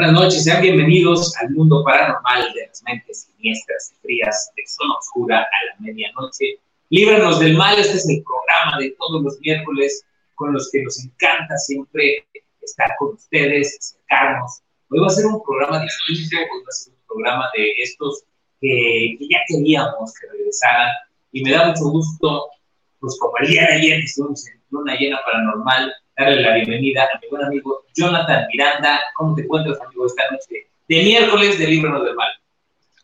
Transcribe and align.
Buenas 0.00 0.18
noches, 0.18 0.44
sean 0.44 0.62
bienvenidos 0.62 1.36
al 1.42 1.50
mundo 1.50 1.84
paranormal 1.84 2.54
de 2.54 2.66
las 2.68 2.82
mentes 2.84 3.24
siniestras 3.24 3.92
y 3.92 4.00
frías 4.00 4.50
de 4.56 4.62
zona 4.66 4.94
oscura 4.94 5.40
a 5.40 5.66
la 5.66 5.74
medianoche. 5.78 6.58
Líbranos 6.88 7.38
del 7.38 7.54
mal, 7.54 7.78
este 7.78 7.98
es 7.98 8.08
el 8.08 8.24
programa 8.24 8.78
de 8.78 8.96
todos 8.98 9.22
los 9.22 9.38
miércoles 9.40 10.02
con 10.36 10.54
los 10.54 10.70
que 10.70 10.82
nos 10.84 11.04
encanta 11.04 11.54
siempre 11.58 12.26
estar 12.62 12.88
con 12.98 13.12
ustedes, 13.12 13.76
acercarnos. 13.78 14.62
Hoy 14.88 15.00
va 15.00 15.06
a 15.08 15.10
ser 15.10 15.26
un 15.26 15.42
programa 15.42 15.82
distinto, 15.82 16.34
hoy 16.50 16.62
va 16.62 16.68
a 16.70 16.72
ser 16.72 16.94
un 16.94 17.06
programa 17.06 17.50
de 17.54 17.70
estos 17.82 18.24
que, 18.58 19.18
ya 19.20 19.38
queríamos 19.48 20.14
que 20.14 20.28
regresaran 20.28 20.92
y 21.30 21.44
me 21.44 21.50
da 21.50 21.66
mucho 21.66 21.84
gusto, 21.90 22.46
pues 23.00 23.18
como 23.20 23.36
el 23.42 23.48
día 23.48 23.66
de 23.66 23.74
ayer 23.74 23.98
que 23.98 24.06
estuvimos 24.06 24.48
en 24.48 24.62
Luna 24.70 24.96
Llena 24.98 25.20
Paranormal, 25.26 25.92
darle 26.20 26.42
la 26.42 26.54
bienvenida 26.54 27.04
a 27.04 27.18
mi 27.18 27.28
buen 27.28 27.44
amigo 27.44 27.84
Jonathan 27.94 28.46
Miranda. 28.52 29.00
¿Cómo 29.16 29.34
te 29.34 29.42
encuentras, 29.42 29.80
amigo, 29.80 30.06
esta 30.06 30.22
noche 30.30 30.66
de 30.88 31.02
miércoles 31.02 31.58
de 31.58 31.66
Líbranos 31.66 32.04
del 32.04 32.14
Mal? 32.14 32.28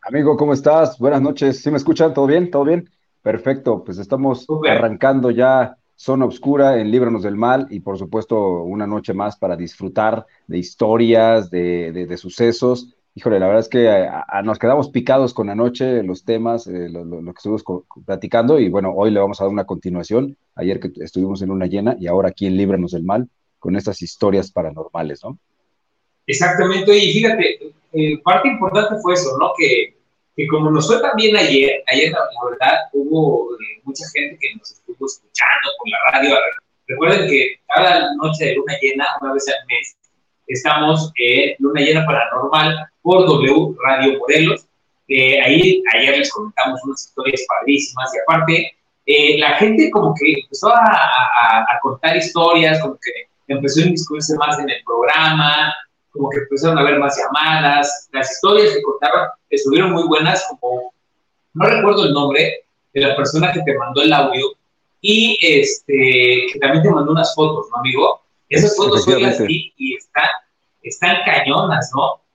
Amigo, 0.02 0.36
¿cómo 0.36 0.52
estás? 0.52 0.98
Buenas 0.98 1.22
noches. 1.22 1.62
¿Sí 1.62 1.70
me 1.70 1.78
escuchan? 1.78 2.12
¿Todo 2.12 2.26
bien? 2.26 2.50
¿Todo 2.50 2.64
bien? 2.64 2.90
Perfecto, 3.22 3.82
pues 3.82 3.98
estamos 3.98 4.46
arrancando 4.68 5.30
ya 5.30 5.76
Zona 5.96 6.26
Oscura 6.26 6.78
en 6.78 6.90
Líbranos 6.90 7.22
del 7.22 7.36
Mal 7.36 7.66
y 7.70 7.80
por 7.80 7.98
supuesto 7.98 8.62
una 8.62 8.86
noche 8.86 9.14
más 9.14 9.36
para 9.36 9.56
disfrutar 9.56 10.26
de 10.46 10.58
historias, 10.58 11.50
de, 11.50 12.16
sucesos. 12.18 12.94
Híjole, 13.18 13.40
la 13.40 13.46
verdad 13.46 13.62
es 13.62 13.70
que 13.70 14.10
nos 14.44 14.58
quedamos 14.58 14.90
picados 14.90 15.32
con 15.32 15.48
anoche 15.48 16.02
los 16.02 16.26
temas, 16.26 16.66
eh, 16.66 16.90
lo, 16.90 17.02
que 17.24 17.38
estuvimos 17.38 17.64
platicando 18.04 18.60
y 18.60 18.68
bueno, 18.68 18.92
hoy 18.94 19.10
le 19.10 19.20
vamos 19.20 19.40
a 19.40 19.44
dar 19.44 19.50
una 19.50 19.64
continuación. 19.64 20.36
Ayer 20.54 20.78
que 20.78 20.92
estuvimos 21.02 21.40
en 21.40 21.50
una 21.50 21.64
llena 21.64 21.96
y 21.98 22.08
ahora 22.08 22.28
aquí 22.28 22.46
en 22.46 22.58
Líbranos 22.58 22.90
del 22.90 23.04
Mal 23.04 23.26
con 23.58 23.74
estas 23.74 24.02
historias 24.02 24.52
paranormales, 24.52 25.24
¿no? 25.24 25.38
Exactamente, 26.26 26.94
y 26.94 27.14
fíjate, 27.14 27.72
eh, 27.94 28.18
parte 28.22 28.48
importante 28.48 28.96
fue 29.00 29.14
eso, 29.14 29.30
¿no? 29.40 29.52
Que, 29.56 29.96
que 30.36 30.46
como 30.48 30.70
nos 30.70 30.86
fue 30.86 31.00
también 31.00 31.34
ayer, 31.38 31.82
ayer 31.90 32.12
la, 32.12 32.20
verdad 32.50 32.80
hubo 32.92 33.54
eh, 33.54 33.80
mucha 33.84 34.04
gente 34.12 34.36
que 34.38 34.56
nos 34.56 34.72
estuvo 34.72 35.06
escuchando 35.06 35.70
por 35.78 35.88
la 35.88 35.98
radio. 36.12 36.36
Recuerden 36.86 37.30
que 37.30 37.54
cada 37.74 38.14
noche 38.16 38.44
de 38.44 38.54
luna 38.56 38.74
llena, 38.82 39.06
una 39.22 39.32
vez 39.32 39.48
al 39.48 39.66
mes, 39.68 39.96
estamos 40.46 41.12
en 41.16 41.54
Luna 41.58 41.80
Llena 41.80 42.06
Paranormal 42.06 42.88
por 43.02 43.26
W 43.26 43.76
Radio 43.84 44.18
Morelos. 44.18 44.66
Eh, 45.08 45.40
ahí 45.40 45.82
ayer 45.94 46.18
les 46.18 46.32
comentamos 46.32 46.80
unas 46.84 47.06
historias 47.06 47.42
padrísimas 47.48 48.12
y 48.14 48.18
aparte 48.18 48.76
eh, 49.06 49.38
la 49.38 49.54
gente 49.54 49.90
como 49.90 50.14
que 50.14 50.40
empezó 50.40 50.68
a, 50.68 50.82
a, 50.82 51.78
contar 51.80 52.16
historias, 52.16 52.80
como 52.80 52.94
que 52.94 53.12
empezó 53.46 53.80
a 53.80 53.84
inmiscuirse 53.86 54.36
más 54.36 54.58
en 54.58 54.68
el 54.68 54.82
programa, 54.84 55.72
como 56.10 56.28
que 56.30 56.38
empezaron 56.38 56.78
a 56.78 56.82
ver 56.82 56.98
más 56.98 57.16
llamadas, 57.16 58.08
las 58.12 58.32
historias 58.32 58.74
que 58.74 58.82
contaron 58.82 59.28
estuvieron 59.48 59.92
muy 59.92 60.08
buenas, 60.08 60.44
como 60.48 60.92
no 61.54 61.66
recuerdo 61.66 62.06
el 62.06 62.12
nombre 62.12 62.64
de 62.92 63.00
la 63.00 63.14
persona 63.14 63.52
que 63.52 63.62
te 63.62 63.78
mandó 63.78 64.02
el 64.02 64.12
audio 64.12 64.56
y 65.00 65.38
este 65.40 66.46
que 66.52 66.58
también 66.60 66.82
te 66.82 66.90
mandó 66.90 67.12
unas 67.12 67.32
fotos, 67.34 67.68
¿no, 67.70 67.78
amigo? 67.78 68.25
Esas 68.48 68.76
fotos 68.76 69.04
son 69.04 69.22
las 69.22 69.40
y 69.48 69.94
están, 69.94 70.24
están 70.82 71.16
cañonas, 71.24 71.90
¿no? 71.94 72.26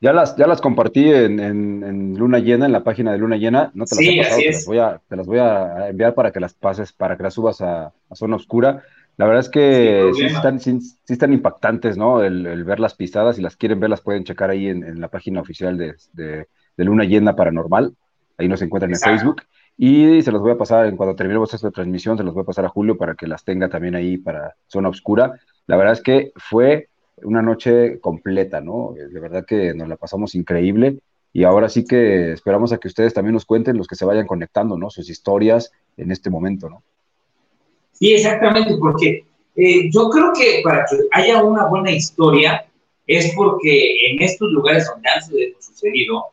Ya 0.00 0.12
las, 0.12 0.36
ya 0.36 0.46
las 0.46 0.60
compartí 0.60 1.10
en, 1.10 2.14
Luna 2.16 2.38
Llena, 2.38 2.66
en 2.66 2.72
la 2.72 2.84
página 2.84 3.10
de 3.10 3.18
Luna 3.18 3.36
Llena. 3.36 3.72
No 3.74 3.84
te 3.84 3.96
las 3.96 4.04
he 4.04 4.18
pasado, 4.18 4.40
te 4.40 4.52
las, 4.52 4.66
voy 4.66 4.78
a, 4.78 5.00
te 5.08 5.16
las 5.16 5.26
voy 5.26 5.38
a 5.38 5.88
enviar 5.88 6.14
para 6.14 6.30
que 6.30 6.38
las 6.38 6.54
pases, 6.54 6.92
para 6.92 7.16
que 7.16 7.24
las 7.24 7.34
subas 7.34 7.60
a, 7.60 7.92
Zona 8.14 8.36
Oscura. 8.36 8.84
La 9.16 9.26
verdad 9.26 9.40
es 9.40 9.48
que 9.48 10.12
sí, 10.14 10.26
están, 10.26 10.60
sí, 10.60 10.78
están, 11.08 11.32
impactantes, 11.32 11.96
¿no? 11.96 12.22
El, 12.22 12.62
ver 12.62 12.78
las 12.78 12.94
pisadas, 12.94 13.34
si 13.34 13.42
las 13.42 13.56
quieren 13.56 13.80
ver, 13.80 13.90
las 13.90 14.00
pueden 14.00 14.22
checar 14.22 14.50
ahí 14.50 14.68
en, 14.68 15.00
la 15.00 15.08
página 15.08 15.40
oficial 15.40 15.76
de, 15.76 15.96
de, 16.12 16.46
Luna 16.76 17.02
Llena 17.02 17.34
Paranormal. 17.34 17.92
Ahí 18.36 18.46
nos 18.46 18.62
encuentran 18.62 18.92
en 18.92 19.00
Facebook. 19.00 19.42
Y 19.80 20.20
se 20.22 20.32
los 20.32 20.42
voy 20.42 20.50
a 20.50 20.58
pasar, 20.58 20.86
en 20.86 20.96
cuando 20.96 21.14
terminemos 21.14 21.54
esta 21.54 21.70
transmisión, 21.70 22.18
se 22.18 22.24
los 22.24 22.34
voy 22.34 22.42
a 22.42 22.46
pasar 22.46 22.64
a 22.64 22.68
Julio 22.68 22.98
para 22.98 23.14
que 23.14 23.28
las 23.28 23.44
tenga 23.44 23.68
también 23.68 23.94
ahí 23.94 24.18
para 24.18 24.56
Zona 24.66 24.88
Oscura. 24.88 25.40
La 25.68 25.76
verdad 25.76 25.92
es 25.92 26.02
que 26.02 26.32
fue 26.34 26.88
una 27.22 27.42
noche 27.42 28.00
completa, 28.00 28.60
¿no? 28.60 28.92
De 28.96 29.20
verdad 29.20 29.46
que 29.46 29.72
nos 29.74 29.88
la 29.88 29.96
pasamos 29.96 30.34
increíble 30.34 30.98
y 31.32 31.44
ahora 31.44 31.68
sí 31.68 31.84
que 31.84 32.32
esperamos 32.32 32.72
a 32.72 32.78
que 32.78 32.88
ustedes 32.88 33.14
también 33.14 33.34
nos 33.34 33.44
cuenten 33.44 33.76
los 33.76 33.86
que 33.86 33.94
se 33.94 34.04
vayan 34.04 34.26
conectando, 34.26 34.76
¿no? 34.76 34.90
Sus 34.90 35.08
historias 35.08 35.70
en 35.96 36.10
este 36.10 36.28
momento, 36.28 36.68
¿no? 36.68 36.82
Sí, 37.92 38.14
exactamente, 38.14 38.76
porque 38.80 39.24
eh, 39.54 39.90
yo 39.92 40.10
creo 40.10 40.32
que 40.32 40.60
para 40.64 40.84
que 40.86 40.96
haya 41.12 41.42
una 41.44 41.66
buena 41.66 41.92
historia 41.92 42.64
es 43.06 43.32
porque 43.36 44.10
en 44.10 44.22
estos 44.22 44.50
lugares 44.50 44.86
donde 44.86 45.08
han 45.08 45.22
sucedido, 45.60 46.24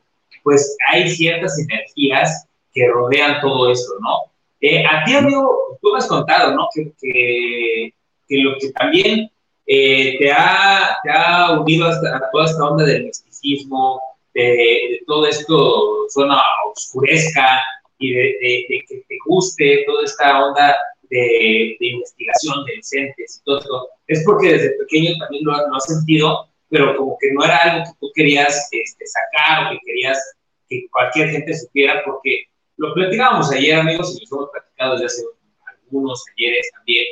pues 0.44 0.76
hay 0.92 1.08
ciertas 1.10 1.60
energías 1.60 2.48
que 2.75 2.88
rodean 2.90 3.40
todo 3.41 3.72
esto, 3.72 3.94
¿no? 4.02 4.31
Eh, 4.59 4.86
a 4.86 5.03
ti, 5.06 5.16
amigo, 5.16 5.78
tú 5.81 5.91
me 5.91 6.00
has 6.00 6.08
contado, 6.08 6.53
¿no? 6.53 6.68
Que, 6.75 6.91
que, 7.02 7.94
que 8.28 8.38
lo 8.38 8.58
que 8.59 8.69
también 8.72 9.31
eh, 9.66 10.18
te, 10.19 10.31
ha, 10.31 10.97
te, 11.02 11.09
ha, 11.09 11.59
unido 11.59 11.88
a 11.88 12.30
toda 12.31 12.46
esta 12.46 12.66
onda 12.66 12.84
del 12.84 13.06
misticismo, 13.06 14.02
de, 14.34 15.02
todo 15.08 15.25
esto 15.25 16.09
zona 16.09 16.40
oscuresca 16.69 17.62
y 17.97 18.14
de, 18.14 18.66
que 18.68 19.03
te 19.08 19.18
guste 19.25 19.84
toda 19.88 20.03
esta 20.03 20.46
onda 20.46 20.75
de, 21.09 21.78
investigación 21.80 22.66
de 22.66 22.74
entes 22.74 23.40
y 23.40 23.44
todo 23.46 23.59
esto, 23.59 23.90
es 24.08 24.24
porque 24.25 24.53
desde 24.53 24.78
pequeño 24.78 25.18
también 25.19 25.46
lo, 25.46 25.53
has 25.53 25.85
sentido, 25.85 26.50
pero 26.69 26.96
como 26.97 27.18
que 27.19 27.31
no 27.31 27.46
era 27.46 27.58
algo 27.58 27.85
que 27.85 27.97
tú 28.00 28.12
querías 28.14 28.68
este, 28.72 29.06
sacar 29.06 29.68
o 29.68 29.69
que 29.72 29.80
querías 29.85 30.19
que 30.68 30.88
cualquier 30.91 31.30
gente 31.30 31.58
supiera, 31.58 32.03
porque 32.06 32.46
lo 32.78 32.94
platicábamos 32.94 33.52
ayer, 33.52 33.80
amigos, 33.80 34.18
y 34.19 34.25
lo 34.30 34.38
hemos 34.38 34.52
platicado 34.52 34.94
desde 34.94 35.06
hace 35.06 35.24
algunos 35.66 36.24
ayeres 36.36 36.69
también. 36.75 37.06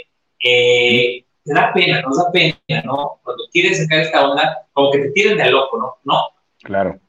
Eh, 0.43 1.25
te 1.43 1.53
da 1.53 1.73
pena, 1.73 2.01
nos 2.01 2.17
da 2.17 2.31
pena, 2.31 2.57
¿no? 2.85 3.19
Cuando 3.23 3.43
quieres 3.51 3.77
sacar 3.77 3.99
esta 3.99 4.29
onda, 4.29 4.67
como 4.73 4.91
que 4.91 4.99
te 4.99 5.11
tiren 5.11 5.37
de 5.37 5.51
loco, 5.51 5.77
¿no? 5.77 5.95
¿No? 6.03 6.19
Claro. 6.63 6.99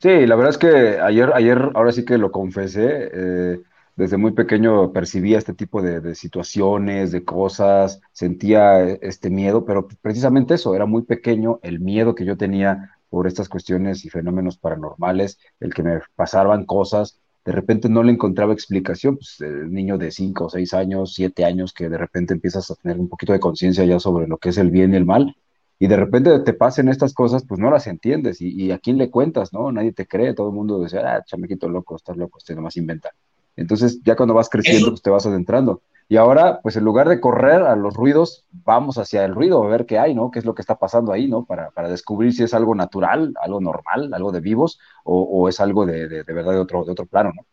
Sí, 0.00 0.26
la 0.26 0.34
verdad 0.34 0.50
es 0.50 0.58
que 0.58 1.00
ayer, 1.00 1.30
ayer, 1.34 1.70
ahora 1.74 1.92
sí 1.92 2.04
que 2.04 2.18
lo 2.18 2.32
confesé, 2.32 3.10
eh, 3.12 3.60
desde 3.94 4.16
muy 4.16 4.32
pequeño 4.32 4.92
percibía 4.92 5.38
este 5.38 5.54
tipo 5.54 5.82
de, 5.82 6.14
situaciones, 6.14 7.12
de 7.12 7.24
cosas, 7.24 8.00
sentía 8.12 8.82
este 8.82 9.30
miedo, 9.30 9.64
pero 9.64 9.86
precisamente 10.00 10.54
eso, 10.54 10.74
era 10.74 10.86
muy 10.86 11.02
pequeño 11.02 11.60
el 11.62 11.78
miedo 11.78 12.14
que 12.14 12.24
yo 12.24 12.36
tenía 12.36 12.96
por 13.10 13.26
estas 13.26 13.48
cuestiones 13.48 14.04
y 14.04 14.10
fenómenos 14.10 14.56
paranormales, 14.56 15.38
el 15.60 15.74
que 15.74 15.82
me 15.82 16.00
pasaban 16.16 16.64
cosas 16.64 17.20
de 17.44 17.52
repente 17.52 17.88
no 17.88 18.02
le 18.02 18.12
encontraba 18.12 18.52
explicación, 18.52 19.16
pues 19.16 19.40
el 19.40 19.72
niño 19.72 19.98
de 19.98 20.10
5 20.10 20.44
o 20.44 20.50
6 20.50 20.74
años, 20.74 21.14
7 21.14 21.44
años, 21.44 21.72
que 21.72 21.88
de 21.88 21.98
repente 21.98 22.34
empiezas 22.34 22.70
a 22.70 22.74
tener 22.76 22.98
un 22.98 23.08
poquito 23.08 23.32
de 23.32 23.40
conciencia 23.40 23.84
ya 23.84 23.98
sobre 23.98 24.28
lo 24.28 24.38
que 24.38 24.50
es 24.50 24.58
el 24.58 24.70
bien 24.70 24.92
y 24.92 24.96
el 24.96 25.04
mal, 25.04 25.36
y 25.78 25.88
de 25.88 25.96
repente 25.96 26.38
te 26.40 26.52
pasen 26.52 26.88
estas 26.88 27.12
cosas, 27.12 27.44
pues 27.44 27.58
no 27.58 27.68
las 27.68 27.88
entiendes, 27.88 28.40
y, 28.40 28.70
a 28.70 28.78
quién 28.78 28.98
le 28.98 29.10
cuentas, 29.10 29.52
¿no? 29.52 29.72
Nadie 29.72 29.92
te 29.92 30.06
cree, 30.06 30.34
todo 30.34 30.50
el 30.50 30.54
mundo 30.54 30.80
dice, 30.80 30.98
ah, 30.98 31.24
chamequito 31.26 31.68
loco, 31.68 31.96
estás 31.96 32.16
loco, 32.16 32.38
usted 32.38 32.54
nomás 32.54 32.76
inventa. 32.76 33.10
Entonces, 33.56 34.00
ya 34.04 34.14
cuando 34.14 34.34
vas 34.34 34.48
creciendo, 34.48 34.90
pues 34.90 35.02
te 35.02 35.10
vas 35.10 35.26
adentrando. 35.26 35.82
Y 36.08 36.16
ahora, 36.16 36.60
pues 36.60 36.76
en 36.76 36.84
lugar 36.84 37.08
de 37.08 37.20
correr 37.20 37.62
a 37.62 37.76
los 37.76 37.94
ruidos, 37.94 38.44
vamos 38.50 38.98
hacia 38.98 39.24
el 39.24 39.34
ruido, 39.34 39.62
a 39.62 39.68
ver 39.68 39.86
qué 39.86 39.98
hay, 39.98 40.14
¿no? 40.14 40.30
¿Qué 40.30 40.40
es 40.40 40.44
lo 40.44 40.54
que 40.54 40.62
está 40.62 40.78
pasando 40.78 41.12
ahí, 41.12 41.26
¿no? 41.26 41.44
Para, 41.44 41.70
para 41.70 41.88
descubrir 41.88 42.32
si 42.32 42.42
es 42.42 42.52
algo 42.54 42.74
natural, 42.74 43.32
algo 43.40 43.60
normal, 43.60 44.12
algo 44.12 44.30
de 44.32 44.40
vivos, 44.40 44.78
o, 45.04 45.48
es 45.48 45.58
algo 45.60 45.86
de, 45.86 46.08
de, 46.08 46.22
verdad 46.32 46.52
de 46.52 46.58
otro, 46.58 46.84
de 46.84 46.92
otro 46.92 47.06
plano, 47.06 47.32
¿no? 47.34 47.46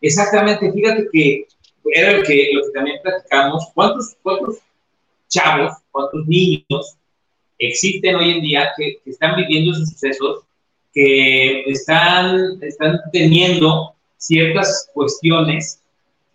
Exactamente, 0.00 0.70
fíjate 0.70 1.08
que 1.12 1.46
era 1.84 2.18
lo 2.18 2.22
que, 2.22 2.50
lo 2.52 2.62
que 2.62 2.70
también 2.72 2.98
platicamos, 3.02 3.68
¿cuántos, 3.74 4.16
cuántos 4.22 4.58
chavos, 5.28 5.72
cuántos 5.90 6.26
niños 6.26 6.96
existen 7.58 8.14
hoy 8.14 8.30
en 8.30 8.42
día 8.42 8.70
que, 8.76 8.98
que 9.02 9.10
están 9.10 9.36
viviendo 9.36 9.72
esos 9.72 9.88
sucesos, 9.88 10.44
que 10.92 11.62
están, 11.62 12.62
están 12.62 13.00
teniendo 13.12 13.94
ciertas 14.16 14.90
cuestiones 14.92 15.80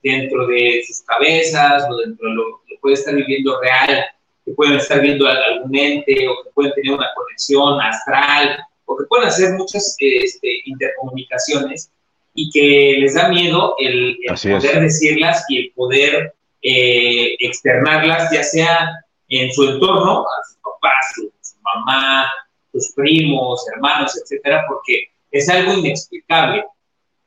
dentro 0.04 0.46
de 0.48 0.84
sus 0.86 1.02
cabezas 1.02 1.86
o 1.90 1.98
dentro 1.98 2.30
de 2.30 2.36
lo 2.36 2.62
que 2.68 2.78
puede 2.82 2.96
estar 2.96 3.16
viviendo 3.16 3.60
real, 3.62 4.06
que 4.46 4.52
pueden 4.52 4.76
estar 4.76 5.02
viendo 5.02 5.26
algún 5.28 5.76
ente 5.76 6.28
o 6.28 6.44
que 6.44 6.50
pueden 6.54 6.74
tener 6.74 6.94
una 6.94 7.08
conexión 7.16 7.80
astral 7.80 8.60
o 8.86 8.98
que 8.98 9.06
pueden 9.06 9.28
hacer 9.28 9.54
muchas 9.54 9.96
este, 10.00 10.62
intercomunicaciones 10.66 11.90
y 12.36 12.50
que 12.50 12.98
les 13.00 13.14
da 13.14 13.30
miedo 13.30 13.76
el, 13.80 14.18
poder 14.28 14.82
decirlas 14.82 15.46
y 15.50 15.60
el 15.60 15.72
poder 15.74 16.34
eh, 16.62 17.36
externarlas, 17.40 18.32
ya 18.32 18.44
sea 18.44 18.90
en 19.30 19.52
su 19.54 19.64
entorno, 19.70 20.22
a 20.22 20.48
sus 20.48 20.58
papás, 20.58 21.12
su, 21.16 21.32
su 21.42 21.56
mamá, 21.62 22.30
sus 22.72 22.92
primos, 22.94 23.66
hermanos, 23.74 24.20
etcétera, 24.22 24.66
porque 24.68 25.06
es 25.32 25.48
algo 25.50 25.74
inexplicable. 25.74 26.66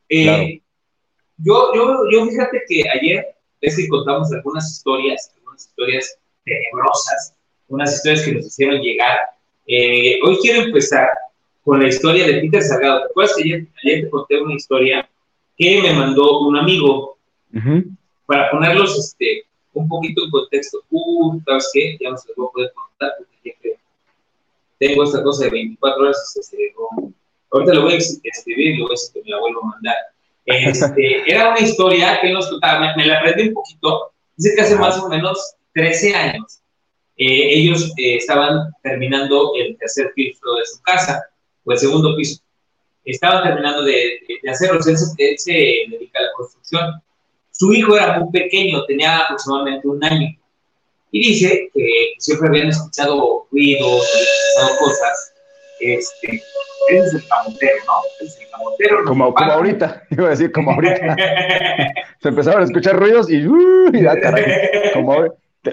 Eh, 0.09 0.61
yo, 1.39 1.75
yo, 1.75 2.11
yo 2.11 2.27
fíjate 2.27 2.63
que 2.69 2.85
ayer 2.89 3.27
es 3.61 3.77
que 3.77 3.89
contamos 3.89 4.33
algunas 4.33 4.71
historias, 4.71 5.33
algunas 5.37 5.67
historias 5.67 6.19
tenebrosas, 6.45 7.35
unas 7.69 7.95
historias 7.95 8.25
que 8.25 8.33
nos 8.33 8.47
hicieron 8.47 8.81
llegar 8.81 9.19
Eh, 9.69 10.21
hoy 10.23 10.39
quiero 10.41 10.63
empezar 10.63 11.09
con 11.65 11.83
la 11.83 11.89
historia 11.89 12.25
de 12.25 12.35
Peter 12.35 12.63
Salgado. 12.63 13.01
¿Te 13.01 13.07
acuerdas 13.07 13.35
que 13.37 13.43
ayer, 13.43 14.03
te 14.03 14.11
conté 14.11 14.41
una 14.41 14.55
historia 14.55 15.09
que 15.59 15.83
me 15.83 15.93
mandó 15.93 16.39
un 16.47 16.57
amigo 16.57 17.19
para 18.27 18.49
ponerlos 18.53 18.97
este, 18.97 19.43
un 19.75 19.89
poquito 19.89 20.25
en 20.25 20.31
contexto? 20.31 20.85
Uh, 20.91 21.41
¿sabes 21.45 21.69
qué? 21.73 21.99
Ya 22.01 22.11
no 22.11 22.17
se 22.17 22.29
los 22.29 22.37
voy 22.37 22.47
a 22.47 22.53
poder 22.53 22.73
contar 22.75 23.11
porque 23.19 23.77
tengo 24.79 25.03
esta 25.03 25.23
cosa 25.25 25.45
de 25.47 25.51
24 25.51 26.03
horas. 26.03 26.37
Este, 26.39 26.73
ahorita 27.51 27.75
lo 27.75 27.83
voy 27.83 27.95
a 27.95 27.97
escribir 27.97 28.67
y 28.75 28.77
luego 28.77 28.95
que 29.13 29.23
me 29.23 29.31
la 29.31 29.41
vuelvo 29.41 29.65
a 29.65 29.69
mandar. 29.71 29.97
Este, 30.47 31.23
era 31.31 31.51
una 31.51 31.61
historia 31.61 32.21
que 32.21 32.29
él 32.29 32.35
nos 32.35 32.49
contaba, 32.49 32.95
me, 32.97 33.07
la 33.07 33.19
aprendí 33.19 33.49
un 33.49 33.55
poquito. 33.55 34.13
Dice 34.37 34.55
que 34.55 34.63
hace 34.63 34.77
más 34.77 34.99
o 34.99 35.09
menos 35.09 35.55
13 35.75 36.15
años 36.15 36.61
eh, 37.17 37.59
ellos 37.59 37.93
eh, 37.97 38.17
estaban 38.17 38.71
terminando 38.83 39.53
el 39.59 39.77
tercer 39.79 40.13
piso 40.15 40.55
de 40.55 40.67
su 40.67 40.83
casa, 40.83 41.23
o 41.65 41.73
el 41.73 41.79
segundo 41.79 42.15
piso. 42.17 42.41
Estaban 43.05 43.45
terminando 43.45 43.83
de, 43.83 44.21
de 44.43 44.51
hacerlo, 44.51 44.81
él 44.87 45.39
se, 45.39 45.53
dedica 45.89 46.19
a 46.19 46.23
la 46.23 46.33
construcción. 46.37 47.03
Su 47.51 47.73
hijo 47.73 47.97
era 47.97 48.19
muy 48.19 48.31
pequeño, 48.31 48.85
tenía 48.85 49.19
aproximadamente 49.19 49.89
un 49.89 50.05
año. 50.05 50.29
Y 51.11 51.29
dice 51.29 51.71
que 51.73 52.15
siempre 52.19 52.49
habían 52.49 52.69
escuchado 52.69 53.47
ruidos, 53.51 54.05
escuchado 54.05 54.79
cosas. 54.79 55.33
Este, 55.81 56.43
ese 56.89 57.07
es 57.07 57.15
el 57.15 57.29
camotero, 57.29 57.77
¿no? 57.87 58.27
es 58.27 58.39
el 58.41 58.51
camotero. 58.51 59.05
Como, 59.05 59.35
como 59.35 59.53
ahorita, 59.53 60.03
iba 60.11 60.27
a 60.27 60.31
decir 60.31 60.53
como 60.53 60.73
ahorita. 60.73 61.17
se 62.21 62.29
empezaron 62.29 62.63
a 62.63 62.65
escuchar 62.65 62.97
ruidos 62.97 63.31
y, 63.31 63.47
uh, 63.47 63.93
ya, 63.93 64.19
caray, 64.21 64.45
como. 64.95 65.13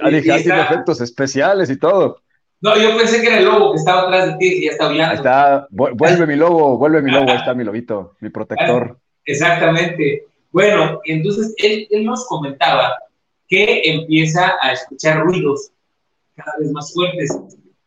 Ah, 0.01 0.09
dije, 0.09 0.35
efectos 0.35 1.01
especiales 1.01 1.69
y 1.69 1.77
todo. 1.77 2.19
No, 2.61 2.75
yo 2.77 2.97
pensé 2.97 3.21
que 3.21 3.27
era 3.27 3.39
el 3.39 3.45
lobo 3.45 3.73
que 3.73 3.77
estaba 3.77 4.03
atrás 4.03 4.27
de 4.27 4.37
ti 4.37 4.53
y 4.53 4.65
ya 4.65 4.71
está 4.71 4.85
hablando. 4.85 5.15
está, 5.15 5.67
vuelve 5.69 6.25
mi 6.25 6.35
lobo, 6.35 6.77
vuelve 6.77 7.01
mi 7.01 7.11
lobo, 7.11 7.29
ahí 7.29 7.37
está 7.37 7.53
mi 7.53 7.63
lobito, 7.63 8.15
mi 8.21 8.29
protector. 8.29 8.97
Exactamente. 9.25 10.23
Bueno, 10.51 10.99
entonces 11.03 11.53
él, 11.57 11.87
él 11.91 12.05
nos 12.05 12.25
comentaba 12.25 12.95
que 13.47 13.81
empieza 13.83 14.53
a 14.61 14.71
escuchar 14.71 15.19
ruidos 15.19 15.71
cada 16.35 16.53
vez 16.59 16.71
más 16.71 16.93
fuertes, 16.93 17.37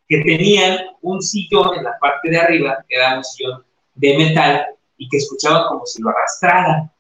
que 0.08 0.18
tenían 0.22 0.78
un 1.02 1.20
sillón 1.20 1.76
en 1.76 1.84
la 1.84 1.98
parte 1.98 2.30
de 2.30 2.38
arriba, 2.38 2.84
que 2.88 2.96
era 2.96 3.16
un 3.16 3.24
sillón 3.24 3.64
de 3.94 4.16
metal, 4.16 4.66
y 4.98 5.08
que 5.08 5.18
escuchaban 5.18 5.68
como 5.68 5.84
si 5.86 6.00
lo 6.02 6.10
arrastraran. 6.10 6.90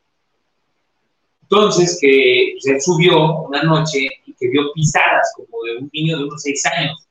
Entonces, 1.42 1.98
que 2.00 2.54
pues, 2.54 2.66
él 2.66 2.80
subió 2.80 3.42
una 3.42 3.62
noche 3.62 4.08
y 4.26 4.34
que 4.34 4.48
vio 4.48 4.72
pisadas 4.74 5.32
como 5.36 5.62
de 5.64 5.78
un 5.78 5.90
niño 5.92 6.18
de 6.18 6.24
unos 6.24 6.42
seis 6.42 6.64
años. 6.66 7.06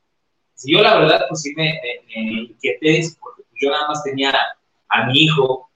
Y 0.63 0.73
yo, 0.73 0.81
la 0.81 0.97
verdad, 0.97 1.21
pues 1.29 1.41
sí 1.41 1.53
me, 1.55 1.79
inquieté, 2.15 3.07
porque 3.19 3.43
pues, 3.43 3.61
yo 3.61 3.69
nada 3.71 3.87
más 3.87 4.03
tenía 4.03 4.33
a 4.89 5.05
mi 5.07 5.23
hijo, 5.23 5.69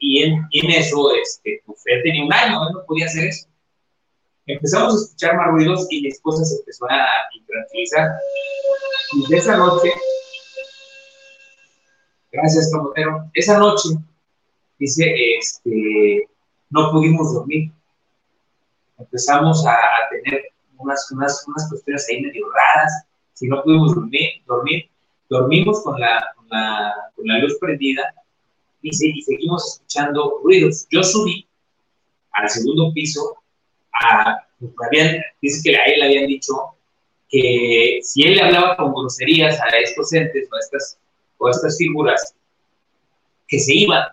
y 0.00 0.22
en, 0.22 0.46
en 0.52 0.70
eso, 0.70 1.14
este, 1.14 1.62
pues, 1.66 1.80
él 1.86 2.02
tenía 2.02 2.24
un 2.24 2.32
año, 2.32 2.68
él 2.68 2.74
no 2.74 2.84
podía 2.86 3.06
hacer 3.06 3.24
eso. 3.28 3.48
Empezamos 4.46 4.94
a 4.94 5.04
escuchar 5.04 5.36
más 5.36 5.48
ruidos 5.48 5.86
y 5.90 6.02
mi 6.02 6.08
esposa 6.08 6.44
se 6.44 6.56
empezó 6.56 6.86
a 6.88 7.06
intranquilizar. 7.36 8.10
Y 9.12 9.34
esa 9.34 9.56
noche, 9.56 9.92
gracias, 12.32 12.70
Tomotero, 12.70 13.30
esa 13.34 13.58
noche, 13.58 13.90
dice, 14.78 15.14
este, 15.38 16.28
no 16.70 16.90
pudimos 16.90 17.32
dormir. 17.32 17.72
Empezamos 18.98 19.64
a, 19.66 19.76
tener 20.10 20.46
unas, 20.78 21.10
unas, 21.12 21.44
unas, 21.46 21.68
cuestiones 21.68 22.06
ahí 22.10 22.20
medio 22.20 22.46
raras. 22.50 23.06
Si 23.34 23.46
no 23.48 23.62
pudimos 23.62 23.94
dormir, 23.94 24.42
dormir 24.46 24.90
dormimos 25.28 25.82
con 25.82 26.00
la, 26.00 26.32
con 26.36 26.48
la, 26.48 26.94
con 27.14 27.26
la 27.26 27.38
luz 27.38 27.56
prendida 27.60 28.14
y, 28.82 28.88
y, 28.88 29.22
seguimos 29.22 29.74
escuchando 29.74 30.40
ruidos. 30.42 30.86
Yo 30.90 31.02
subí 31.02 31.46
al 32.32 32.48
segundo 32.48 32.92
piso, 32.92 33.36
a, 34.00 34.46
habían, 34.86 35.22
dice 35.40 35.60
que 35.64 35.76
a 35.76 35.84
él 35.84 36.00
le 36.00 36.04
habían 36.06 36.26
dicho 36.26 36.75
que 37.28 37.98
si 38.02 38.22
él 38.22 38.36
le 38.36 38.42
hablaba 38.42 38.76
con 38.76 38.92
groserías 38.92 39.60
a 39.60 39.68
estos 39.82 40.12
entes 40.12 40.48
o 40.50 40.56
a 40.56 40.58
estas, 40.60 40.98
o 41.38 41.46
a 41.48 41.50
estas 41.50 41.76
figuras, 41.78 42.34
que 43.48 43.58
se 43.58 43.74
iban, 43.74 44.04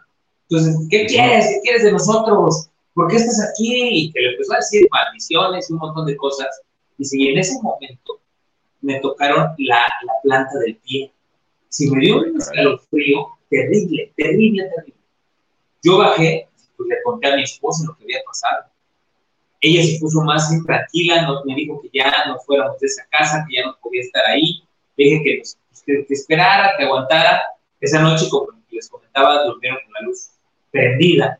entonces, 0.49 0.87
¿qué 0.89 1.05
quieres? 1.05 1.47
¿Qué 1.47 1.61
quieres 1.63 1.83
de 1.83 1.91
nosotros? 1.91 2.69
¿Por 2.93 3.07
qué 3.07 3.15
estás 3.15 3.49
aquí? 3.49 3.89
Y 3.91 4.11
que 4.11 4.19
le 4.19 4.31
empezó 4.33 4.53
a 4.53 4.57
decir 4.57 4.87
maldiciones 4.91 5.69
y 5.69 5.73
un 5.73 5.79
montón 5.79 6.05
de 6.05 6.15
cosas. 6.15 6.47
Y 6.99 7.29
en 7.29 7.39
ese 7.39 7.55
momento 7.61 8.19
me 8.81 8.99
tocaron 8.99 9.47
la, 9.57 9.77
la 9.77 10.13
planta 10.21 10.59
del 10.59 10.75
pie. 10.77 11.11
Si 11.69 11.89
me 11.89 12.01
dio 12.01 12.17
un 12.17 12.37
escalofrío 12.37 13.27
terrible, 13.49 14.13
terrible, 14.15 14.69
terrible. 14.75 15.01
Yo 15.81 15.97
bajé, 15.97 16.47
pues 16.77 16.89
le 16.89 17.01
conté 17.03 17.27
a 17.31 17.35
mi 17.35 17.43
esposa 17.43 17.85
lo 17.87 17.97
que 17.97 18.03
había 18.03 18.21
pasado. 18.23 18.65
Ella 19.63 19.81
se 19.81 19.97
puso 19.99 20.21
más 20.21 20.51
tranquila, 20.65 21.21
no, 21.21 21.41
me 21.45 21.55
dijo 21.55 21.81
que 21.81 21.89
ya 21.93 22.11
no 22.27 22.37
fuéramos 22.39 22.77
de 22.79 22.87
esa 22.87 23.05
casa, 23.09 23.45
que 23.47 23.55
ya 23.55 23.65
no 23.65 23.77
podía 23.81 24.01
estar 24.01 24.23
ahí. 24.25 24.61
Le 24.97 25.05
dije 25.05 25.23
que, 25.23 25.41
que, 25.85 26.05
que 26.05 26.13
esperara, 26.13 26.73
que 26.77 26.83
aguantara. 26.83 27.41
Esa 27.79 28.01
noche, 28.01 28.27
como 28.29 28.47
les 28.69 28.89
comentaba, 28.89 29.45
durmieron 29.45 29.79
con 29.85 29.93
la 29.93 30.01
luz 30.01 30.31
prendida. 30.69 31.39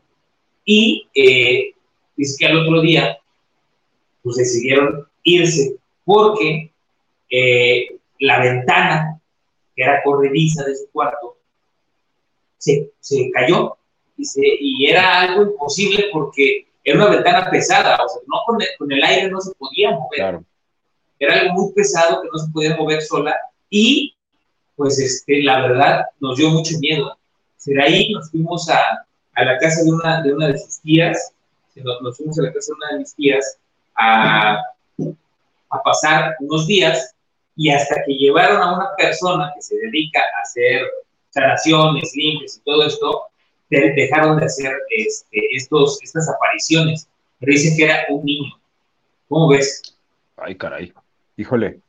Y 0.64 1.06
eh, 1.14 1.74
es 2.16 2.36
que 2.38 2.46
al 2.46 2.58
otro 2.58 2.80
día, 2.80 3.18
pues 4.22 4.36
decidieron 4.36 5.06
irse 5.22 5.76
porque 6.04 6.70
eh, 7.30 7.88
la 8.20 8.40
ventana, 8.40 9.20
que 9.76 9.82
era 9.82 10.02
corrediza 10.02 10.64
de 10.64 10.76
su 10.76 10.88
cuarto, 10.90 11.36
se, 12.56 12.90
se 13.00 13.30
cayó 13.30 13.76
y, 14.16 14.24
se, 14.24 14.40
y, 14.42 14.86
era 14.86 15.20
algo 15.20 15.42
imposible 15.42 16.06
porque 16.12 16.66
era 16.84 16.98
una 16.98 17.08
ventana 17.08 17.50
pesada, 17.50 17.96
o 17.96 18.08
sea, 18.08 18.20
no 18.26 18.38
con 18.46 18.60
el, 18.60 18.68
con 18.78 18.92
el 18.92 19.02
aire 19.02 19.30
no 19.30 19.40
se 19.40 19.52
podía 19.54 19.92
mover. 19.92 20.40
Era 21.18 21.40
algo 21.40 21.54
muy 21.54 21.72
pesado 21.72 22.20
que 22.20 22.28
no 22.30 22.38
se 22.38 22.50
podía 22.52 22.76
mover 22.76 23.00
sola 23.00 23.34
y 23.70 24.14
pues 24.76 24.98
este, 24.98 25.42
la 25.42 25.62
verdad 25.62 26.04
nos 26.20 26.36
dio 26.36 26.50
mucho 26.50 26.78
miedo. 26.78 27.16
De 27.64 27.82
ahí 27.82 28.12
nos 28.12 28.30
fuimos 28.30 28.68
a, 28.68 29.06
a 29.34 29.44
la 29.44 29.58
casa 29.58 29.82
de 29.82 29.90
una 29.90 30.22
de, 30.22 30.34
una 30.34 30.48
de 30.48 30.58
sus 30.58 30.80
tías, 30.80 31.32
nos, 31.76 32.16
fuimos 32.16 32.38
a 32.38 32.42
la 32.42 32.52
casa 32.52 32.72
de 32.72 32.76
una 32.76 32.92
de 32.92 32.98
mis 32.98 33.14
tías 33.14 33.58
a, 33.96 34.58
a 35.70 35.82
pasar 35.82 36.36
unos 36.40 36.66
días 36.66 37.14
y 37.56 37.70
hasta 37.70 38.02
que 38.04 38.12
llevaron 38.12 38.60
a 38.60 38.74
una 38.74 38.90
persona 38.96 39.50
que 39.54 39.62
se 39.62 39.76
dedica 39.76 40.20
a 40.20 40.42
hacer 40.42 40.82
sanaciones, 41.30 42.12
limpias 42.14 42.58
y 42.58 42.60
todo 42.60 42.86
esto, 42.86 43.22
dejaron 43.94 44.38
de 44.38 44.46
hacer 44.46 44.72
este, 44.90 45.40
estos, 45.52 45.98
estas 46.02 46.28
apariciones. 46.28 47.08
Pero 47.40 47.52
dicen 47.52 47.76
que 47.76 47.84
era 47.84 48.04
un 48.08 48.24
niño. 48.24 48.52
¿Cómo 49.28 49.48
ves? 49.48 49.82
Ay, 50.36 50.56
caray. 50.56 50.92
Híjole, 51.36 51.80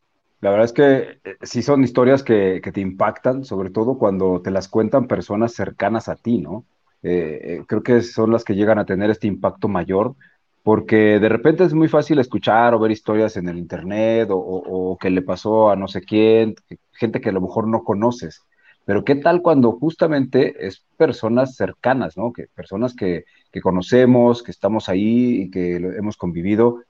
la 0.41 0.49
verdad 0.49 0.65
es 0.65 0.73
que 0.73 1.19
eh, 1.23 1.37
sí 1.41 1.61
son 1.61 1.83
historias 1.83 2.23
que, 2.23 2.61
que, 2.63 2.71
te 2.71 2.81
impactan, 2.81 3.45
sobre 3.45 3.69
todo 3.69 3.97
cuando 3.97 4.41
te 4.41 4.51
las 4.51 4.67
cuentan 4.67 5.07
personas 5.07 5.53
cercanas 5.53 6.09
a 6.09 6.15
ti, 6.15 6.39
¿no? 6.39 6.65
Eh, 7.07 7.59
eh, 7.59 7.63
creo 7.67 7.83
que 7.83 8.01
son 8.01 8.31
las 8.31 8.43
que 8.43 8.55
llegan 8.55 8.79
a 8.79 8.85
tener 8.85 9.11
este 9.11 9.27
impacto 9.27 9.67
mayor, 9.67 10.15
porque 10.63 11.19
de 11.19 11.29
repente 11.29 11.63
es 11.63 11.73
muy 11.75 11.87
fácil 11.87 12.17
escuchar 12.17 12.73
o 12.73 12.79
ver 12.79 12.89
historias 12.89 13.37
en 13.37 13.47
el 13.47 13.59
internet 13.59 14.29
o, 14.31 14.97
que 14.99 15.11
le 15.11 15.21
pasó 15.21 15.69
a 15.69 15.75
no 15.75 15.87
sé 15.87 16.01
quién, 16.01 16.55
gente 16.93 17.21
que 17.21 17.29
a 17.29 17.31
lo 17.31 17.41
mejor 17.41 17.67
no 17.67 17.83
conoces. 17.83 18.41
Pero 18.85 19.03
qué 19.03 19.15
tal 19.15 19.41
cuando 19.41 19.71
justamente 19.71 20.67
es 20.67 20.85
personas 20.95 21.55
cercanas, 21.55 22.17
¿no? 22.17 22.31
Que 22.31 22.47
personas 22.47 22.95
que, 22.95 23.25
que 23.51 23.61
conocemos, 23.61 24.43
que 24.43 24.51
estamos 24.51 24.89
ahí 24.89 25.41
y 25.41 25.51
que 25.51 25.75
hemos 25.75 26.17
convivido. 26.17 26.83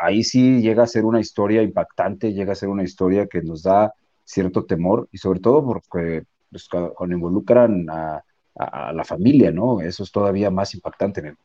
Ahí 0.00 0.22
sí 0.22 0.60
llega 0.60 0.82
a 0.82 0.86
ser 0.86 1.04
una 1.04 1.20
historia 1.20 1.62
impactante, 1.62 2.34
llega 2.34 2.52
a 2.52 2.56
ser 2.56 2.68
una 2.68 2.84
historia 2.84 3.26
que 3.26 3.42
nos 3.42 3.62
da 3.62 3.94
cierto 4.22 4.64
temor 4.64 5.08
y 5.12 5.18
sobre 5.18 5.40
todo 5.40 5.64
porque 5.64 6.24
pues, 6.50 6.68
cuando 6.68 7.16
involucran 7.16 7.88
a, 7.90 8.22
a, 8.54 8.92
la 8.92 9.04
familia, 9.04 9.50
¿no? 9.50 9.80
Eso 9.80 10.02
es 10.02 10.12
todavía 10.12 10.50
más 10.50 10.74
impactante. 10.74 11.22
¿no? 11.22 11.36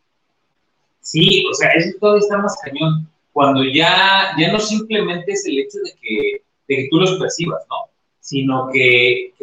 Sí, 1.02 1.46
o 1.50 1.54
sea, 1.54 1.70
eso 1.70 1.98
todavía 2.00 2.20
está 2.20 2.38
más 2.38 2.58
cañón. 2.64 3.10
Cuando 3.32 3.64
ya, 3.64 4.36
ya 4.38 4.52
no 4.52 4.60
simplemente 4.60 5.32
es 5.32 5.46
el 5.46 5.60
hecho 5.60 5.78
de 5.80 5.94
que, 6.02 6.44
de 6.68 6.76
que 6.76 6.88
tú 6.92 7.00
los 7.00 7.18
percibas, 7.18 7.64
¿no? 7.70 7.89
Sino 8.20 8.70
que, 8.72 9.34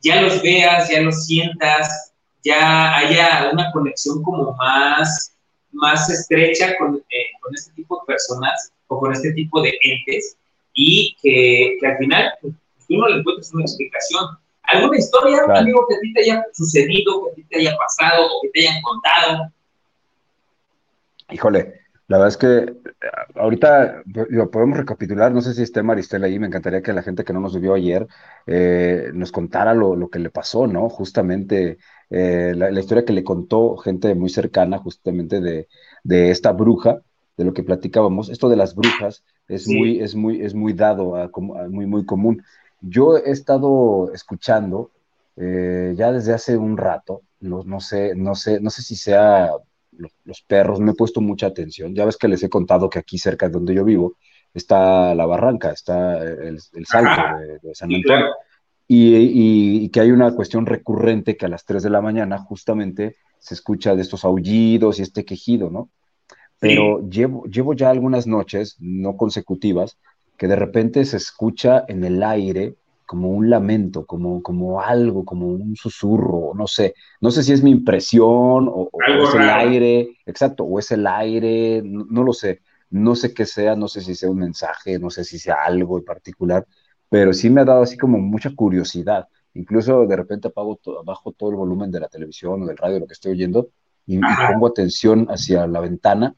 ya 0.00 0.22
los 0.22 0.42
veas, 0.42 0.88
ya 0.90 1.00
los 1.00 1.24
sientas, 1.24 2.12
ya 2.42 2.96
haya 2.96 3.50
una 3.52 3.70
conexión 3.72 4.22
como 4.22 4.54
más, 4.54 5.34
más 5.72 6.10
estrecha 6.10 6.76
con, 6.76 6.96
eh, 6.96 7.26
con 7.40 7.54
este 7.54 7.72
tipo 7.72 7.96
de 8.00 8.12
personas 8.12 8.72
o 8.88 8.98
con 8.98 9.12
este 9.12 9.32
tipo 9.32 9.62
de 9.62 9.72
entes 9.82 10.36
y 10.74 11.16
que, 11.22 11.78
que 11.80 11.86
al 11.86 11.96
final 11.96 12.32
pues, 12.42 12.54
tú 12.86 12.96
no 12.98 13.08
le 13.08 13.20
encuentras 13.20 13.54
una 13.54 13.62
explicación 13.62 14.38
¿Alguna 14.66 14.96
historia, 14.96 15.42
amigo, 15.54 15.86
que 15.88 15.94
a 15.94 16.00
ti 16.00 16.12
te 16.12 16.20
haya 16.22 16.44
sucedido, 16.52 17.24
que 17.24 17.30
a 17.30 17.34
ti 17.34 17.44
te 17.44 17.58
haya 17.58 17.76
pasado 17.76 18.26
o 18.26 18.42
que 18.42 18.48
te 18.48 18.60
hayan 18.60 18.80
contado? 18.82 19.52
Híjole, 21.30 21.80
La 22.14 22.18
verdad 22.18 22.28
es 22.28 22.36
que 22.36 22.56
eh, 22.58 23.08
ahorita 23.34 24.04
lo 24.06 24.48
podemos 24.48 24.78
recapitular, 24.78 25.32
no 25.32 25.40
sé 25.42 25.52
si 25.52 25.62
esté 25.62 25.82
Maristela 25.82 26.26
ahí, 26.26 26.38
me 26.38 26.46
encantaría 26.46 26.80
que 26.80 26.92
la 26.92 27.02
gente 27.02 27.24
que 27.24 27.32
no 27.32 27.40
nos 27.40 27.60
vio 27.60 27.74
ayer 27.74 28.06
eh, 28.46 29.10
nos 29.12 29.32
contara 29.32 29.74
lo, 29.74 30.08
que 30.08 30.20
le 30.20 30.30
pasó, 30.30 30.68
¿no? 30.68 30.88
Justamente 30.88 31.78
eh, 32.10 32.52
la, 32.54 32.70
historia 32.78 33.04
que 33.04 33.12
le 33.12 33.24
contó 33.24 33.76
gente 33.78 34.14
muy 34.14 34.28
cercana 34.28 34.78
justamente 34.78 35.40
de, 35.40 35.66
esta 36.30 36.52
bruja, 36.52 37.00
de 37.36 37.44
lo 37.44 37.52
que 37.52 37.64
platicábamos. 37.64 38.28
Esto 38.28 38.48
de 38.48 38.56
las 38.58 38.76
brujas 38.76 39.24
es, 39.48 39.66
muy, 39.66 39.98
es, 39.98 40.14
muy, 40.14 40.40
es 40.40 40.54
muy 40.54 40.72
dado, 40.72 41.16
a, 41.16 41.28
muy, 41.68 41.86
muy 41.86 42.06
común. 42.06 42.44
Yo 42.80 43.16
he 43.16 43.32
estado 43.32 44.12
escuchando 44.14 44.92
ya 45.36 46.12
desde 46.12 46.32
hace 46.32 46.56
un 46.56 46.76
rato, 46.76 47.22
no, 47.40 47.80
sé, 47.80 48.14
no, 48.14 48.36
sé, 48.36 48.60
no 48.60 48.70
sé 48.70 48.82
si 48.82 48.94
sea 48.94 49.50
los, 49.98 50.42
perros, 50.42 50.80
me 50.80 50.92
he 50.92 50.94
puesto 50.94 51.20
mucha 51.20 51.46
atención. 51.46 51.94
Ya 51.94 52.04
ves 52.04 52.16
que 52.16 52.28
les 52.28 52.42
he 52.42 52.48
contado 52.48 52.88
que 52.88 52.98
aquí 52.98 53.18
cerca 53.18 53.46
de 53.46 53.52
donde 53.52 53.74
yo 53.74 53.84
vivo 53.84 54.16
está 54.52 55.14
la 55.14 55.26
barranca, 55.26 55.70
está 55.70 56.22
el, 56.22 56.60
salto 56.86 57.38
de, 57.62 57.74
San 57.74 57.92
Antonio. 57.92 58.26
Y, 58.86 59.88
que 59.88 60.00
hay 60.00 60.10
una 60.10 60.34
cuestión 60.34 60.66
recurrente 60.66 61.36
que 61.36 61.46
a 61.46 61.48
las 61.48 61.64
3 61.64 61.82
de 61.82 61.90
la 61.90 62.00
mañana 62.00 62.38
justamente 62.38 63.16
se 63.38 63.54
escucha 63.54 63.94
de 63.94 64.02
estos 64.02 64.24
aullidos 64.24 64.98
y 64.98 65.02
este 65.02 65.24
quejido, 65.24 65.70
¿no? 65.70 65.90
Pero 66.58 67.06
llevo, 67.08 67.44
llevo 67.44 67.74
ya 67.74 67.90
algunas 67.90 68.26
noches, 68.26 68.76
no 68.78 69.16
consecutivas, 69.16 69.98
que 70.36 70.48
de 70.48 70.56
repente 70.56 71.04
se 71.04 71.16
escucha 71.16 71.84
en 71.88 72.04
el 72.04 72.22
aire 72.22 72.76
como 73.14 73.30
un 73.30 73.48
lamento, 73.48 74.04
como, 74.06 74.42
como 74.42 74.80
algo, 74.80 75.24
como 75.24 75.46
un 75.46 75.76
susurro, 75.76 76.52
no 76.52 76.66
sé, 76.66 76.94
no 77.20 77.30
sé 77.30 77.44
si 77.44 77.52
es 77.52 77.62
mi 77.62 77.70
impresión 77.70 78.68
o, 78.68 78.90
es 79.06 79.34
el 79.36 79.48
aire, 79.48 80.18
exacto, 80.26 80.64
o 80.64 80.80
es 80.80 80.90
el 80.90 81.06
aire, 81.06 81.80
no, 81.84 82.24
lo 82.24 82.32
sé, 82.32 82.62
no 82.90 83.14
sé 83.14 83.32
qué 83.32 83.46
sea, 83.46 83.76
no 83.76 83.86
sé 83.86 84.00
si 84.00 84.16
sea 84.16 84.28
un 84.30 84.38
mensaje, 84.38 84.98
no 84.98 85.10
sé 85.10 85.22
si 85.22 85.38
sea 85.38 85.62
algo 85.64 85.96
en 85.96 86.04
particular, 86.04 86.66
pero 87.08 87.32
sí 87.32 87.50
me 87.50 87.60
ha 87.60 87.64
dado 87.64 87.84
así 87.84 87.96
como 87.96 88.18
mucha 88.18 88.50
curiosidad. 88.52 89.28
Incluso 89.54 90.06
de 90.06 90.16
repente 90.16 90.48
apago 90.48 90.80
bajo 91.04 91.30
todo 91.30 91.50
el 91.50 91.56
volumen 91.56 91.92
de 91.92 92.00
la 92.00 92.08
televisión 92.08 92.64
o 92.64 92.66
del 92.66 92.76
radio, 92.76 92.98
lo 92.98 93.06
que 93.06 93.12
estoy 93.12 93.30
oyendo, 93.30 93.68
y, 94.06 94.16
y 94.16 94.20
pongo 94.52 94.66
atención 94.66 95.28
hacia 95.30 95.68
la 95.68 95.78
ventana 95.78 96.34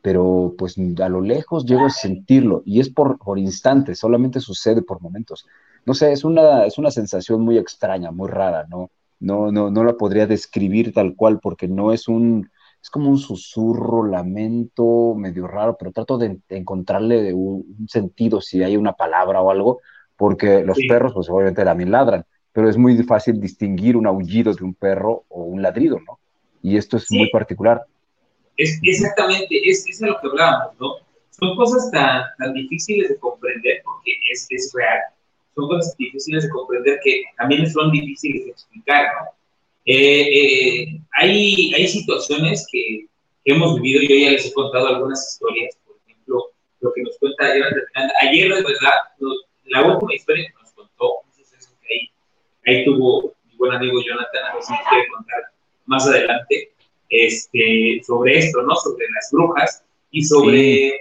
pero 0.00 0.54
pues 0.56 0.76
a 0.78 1.08
lo 1.08 1.20
lejos 1.20 1.66
llego 1.66 1.84
a 1.84 1.90
sentirlo 1.90 2.62
y 2.64 2.80
es 2.80 2.88
por, 2.88 3.18
por 3.18 3.38
instantes, 3.38 3.98
solamente 3.98 4.40
sucede 4.40 4.80
por 4.80 5.02
momentos 5.02 5.46
no 5.86 5.94
sé, 5.94 6.12
es 6.12 6.24
una, 6.24 6.66
es 6.66 6.78
una 6.78 6.90
sensación 6.90 7.40
muy 7.40 7.58
extraña, 7.58 8.10
muy 8.10 8.28
rara, 8.28 8.66
¿no? 8.68 8.90
No, 9.20 9.50
no, 9.50 9.70
no 9.70 9.84
la 9.84 9.94
podría 9.94 10.26
describir 10.26 10.92
tal 10.92 11.16
cual 11.16 11.40
porque 11.40 11.66
no 11.66 11.92
es 11.92 12.06
un, 12.06 12.50
es 12.80 12.90
como 12.90 13.10
un 13.10 13.18
susurro, 13.18 14.04
lamento, 14.06 15.14
medio 15.16 15.46
raro, 15.46 15.76
pero 15.78 15.92
trato 15.92 16.18
de, 16.18 16.38
encontrarle 16.48 17.34
un, 17.34 17.86
sentido 17.88 18.40
si 18.40 18.62
hay 18.62 18.76
una 18.76 18.92
palabra 18.92 19.40
o 19.40 19.50
algo, 19.50 19.80
porque 20.16 20.62
los 20.62 20.78
perros, 20.88 21.12
pues 21.14 21.28
obviamente 21.28 21.64
también 21.64 21.90
ladran, 21.90 22.24
pero 22.52 22.68
es 22.68 22.76
muy 22.76 22.96
fácil 23.02 23.40
distinguir 23.40 23.96
un 23.96 24.06
aullido 24.06 24.54
de 24.54 24.64
un 24.64 24.74
perro 24.74 25.24
o 25.28 25.42
un 25.42 25.62
ladrido, 25.62 25.98
¿no? 26.00 26.18
Y 26.62 26.76
esto 26.76 26.96
es 26.96 27.10
muy 27.10 27.30
particular. 27.30 27.82
Es, 28.56 28.80
exactamente, 28.82 29.60
es, 29.64 29.86
es 29.86 30.00
lo 30.00 30.18
que 30.20 30.26
hablábamos, 30.28 30.74
¿no? 30.80 30.88
Son 31.30 31.56
cosas 31.56 31.90
tan, 31.92 32.22
tan 32.38 32.52
difíciles 32.52 33.08
de 33.10 33.16
comprender 33.18 33.80
porque 33.84 34.12
es, 34.32 34.46
es 34.50 34.72
real 34.74 35.02
son 35.58 35.68
cosas 35.68 35.96
difíciles 35.96 36.44
de 36.44 36.50
comprender 36.50 37.00
que 37.02 37.24
también 37.36 37.68
son 37.68 37.90
difíciles 37.90 38.44
de 38.44 38.50
explicar, 38.52 39.08
¿no? 39.12 39.30
Eh, 39.84 40.20
eh, 40.20 41.00
hay, 41.12 41.74
hay 41.74 41.88
situaciones 41.88 42.66
que, 42.70 43.06
hemos 43.44 43.80
vivido, 43.80 44.02
yo 44.02 44.26
ya 44.26 44.32
les 44.32 44.44
he 44.44 44.52
contado 44.52 44.88
algunas 44.88 45.32
historias, 45.32 45.74
por 45.86 45.96
ejemplo, 46.06 46.50
lo 46.80 46.92
que 46.92 47.02
nos 47.02 47.16
cuenta 47.18 47.46
ayer, 47.46 47.64
ayer 48.20 48.54
de 48.54 48.62
verdad, 48.62 48.92
la 49.64 49.86
última 49.86 50.14
historia 50.14 50.48
que 50.48 50.62
nos 50.62 50.70
contó, 50.72 51.22
que 51.34 51.94
ahí, 51.94 52.10
ahí 52.66 52.84
tuvo 52.84 53.34
mi 53.46 53.56
buen 53.56 53.72
amigo 53.72 54.02
Jonathan, 54.06 54.44
a 54.44 54.54
ver 54.54 54.62
si 54.62 54.72
nos 54.74 54.82
quiere 54.90 55.08
contar 55.08 55.40
más 55.86 56.06
adelante, 56.06 56.72
este, 57.08 58.02
sobre 58.06 58.38
esto, 58.38 58.60
¿no? 58.62 58.76
Sobre 58.76 59.06
las 59.14 59.30
brujas 59.32 59.82
y 60.10 60.22
sobre, 60.24 61.00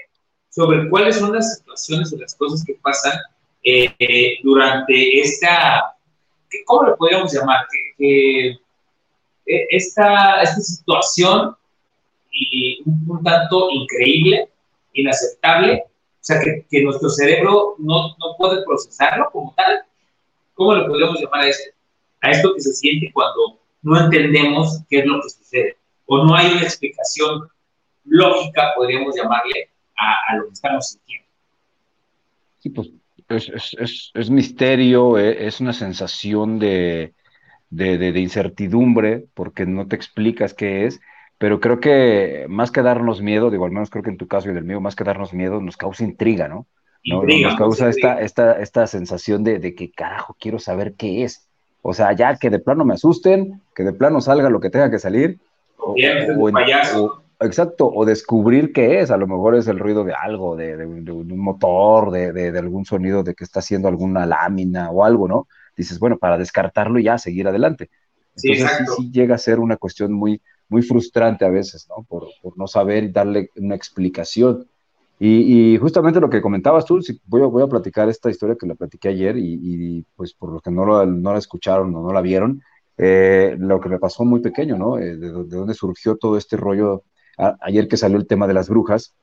sobre 0.50 0.90
cuáles 0.90 1.18
son 1.18 1.34
las 1.34 1.58
situaciones 1.58 2.14
o 2.14 2.18
las 2.18 2.34
cosas 2.34 2.64
que 2.66 2.76
pasan 2.76 3.20
eh, 3.70 4.40
durante 4.44 5.20
esta, 5.20 5.94
¿cómo 6.66 6.90
le 6.90 6.96
podríamos 6.96 7.34
llamar? 7.34 7.66
Eh, 8.00 8.58
esta, 9.46 10.42
esta 10.42 10.62
situación 10.62 11.56
y 12.32 12.82
un, 12.86 13.24
tanto 13.24 13.70
increíble, 13.72 14.50
inaceptable, 14.94 15.84
o 15.86 16.20
sea, 16.22 16.40
que, 16.40 16.66
que 16.70 16.84
nuestro 16.84 17.10
cerebro 17.10 17.76
no, 17.80 18.16
no, 18.18 18.38
puede 18.38 18.64
procesarlo 18.64 19.30
como 19.32 19.54
tal. 19.58 19.82
¿Cómo 20.54 20.76
le 20.76 20.88
podríamos 20.88 21.20
llamar 21.20 21.42
a 21.42 21.48
esto? 21.50 21.72
A 22.22 22.32
esto 22.32 22.54
que 22.54 22.62
se 22.62 22.74
siente 22.74 23.12
cuando 23.14 23.60
no 23.82 24.00
entendemos 24.00 24.82
qué 24.90 25.00
es 25.00 25.06
lo 25.06 25.22
que 25.22 25.30
sucede 25.30 25.78
o 26.06 26.24
no 26.24 26.36
hay 26.36 26.54
una 26.54 26.64
explicación 26.64 27.50
lógica, 28.06 28.74
podríamos 28.78 29.16
llamarle, 29.16 29.70
a, 29.98 30.32
a 30.32 30.38
lo 30.38 30.48
que 30.48 30.54
estamos 30.54 30.88
sintiendo. 30.88 31.28
Sí, 32.60 32.70
pues 32.70 32.90
es, 33.30 34.30
misterio, 34.30 35.18
e, 35.18 35.48
es, 35.48 35.60
una 35.60 35.74
sensación 35.74 36.60
de, 36.60 37.14
incertidumbre, 37.72 39.26
porque 39.34 39.66
no 39.66 39.88
te 39.88 39.96
explicas 39.96 40.54
qué 40.54 40.86
es, 40.86 41.00
pero 41.38 41.60
creo 41.60 41.80
que 41.80 42.46
más 42.50 42.72
que 42.72 42.82
darnos 42.82 43.22
miedo, 43.22 43.52
digo, 43.52 43.66
al 43.66 43.72
menos 43.72 43.90
creo 43.90 44.04
que 44.04 44.10
en 44.10 44.18
tu 44.18 44.28
caso 44.28 44.48
y 44.48 44.52
en 44.52 44.58
el 44.58 44.64
mío, 44.64 44.82
más 44.82 44.96
que 44.96 45.04
darnos 45.04 45.34
miedo, 45.34 45.62
nos 45.62 45.78
causa 45.78 46.04
intriga, 46.04 46.48
¿no? 46.48 46.66
nos 47.04 47.56
causa 47.56 47.90
esta, 47.90 48.20
esta, 48.22 48.60
esta 48.60 48.88
sensación 48.88 49.44
de, 49.44 49.76
que 49.76 49.92
carajo 49.92 50.36
quiero 50.40 50.60
saber 50.60 50.94
qué 50.94 51.24
es. 51.24 51.48
O 51.82 51.94
sea, 51.94 52.12
ya 52.14 52.36
que 52.38 52.50
de 52.50 52.60
plano 52.60 52.84
me 52.84 52.96
asusten, 52.96 53.62
que 53.76 53.84
de 53.84 53.94
plano 53.94 54.20
salga 54.20 54.50
lo 54.50 54.60
que 54.60 54.70
tenga 54.70 54.92
que 54.92 55.00
salir. 55.00 55.38
O, 55.78 55.96
o, 56.38 56.52
payaso. 56.52 57.24
Exacto, 57.40 57.88
o 57.94 58.04
descubrir 58.04 58.74
qué 58.74 59.00
es, 59.00 59.12
a 59.12 59.18
lo 59.18 59.28
mejor 59.28 59.56
es 59.56 59.68
el 59.68 59.78
ruido 59.78 60.04
de 60.04 60.14
algo, 60.14 60.56
de, 60.56 60.76
un 60.86 61.38
motor, 61.38 62.10
de, 62.12 62.58
algún 62.58 62.84
sonido 62.84 63.22
de 63.22 63.36
que 63.36 63.44
está 63.44 63.60
haciendo 63.60 63.88
alguna 63.88 64.26
lámina 64.26 64.90
o 64.90 65.04
algo, 65.04 65.28
¿no? 65.28 65.48
Dices, 65.76 66.00
bueno, 66.00 66.18
para 66.18 66.40
descartarlo 66.40 66.98
y 66.98 67.04
ya 67.04 67.20
seguir 67.20 67.48
adelante. 67.48 67.92
Entonces 68.36 68.72
sí, 68.78 68.86
sí, 68.98 69.12
llega 69.12 69.36
a 69.36 69.40
ser 69.40 69.60
una 69.60 69.78
cuestión 69.78 70.14
muy, 70.14 70.42
muy 70.68 70.82
frustrante 70.82 71.46
a 71.46 71.50
veces, 71.50 71.88
¿no? 71.90 72.04
Por, 72.04 72.28
no 72.56 72.66
saber 72.66 73.04
y 73.04 73.12
darle 73.12 73.52
una 73.56 73.76
explicación. 73.76 74.66
Y, 75.20 75.78
justamente 75.78 76.20
lo 76.20 76.30
que 76.32 76.42
comentabas 76.42 76.86
tú, 76.86 77.00
voy, 77.26 77.42
a, 77.44 77.46
voy 77.46 77.62
a 77.62 77.68
platicar 77.68 78.10
esta 78.10 78.32
historia 78.32 78.56
que 78.60 78.68
la 78.68 78.76
platiqué 78.76 79.10
ayer 79.10 79.36
y, 79.38 80.04
pues 80.16 80.34
por 80.34 80.54
los 80.54 80.62
que 80.64 80.72
no, 80.72 81.06
no 81.06 81.34
la 81.34 81.40
escucharon 81.40 81.94
o 81.96 82.02
no 82.02 82.12
la 82.12 82.22
vieron, 82.22 82.64
eh, 82.98 83.56
lo 83.60 83.80
que 83.80 83.90
me 83.90 84.00
pasó 84.00 84.26
muy 84.26 84.40
pequeño, 84.40 84.76
¿no? 84.76 84.98
Eh, 84.98 85.18
de, 85.18 85.32
de, 85.32 85.56
dónde 85.56 85.76
surgió 85.76 86.16
todo 86.18 86.36
este 86.36 86.58
rollo 86.58 87.04
ayer 87.38 87.88
que 87.88 87.98
salió 87.98 88.18
el 88.18 88.28
tema 88.28 88.48
de 88.48 88.54
las 88.54 88.70
brujas, 88.70 89.14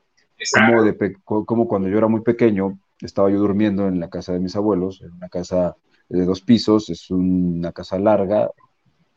como, 0.53 0.83
de, 0.83 1.15
como 1.23 1.67
cuando 1.67 1.87
yo 1.87 1.97
era 1.97 2.07
muy 2.07 2.21
pequeño, 2.21 2.79
estaba 3.01 3.29
yo 3.29 3.39
durmiendo 3.39 3.87
en 3.87 3.99
la 3.99 4.09
casa 4.09 4.33
de 4.33 4.39
mis 4.39 4.55
abuelos, 4.55 5.01
en 5.01 5.13
una 5.13 5.29
casa 5.29 5.75
de 6.09 6.25
dos 6.25 6.41
pisos, 6.41 6.89
es 6.89 7.09
una 7.09 7.71
casa 7.71 7.99
larga, 7.99 8.49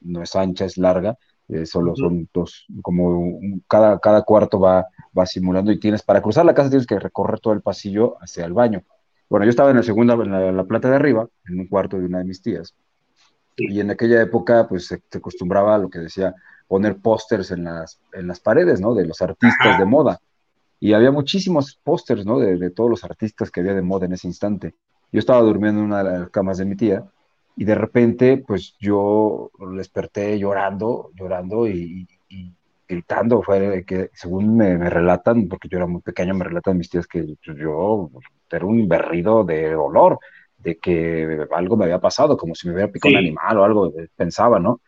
no 0.00 0.22
es 0.22 0.34
ancha, 0.36 0.64
es 0.64 0.78
larga, 0.78 1.18
eh, 1.48 1.66
solo 1.66 1.94
son 1.96 2.28
dos, 2.32 2.66
como 2.82 3.40
cada, 3.66 3.98
cada 3.98 4.22
cuarto 4.22 4.60
va, 4.60 4.86
va 5.16 5.26
simulando 5.26 5.72
y 5.72 5.80
tienes, 5.80 6.02
para 6.02 6.22
cruzar 6.22 6.44
la 6.44 6.54
casa 6.54 6.70
tienes 6.70 6.86
que 6.86 6.98
recorrer 6.98 7.40
todo 7.40 7.54
el 7.54 7.62
pasillo 7.62 8.16
hacia 8.20 8.44
el 8.44 8.52
baño. 8.52 8.82
Bueno, 9.28 9.44
yo 9.44 9.50
estaba 9.50 9.70
en 9.70 9.76
la 9.76 9.82
segunda, 9.82 10.14
en 10.14 10.56
la, 10.56 10.64
planta 10.64 10.88
de 10.88 10.96
arriba, 10.96 11.28
en 11.46 11.60
un 11.60 11.66
cuarto 11.66 11.98
de 11.98 12.06
una 12.06 12.18
de 12.18 12.24
mis 12.24 12.40
tías, 12.40 12.74
y 13.58 13.80
en 13.80 13.90
aquella 13.90 14.22
época 14.22 14.66
pues 14.68 14.86
se, 14.86 15.02
se 15.10 15.18
acostumbraba 15.18 15.74
a 15.74 15.78
lo 15.78 15.90
que 15.90 15.98
decía 15.98 16.34
poner 16.68 16.98
pósters 16.98 17.50
en 17.50 17.64
las, 17.64 17.98
en 18.12 18.28
las 18.28 18.38
paredes, 18.38 18.80
¿no? 18.80 18.94
De 18.94 19.06
los 19.06 19.20
artistas 19.22 19.78
de 19.78 19.84
moda. 19.86 20.20
Y 20.78 20.92
había 20.92 21.10
muchísimos 21.10 21.80
pósters, 21.82 22.24
¿no? 22.24 22.38
De, 22.38 22.70
todos 22.70 22.90
los 22.90 23.02
artistas 23.02 23.50
que 23.50 23.60
había 23.60 23.74
de 23.74 23.82
moda 23.82 24.06
en 24.06 24.12
ese 24.12 24.28
instante. 24.28 24.74
Yo 25.10 25.18
estaba 25.18 25.40
durmiendo 25.40 25.80
en 25.80 25.86
una 25.86 26.04
de 26.04 26.18
las 26.20 26.30
camas 26.30 26.58
de 26.58 26.66
mi 26.66 26.76
tía 26.76 27.04
y 27.56 27.64
de 27.64 27.74
repente, 27.74 28.44
pues 28.46 28.76
yo 28.78 29.50
desperté 29.74 30.38
llorando, 30.38 31.10
llorando 31.14 31.66
y, 31.66 32.06
gritando. 32.86 33.42
Fue 33.42 33.84
que, 33.84 34.10
según 34.12 34.56
me, 34.56 34.76
relatan, 34.88 35.48
porque 35.48 35.68
yo 35.68 35.78
era 35.78 35.86
muy 35.86 36.02
pequeño, 36.02 36.34
me 36.34 36.44
relatan 36.44 36.78
mis 36.78 36.90
tías 36.90 37.06
que 37.06 37.22
pues, 37.44 37.58
yo 37.58 38.10
era 38.50 38.64
un 38.64 38.86
berrido 38.86 39.42
de 39.44 39.72
dolor, 39.72 40.18
de 40.58 40.78
que 40.78 41.46
algo 41.52 41.76
me 41.76 41.84
había 41.84 42.00
pasado, 42.00 42.36
como 42.36 42.54
si 42.54 42.66
me 42.68 42.74
hubiera 42.74 42.92
picado 42.92 43.12
un 43.12 43.18
animal 43.18 43.58
o 43.58 43.64
algo, 43.64 43.92
pensaba, 44.16 44.58
¿no? 44.58 44.80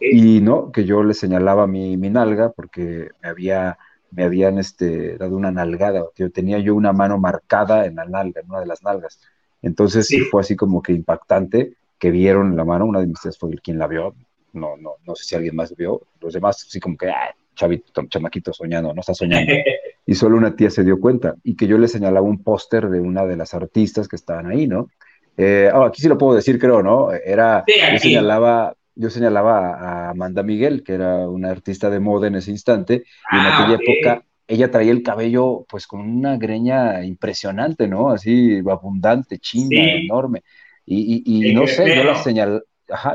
Y 0.00 0.40
no, 0.40 0.72
que 0.72 0.84
yo 0.84 1.02
le 1.02 1.14
señalaba 1.14 1.66
mi, 1.66 1.96
mi 1.96 2.08
nalga 2.08 2.52
porque 2.52 3.08
me, 3.22 3.28
había, 3.28 3.78
me 4.10 4.24
habían 4.24 4.58
este, 4.58 5.18
dado 5.18 5.36
una 5.36 5.50
nalgada, 5.50 6.04
yo 6.16 6.30
tenía 6.30 6.58
yo 6.58 6.74
una 6.74 6.92
mano 6.92 7.18
marcada 7.18 7.84
en 7.84 7.96
la 7.96 8.06
nalga, 8.06 8.40
en 8.40 8.50
una 8.50 8.60
de 8.60 8.66
las 8.66 8.82
nalgas. 8.82 9.20
Entonces 9.62 10.06
sí. 10.06 10.20
fue 10.20 10.40
así 10.40 10.56
como 10.56 10.82
que 10.82 10.92
impactante 10.92 11.74
que 11.98 12.10
vieron 12.10 12.56
la 12.56 12.64
mano, 12.64 12.86
una 12.86 13.00
de 13.00 13.06
mis 13.06 13.20
tías 13.20 13.38
fue 13.38 13.54
quien 13.56 13.78
la 13.78 13.86
vio, 13.86 14.14
no, 14.52 14.76
no, 14.76 14.94
no 15.06 15.14
sé 15.14 15.24
si 15.24 15.34
alguien 15.34 15.56
más 15.56 15.74
vio, 15.76 16.02
los 16.20 16.32
demás 16.32 16.64
así 16.66 16.80
como 16.80 16.96
que, 16.96 17.08
ah, 17.08 17.34
chavito, 17.54 18.04
chamaquito 18.08 18.52
soñando, 18.52 18.92
no 18.92 19.00
está 19.00 19.14
soñando. 19.14 19.52
y 20.06 20.14
solo 20.14 20.36
una 20.36 20.54
tía 20.56 20.70
se 20.70 20.84
dio 20.84 21.00
cuenta 21.00 21.34
y 21.42 21.56
que 21.56 21.66
yo 21.66 21.78
le 21.78 21.88
señalaba 21.88 22.26
un 22.26 22.42
póster 22.42 22.88
de 22.88 23.00
una 23.00 23.24
de 23.24 23.36
las 23.36 23.54
artistas 23.54 24.08
que 24.08 24.16
estaban 24.16 24.46
ahí, 24.46 24.66
¿no? 24.66 24.88
Eh, 25.36 25.70
oh, 25.74 25.82
aquí 25.82 26.00
sí 26.00 26.08
lo 26.08 26.18
puedo 26.18 26.34
decir, 26.34 26.58
creo, 26.58 26.82
¿no? 26.82 27.10
Era, 27.12 27.64
yo 27.66 27.98
señalaba, 27.98 28.74
yo 28.94 29.10
señalaba 29.10 29.74
a 29.74 30.10
Amanda 30.10 30.42
Miguel, 30.42 30.84
que 30.84 30.94
era 30.94 31.28
una 31.28 31.50
artista 31.50 31.90
de 31.90 32.00
moda 32.00 32.28
en 32.28 32.36
ese 32.36 32.50
instante, 32.50 33.04
y 33.32 33.36
en 33.36 33.42
ah, 33.42 33.58
aquella 33.58 33.80
época 33.82 34.24
ella 34.46 34.70
traía 34.70 34.92
el 34.92 35.02
cabello 35.02 35.64
pues 35.68 35.86
con 35.86 36.00
una 36.00 36.36
greña 36.36 37.04
impresionante, 37.04 37.88
¿no? 37.88 38.10
Así 38.10 38.60
abundante, 38.70 39.38
chinga, 39.38 39.82
enorme. 39.82 40.42
Y, 40.86 41.48
y, 41.48 41.54
no 41.54 41.66
sé, 41.66 41.96
yo 41.96 42.04
la, 42.04 42.14
señal, 42.16 42.62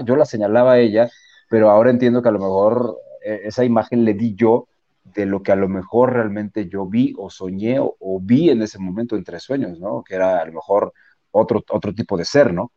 yo 0.03 0.15
la 0.15 0.25
señalaba 0.25 0.73
a 0.73 0.79
ella, 0.79 1.09
pero 1.49 1.69
ahora 1.69 1.91
entiendo 1.91 2.23
que 2.23 2.29
a 2.29 2.31
lo 2.31 2.39
mejor 2.39 2.97
eh, 3.23 3.41
esa 3.45 3.63
imagen 3.63 4.05
le 4.05 4.15
di 4.15 4.33
yo 4.33 4.67
de 5.13 5.25
lo 5.25 5.43
que 5.43 5.51
a 5.51 5.55
lo 5.55 5.67
mejor 5.67 6.13
realmente 6.13 6.67
yo 6.67 6.85
vi 6.85 7.13
o 7.17 7.29
soñé 7.29 7.77
o, 7.79 8.19
vi 8.21 8.49
en 8.49 8.61
ese 8.61 8.79
momento 8.79 9.15
entre 9.15 9.39
sueños, 9.39 9.79
¿no? 9.79 10.03
Que 10.03 10.15
era 10.15 10.41
a 10.41 10.45
lo 10.45 10.53
mejor 10.53 10.93
otro, 11.31 11.63
otro 11.69 11.93
tipo 11.93 12.17
de 12.17 12.25
ser, 12.25 12.53
¿no? 12.53 12.71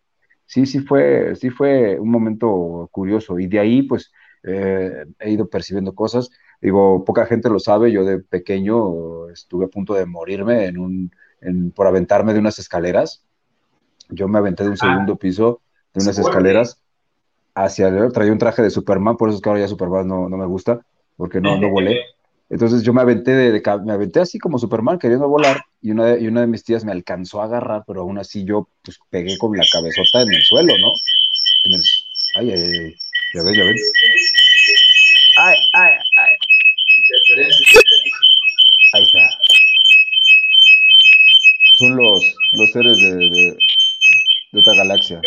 Sí, 0.47 0.67
sí 0.67 0.81
fue, 0.81 1.35
sí 1.37 1.51
fue 1.51 1.99
un 1.99 2.11
momento 2.11 2.89
curioso 2.93 3.39
y 3.39 3.47
de 3.47 3.59
ahí 3.59 3.83
pues 3.83 4.13
eh, 4.43 5.05
he 5.19 5.31
ido 5.31 5.49
percibiendo 5.49 5.95
cosas. 5.95 6.31
Digo, 6.61 7.05
poca 7.05 7.27
gente 7.27 7.49
lo 7.49 7.59
sabe, 7.59 7.91
yo 7.91 8.05
de 8.05 8.19
pequeño 8.19 9.29
estuve 9.31 9.67
a 9.67 9.69
punto 9.69 9.95
de 9.95 10.07
morirme 10.07 10.67
en 10.67 10.79
un, 10.79 11.11
por 11.75 11.87
aventarme 11.87 12.33
de 12.33 12.39
unas 12.39 12.59
escaleras. 12.59 13.25
Yo 14.09 14.29
me 14.29 14.39
aventé 14.39 14.65
de 14.65 14.71
un 14.71 14.77
ah. 14.81 14.87
segundo 14.87 15.17
piso 15.17 15.61
de 15.95 16.03
unas 16.05 16.19
escaleras 16.19 16.83
hacia 17.55 18.09
traía 18.09 18.33
un 18.33 18.39
traje 18.39 18.63
de 18.63 18.71
Superman, 18.71 19.17
por 19.17 19.29
eso 19.29 19.37
es 19.37 19.43
que 19.43 19.49
ahora 19.49 19.61
ya 19.61 19.69
Superman 19.69 20.07
no, 20.09 20.29
no 20.29 20.37
me 20.37 20.47
gusta, 20.47 20.81
porque 21.17 21.41
no, 21.41 21.57
no 21.61 21.71
volé. 21.71 22.01
Entonces 22.53 22.83
yo 22.83 22.93
me 22.93 23.01
aventé, 23.01 23.31
de, 23.31 23.63
me 23.83 23.95
aventé 23.95 24.21
así 24.21 24.39
como 24.39 24.59
Superman 24.59 24.99
queriendo 24.99 25.27
volar 25.27 25.65
y 25.81 25.91
una, 25.91 26.05
de, 26.05 26.21
y 26.21 26.27
una 26.27 26.43
de 26.43 26.47
mis 26.47 26.63
tías 26.63 26.85
me 26.85 26.93
alcanzó 26.93 27.41
a 27.41 27.47
agarrar, 27.47 27.83
pero 27.87 28.03
aún 28.03 28.19
así 28.19 28.45
yo 28.45 28.69
pues 28.85 28.99
pegué 29.09 29.39
con 29.39 29.57
la 29.57 29.65
cabezota 29.73 30.21
en 30.21 30.35
el 30.35 30.43
suelo, 30.43 30.75
¿no? 30.77 30.93
En 31.65 31.73
el, 31.73 31.81
ay, 32.35 32.51
ay, 32.51 32.61
ay, 32.61 32.97
ya 33.33 33.43
ves, 33.43 33.57
ya 33.57 33.65
ves. 33.65 33.93
Ay, 35.39 35.57
ay, 35.73 35.93
ay. 36.17 36.37
Ahí 38.93 39.03
está. 39.03 39.19
Son 41.79 41.97
los, 41.97 42.37
los 42.53 42.71
seres 42.71 42.99
de, 42.99 43.15
de, 43.17 43.57
de 44.53 44.61
otra 44.61 44.75
galaxia. 44.75 45.23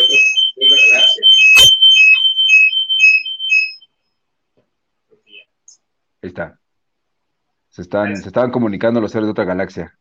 Están, 7.86 8.16
se 8.16 8.28
estaban 8.28 8.50
comunicando 8.50 9.00
los 9.00 9.10
seres 9.10 9.26
de 9.26 9.30
otra 9.30 9.44
galaxia. 9.44 9.96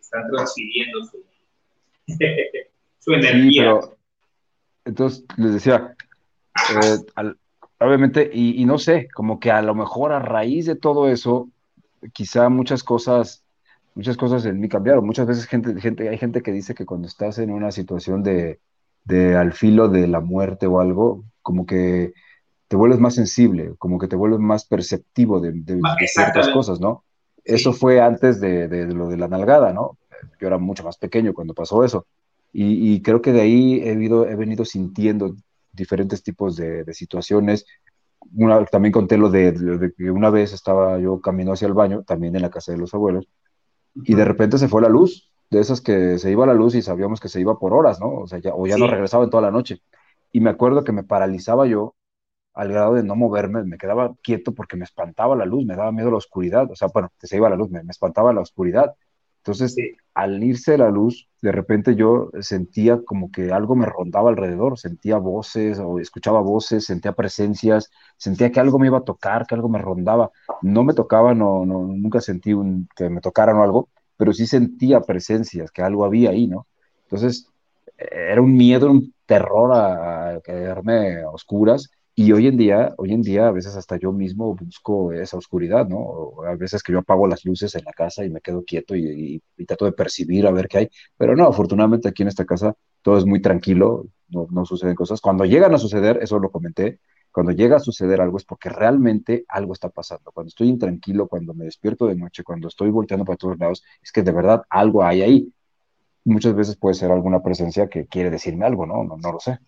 Están 0.00 0.22
transfiriendo 0.30 0.98
su, 1.04 1.18
su 2.98 3.12
energía. 3.12 3.80
entonces 4.84 5.24
les 5.36 5.54
decía, 5.54 5.94
eh, 6.74 7.32
obviamente, 7.78 8.30
y, 8.32 8.64
no 8.64 8.78
sé, 8.78 9.08
como 9.14 9.38
que 9.38 9.50
a 9.50 9.62
lo 9.62 9.74
mejor 9.74 10.12
a 10.12 10.18
raíz 10.18 10.66
de 10.66 10.76
todo 10.76 11.08
eso, 11.08 11.48
quizá 12.12 12.48
muchas 12.48 12.82
cosas, 12.82 13.44
muchas 13.94 14.16
cosas 14.16 14.44
en 14.46 14.58
mí 14.58 14.68
cambiaron. 14.68 15.04
Muchas 15.04 15.26
veces 15.26 15.46
gente, 15.46 15.78
gente, 15.80 16.08
hay 16.08 16.18
gente 16.18 16.42
que 16.42 16.52
dice 16.52 16.74
que 16.74 16.86
cuando 16.86 17.06
estás 17.06 17.38
en 17.38 17.50
una 17.50 17.70
situación 17.70 18.22
de, 18.22 18.58
de 19.04 19.36
al 19.36 19.52
filo 19.52 19.88
de 19.88 20.08
la 20.08 20.20
muerte 20.20 20.66
o 20.66 20.80
algo, 20.80 21.24
como 21.42 21.66
que 21.66 22.12
te 22.70 22.76
vuelves 22.76 23.00
más 23.00 23.16
sensible, 23.16 23.74
como 23.78 23.98
que 23.98 24.06
te 24.06 24.14
vuelves 24.14 24.38
más 24.38 24.64
perceptivo 24.64 25.40
de, 25.40 25.52
ciertas 26.06 26.50
cosas, 26.50 26.78
¿no? 26.78 27.02
Eso 27.42 27.72
fue 27.72 28.00
antes 28.00 28.40
de, 28.40 28.68
lo 28.94 29.08
de 29.08 29.16
la 29.16 29.26
nalgada, 29.26 29.72
¿no? 29.72 29.98
Yo 30.40 30.46
era 30.46 30.56
mucho 30.56 30.84
más 30.84 30.96
pequeño 30.96 31.34
cuando 31.34 31.52
pasó 31.52 31.82
eso. 31.82 32.06
Y, 32.52 33.02
creo 33.02 33.20
que 33.22 33.32
de 33.32 33.40
ahí 33.40 33.80
he, 33.80 33.90
he 33.90 34.36
venido 34.36 34.64
sintiendo 34.64 35.34
diferentes 35.72 36.22
tipos 36.22 36.54
de, 36.54 36.84
situaciones. 36.94 37.66
Una, 38.36 38.64
también 38.66 38.92
conté 38.92 39.18
lo 39.18 39.30
de, 39.30 39.92
que 39.98 40.08
una 40.12 40.30
vez 40.30 40.52
estaba 40.52 40.96
yo 41.00 41.20
camino 41.20 41.54
hacia 41.54 41.66
el 41.66 41.74
baño, 41.74 42.04
también 42.04 42.36
en 42.36 42.42
la 42.42 42.50
casa 42.50 42.70
de 42.70 42.78
los 42.78 42.94
abuelos, 42.94 43.26
y 43.96 44.14
de 44.14 44.24
repente 44.24 44.58
se 44.58 44.68
fue 44.68 44.80
la 44.80 44.88
luz, 44.88 45.28
de 45.50 45.58
esas 45.58 45.80
que 45.80 46.18
se 46.18 46.30
iba 46.30 46.46
la 46.46 46.54
luz 46.54 46.76
y 46.76 46.82
sabíamos 46.82 47.18
que 47.18 47.28
se 47.28 47.40
iba 47.40 47.58
por 47.58 47.74
horas, 47.74 47.98
¿no? 47.98 48.10
O 48.10 48.28
sea, 48.28 48.38
ya, 48.38 48.54
o 48.54 48.68
ya 48.68 48.76
no 48.76 48.86
regresaba 48.86 49.24
en 49.24 49.30
toda 49.30 49.42
la 49.42 49.50
noche. 49.50 49.82
Y 50.30 50.38
me 50.38 50.50
acuerdo 50.50 50.84
que 50.84 50.92
me 50.92 51.02
paralizaba 51.02 51.66
yo 51.66 51.96
al 52.60 52.68
grado 52.68 52.92
de 52.92 53.02
no 53.02 53.16
moverme, 53.16 53.64
me 53.64 53.78
quedaba 53.78 54.14
quieto 54.22 54.52
porque 54.52 54.76
me 54.76 54.84
espantaba 54.84 55.34
la 55.34 55.46
luz, 55.46 55.64
me 55.64 55.76
daba 55.76 55.92
miedo 55.92 56.10
la 56.10 56.18
oscuridad, 56.18 56.70
o 56.70 56.76
sea, 56.76 56.88
bueno, 56.92 57.10
que 57.18 57.26
se 57.26 57.36
iba 57.38 57.48
la 57.48 57.56
luz, 57.56 57.70
me, 57.70 57.80
espantaba 57.88 58.34
la 58.34 58.42
oscuridad. 58.42 58.94
Entonces, 59.38 59.76
al 60.12 60.44
irse 60.44 60.76
la 60.76 60.90
luz, 60.90 61.26
de 61.40 61.52
repente 61.52 61.94
yo 61.94 62.30
sentía 62.40 63.00
como 63.02 63.32
que 63.32 63.50
algo 63.50 63.76
me 63.76 63.86
rondaba 63.86 64.28
alrededor, 64.28 64.78
sentía 64.78 65.16
voces 65.16 65.78
o 65.78 65.98
escuchaba 66.00 66.42
voces, 66.42 66.84
sentía 66.84 67.12
presencias, 67.12 67.90
sentía 68.18 68.52
que 68.52 68.60
algo 68.60 68.78
me 68.78 68.88
iba 68.88 68.98
a 68.98 69.04
tocar, 69.04 69.46
que 69.46 69.54
algo 69.54 69.70
me 69.70 69.78
rondaba. 69.78 70.30
No 70.60 70.84
me 70.84 70.92
tocaba, 70.92 71.32
no, 71.32 71.64
no 71.64 71.84
nunca 71.84 72.20
sentí 72.20 72.52
un, 72.52 72.90
que 72.94 73.08
me 73.08 73.22
tocaran 73.22 73.56
o 73.56 73.62
algo, 73.62 73.88
pero 74.18 74.34
sí 74.34 74.46
sentía 74.46 75.00
presencias, 75.00 75.70
que 75.70 75.80
algo 75.80 76.04
había 76.04 76.28
ahí, 76.28 76.46
¿no? 76.46 76.66
Entonces, 77.04 77.48
era 77.96 78.42
un 78.42 78.54
miedo, 78.54 78.90
un 78.90 79.14
terror 79.24 79.72
a, 79.72 80.34
a 80.34 80.40
quedarme 80.42 81.22
a 81.22 81.30
oscuras 81.30 81.88
y 82.22 82.32
hoy 82.32 82.48
en 82.48 82.58
día, 82.58 82.94
hoy 82.98 83.14
en 83.14 83.22
día 83.22 83.48
a 83.48 83.50
veces 83.50 83.74
hasta 83.76 83.96
yo 83.96 84.12
mismo 84.12 84.54
busco 84.54 85.10
esa 85.10 85.38
oscuridad, 85.38 85.88
¿no? 85.88 86.34
a 86.46 86.54
veces 86.54 86.82
que 86.82 86.92
yo 86.92 86.98
apago 86.98 87.26
las 87.26 87.46
luces 87.46 87.74
en 87.76 87.84
la 87.86 87.92
casa 87.94 88.26
y 88.26 88.28
me 88.28 88.42
quedo 88.42 88.62
quieto 88.62 88.94
y, 88.94 89.42
trato 89.66 89.86
de 89.86 89.92
percibir 89.92 90.46
a 90.46 90.50
ver 90.50 90.68
qué 90.68 90.78
hay. 90.78 90.88
Pero 91.16 91.34
no, 91.34 91.46
afortunadamente 91.46 92.08
aquí 92.10 92.20
en 92.22 92.28
esta 92.28 92.44
casa 92.44 92.76
todo 93.00 93.16
es 93.16 93.24
muy 93.24 93.40
tranquilo, 93.40 94.04
no, 94.28 94.46
no 94.50 94.66
suceden 94.66 94.94
cosas. 94.96 95.22
Cuando 95.22 95.46
llegan 95.46 95.72
a 95.72 95.78
suceder, 95.78 96.18
eso 96.20 96.38
lo 96.38 96.50
comenté, 96.50 97.00
cuando 97.32 97.52
llega 97.52 97.76
a 97.76 97.80
suceder 97.80 98.20
algo 98.20 98.36
es 98.36 98.44
porque 98.44 98.68
realmente 98.68 99.46
algo 99.48 99.72
está 99.72 99.88
pasando. 99.88 100.30
Cuando 100.30 100.48
estoy 100.48 100.68
intranquilo, 100.68 101.26
cuando 101.26 101.54
me 101.54 101.64
despierto 101.64 102.06
de 102.06 102.16
noche, 102.16 102.44
cuando 102.44 102.68
estoy 102.68 102.90
volteando 102.90 103.24
para 103.24 103.38
todos 103.38 103.58
lados, 103.58 103.82
es 104.02 104.12
que 104.12 104.22
de 104.22 104.32
verdad 104.32 104.62
algo 104.68 105.02
hay 105.02 105.22
ahí. 105.22 105.54
Muchas 106.24 106.54
veces 106.54 106.76
puede 106.76 106.96
ser 106.96 107.10
alguna 107.10 107.42
presencia 107.42 107.88
que 107.88 108.06
quiere 108.06 108.28
decirme 108.28 108.66
algo, 108.66 108.84
¿no? 108.84 109.04
No, 109.04 109.16
no 109.16 109.32
lo 109.32 109.40
sé. 109.40 109.58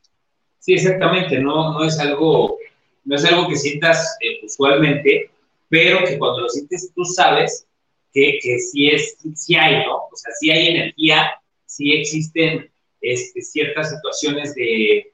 Sí, 0.62 0.74
exactamente, 0.74 1.40
no, 1.40 1.72
no, 1.72 1.84
es, 1.84 1.98
algo, 1.98 2.56
no 3.04 3.16
es 3.16 3.24
algo 3.24 3.48
que 3.48 3.56
sientas 3.56 4.16
eh, 4.20 4.38
usualmente, 4.44 5.28
pero 5.68 6.04
que 6.04 6.16
cuando 6.16 6.42
lo 6.42 6.48
sientes 6.48 6.92
tú 6.94 7.04
sabes 7.04 7.66
que, 8.14 8.38
que 8.40 8.60
sí, 8.60 8.86
es, 8.86 9.18
sí 9.34 9.56
hay, 9.56 9.84
¿no? 9.84 9.96
O 9.96 10.10
sea, 10.14 10.32
sí 10.38 10.52
hay 10.52 10.68
energía, 10.68 11.32
sí 11.66 11.92
existen 11.94 12.70
este, 13.00 13.42
ciertas 13.42 13.90
situaciones 13.90 14.54
de, 14.54 15.12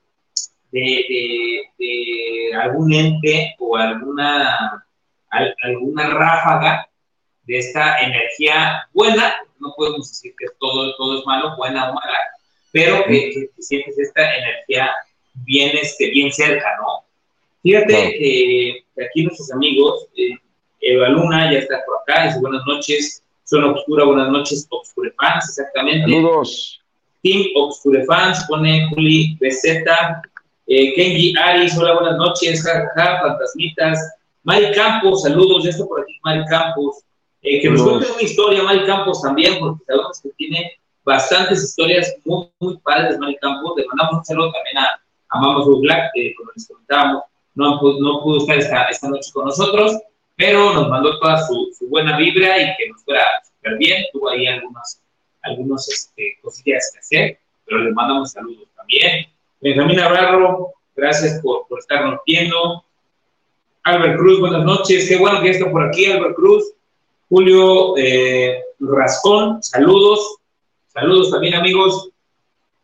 de, 0.70 1.64
de, 1.78 2.54
algún 2.54 2.92
ente 2.92 3.54
o 3.58 3.74
alguna, 3.74 4.84
alguna 5.62 6.10
ráfaga 6.10 6.90
de 7.44 7.56
esta 7.56 8.00
energía 8.00 8.86
buena, 8.92 9.34
no 9.60 9.72
podemos 9.74 10.10
decir 10.10 10.34
que 10.38 10.44
todo, 10.60 10.94
todo 10.96 11.20
es 11.20 11.24
malo, 11.24 11.56
buena 11.56 11.90
o 11.90 11.94
mala, 11.94 12.18
pero 12.70 13.02
que 13.06 13.48
sientes 13.58 13.98
esta 13.98 14.36
energía 14.36 14.90
bien, 15.44 15.76
este, 15.80 16.10
bien 16.10 16.32
cerca, 16.32 16.66
¿no? 16.80 17.04
Fíjate 17.62 18.14
que 18.18 18.84
aquí 19.04 19.24
nuestros 19.24 19.52
amigos, 19.52 20.06
eh, 20.16 20.36
Eva 20.80 21.08
Luna 21.08 21.52
ya 21.52 21.58
está 21.58 21.82
por 21.84 21.98
acá, 22.00 22.26
dice 22.26 22.40
buenas 22.40 22.62
noches, 22.66 23.22
Zona 23.44 23.72
Obscura, 23.72 24.04
buenas 24.04 24.30
noches, 24.30 24.66
Obscurefans, 24.70 25.48
exactamente. 25.48 26.10
Saludos. 26.10 26.80
Team 27.22 27.46
Obscurefans, 27.56 28.44
pone 28.48 28.88
Juli 28.90 29.36
BZ, 29.40 29.84
eh, 30.66 30.94
Kenji 30.94 31.34
Aris, 31.36 31.76
hola, 31.76 31.94
buenas 31.94 32.16
noches, 32.16 32.62
jajaja, 32.62 33.20
fantasmitas. 33.20 33.98
Mari 34.44 34.72
Campos, 34.72 35.22
saludos, 35.22 35.64
ya 35.64 35.70
está 35.70 35.84
por 35.84 36.02
aquí 36.02 36.12
Mari 36.24 36.44
Campos. 36.46 36.98
Eh, 37.42 37.60
que 37.60 37.70
nos 37.70 37.82
cuente 37.82 38.10
una 38.10 38.22
historia, 38.22 38.62
Mari 38.62 38.84
Campos 38.86 39.22
también, 39.22 39.58
porque 39.58 39.84
sabemos 39.86 40.20
que 40.22 40.30
tiene 40.36 40.72
bastantes 41.04 41.64
historias 41.64 42.14
muy, 42.24 42.48
muy 42.60 42.76
padres, 42.78 43.18
Mari 43.18 43.36
Campos. 43.40 43.74
Le 43.76 43.86
mandamos 43.86 44.18
un 44.18 44.24
saludo 44.24 44.52
también 44.52 44.78
a, 44.78 45.00
Amamos 45.30 45.80
Black, 45.80 46.10
que 46.14 46.34
como 46.34 46.50
les 46.54 46.66
comentábamos, 46.66 47.24
no, 47.54 47.80
no 48.00 48.22
pudo 48.22 48.38
estar 48.38 48.58
esta, 48.58 48.84
esta, 48.84 49.08
noche 49.08 49.30
con 49.32 49.46
nosotros, 49.46 49.98
pero 50.36 50.72
nos 50.72 50.88
mandó 50.88 51.18
toda 51.18 51.44
su, 51.46 51.74
buena 51.88 52.16
vibra 52.16 52.58
y 52.58 52.76
que 52.76 52.88
nos 52.88 53.04
fuera 53.04 53.22
súper 53.44 53.78
bien. 53.78 54.04
Tuvo 54.12 54.30
ahí 54.30 54.46
algunas, 54.46 55.02
algunos 55.42 55.88
este, 55.88 56.38
cosillas 56.40 56.90
que 56.92 56.98
hacer, 57.00 57.38
pero 57.64 57.80
le 57.80 57.92
mandamos 57.92 58.32
saludos 58.32 58.68
también. 58.76 59.26
Benjamín 59.60 59.96
Navarro, 59.96 60.72
gracias 60.94 61.40
por, 61.42 61.66
por 61.68 61.80
estarnos 61.80 62.20
viendo. 62.24 62.84
Albert 63.82 64.18
Cruz, 64.18 64.40
buenas 64.40 64.64
noches. 64.64 65.08
Qué 65.08 65.16
bueno 65.16 65.40
que 65.40 65.50
está 65.50 65.70
por 65.70 65.82
aquí, 65.86 66.06
Albert 66.06 66.36
Cruz. 66.36 66.74
Julio 67.28 67.96
eh, 67.96 68.62
Rascón, 68.80 69.62
saludos. 69.62 70.38
Saludos 70.92 71.30
también, 71.30 71.54
amigos. 71.54 72.10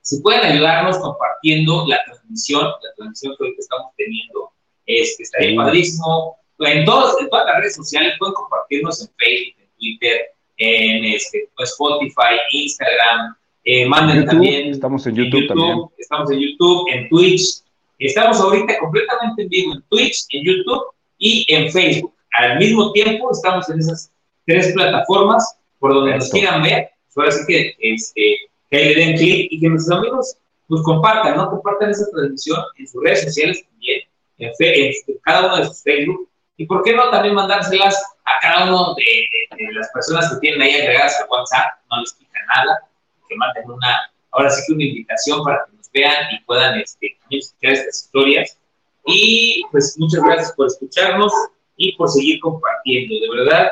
Si 0.00 0.20
pueden 0.20 0.40
ayudarnos 0.44 0.98
compartiendo 0.98 1.86
la 1.86 1.96
transmisión, 2.04 2.13
la 2.28 2.94
transmisión 2.96 3.36
que 3.36 3.44
hoy 3.44 3.54
estamos 3.58 3.92
teniendo, 3.96 4.50
es 4.86 5.14
que 5.16 5.22
estaría 5.22 5.56
padrísimo. 5.56 6.36
En, 6.60 6.84
todos, 6.84 7.20
en 7.20 7.28
todas 7.28 7.46
las 7.46 7.56
redes 7.58 7.74
sociales 7.74 8.14
pueden 8.18 8.34
compartirnos 8.34 9.00
en 9.02 9.08
Facebook, 9.18 9.54
en 9.60 9.68
Twitter, 9.78 10.20
en 10.58 11.04
este, 11.04 11.48
Spotify, 11.58 12.38
Instagram. 12.52 13.36
Eh, 13.64 13.86
manden 13.86 14.26
también. 14.26 14.70
Estamos 14.70 15.06
en 15.06 15.14
YouTube, 15.16 15.48
también. 15.48 15.78
Estamos 15.98 16.30
en 16.30 16.40
YouTube, 16.40 16.86
en 16.92 17.08
Twitch. 17.08 17.62
Estamos 17.98 18.40
ahorita 18.40 18.78
completamente 18.78 19.42
en 19.42 19.48
vivo 19.48 19.74
en 19.74 19.82
Twitch, 19.88 20.26
en 20.30 20.44
YouTube 20.44 20.82
y 21.18 21.46
en 21.48 21.70
Facebook. 21.70 22.12
Al 22.38 22.58
mismo 22.58 22.92
tiempo 22.92 23.30
estamos 23.30 23.68
en 23.70 23.78
esas 23.78 24.10
tres 24.46 24.72
plataformas 24.72 25.56
por 25.78 25.94
donde 25.94 26.16
nos 26.16 26.30
quieran 26.30 26.62
ver. 26.62 26.90
Ahora 27.16 27.30
sí 27.30 27.44
que, 27.46 27.74
este, 27.78 28.36
que 28.70 28.76
le 28.76 28.94
den 28.94 29.16
clic 29.16 29.48
y 29.50 29.60
que 29.60 29.68
nuestros 29.68 29.98
amigos 29.98 30.36
pues 30.68 30.82
compartan, 30.82 31.36
¿no? 31.36 31.50
Compartan 31.50 31.90
esa 31.90 32.06
transmisión 32.10 32.60
en 32.78 32.88
sus 32.88 33.02
redes 33.02 33.22
sociales 33.24 33.64
también, 33.68 34.02
en, 34.38 34.52
en 34.58 35.18
cada 35.22 35.46
uno 35.46 35.56
de 35.58 35.66
sus 35.66 35.82
Facebook. 35.82 36.28
Y 36.56 36.66
por 36.66 36.82
qué 36.82 36.94
no 36.94 37.10
también 37.10 37.34
mandárselas 37.34 38.00
a 38.24 38.40
cada 38.40 38.64
uno 38.64 38.94
de, 38.94 39.72
las 39.72 39.90
personas 39.92 40.32
que 40.32 40.40
tienen 40.40 40.62
ahí 40.62 40.74
agregadas 40.74 41.20
a 41.20 41.26
WhatsApp, 41.26 41.72
no 41.90 42.00
les 42.00 42.12
quita 42.14 42.38
nada, 42.54 42.80
que 43.28 43.36
manden 43.36 43.70
una, 43.70 44.12
ahora 44.30 44.50
sí 44.50 44.62
que 44.66 44.72
una 44.72 44.84
invitación 44.84 45.42
para 45.42 45.64
que 45.66 45.76
nos 45.76 45.90
vean 45.92 46.26
y 46.32 46.40
puedan 46.44 46.78
este, 46.78 47.16
escuchar 47.30 47.72
estas 47.72 48.04
historias. 48.04 48.58
Y 49.06 49.62
pues 49.70 49.96
muchas 49.98 50.22
gracias 50.22 50.52
por 50.52 50.66
escucharnos 50.66 51.32
y 51.76 51.96
por 51.96 52.08
seguir 52.08 52.40
compartiendo. 52.40 53.14
De 53.20 53.44
verdad, 53.44 53.68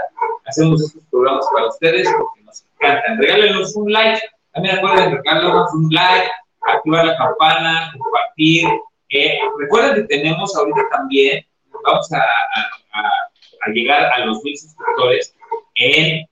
hacemos 0.47 0.83
estos 0.83 1.03
programas 1.11 1.47
para 1.53 1.69
ustedes 1.69 2.09
porque 2.19 2.43
nos 2.43 2.65
encantan. 2.75 3.19
Regálenos 3.19 3.75
un 3.77 3.93
like. 3.93 4.21
También 4.53 4.77
recuerden 4.77 5.13
regalarnos 5.13 5.73
un 5.73 5.89
like, 5.91 6.31
activar 6.67 7.05
la 7.05 7.17
campana, 7.17 7.93
compartir. 7.99 8.69
Eh, 9.09 9.39
recuerden 9.59 9.95
que 9.95 10.17
tenemos 10.17 10.55
ahorita 10.57 10.81
también, 10.91 11.45
vamos 11.85 12.11
a, 12.13 12.23
llegar 13.73 14.13
a 14.13 14.27
los 14.27 14.43
mil 14.43 14.57
suscriptores 14.59 15.35
en, 15.77 16.27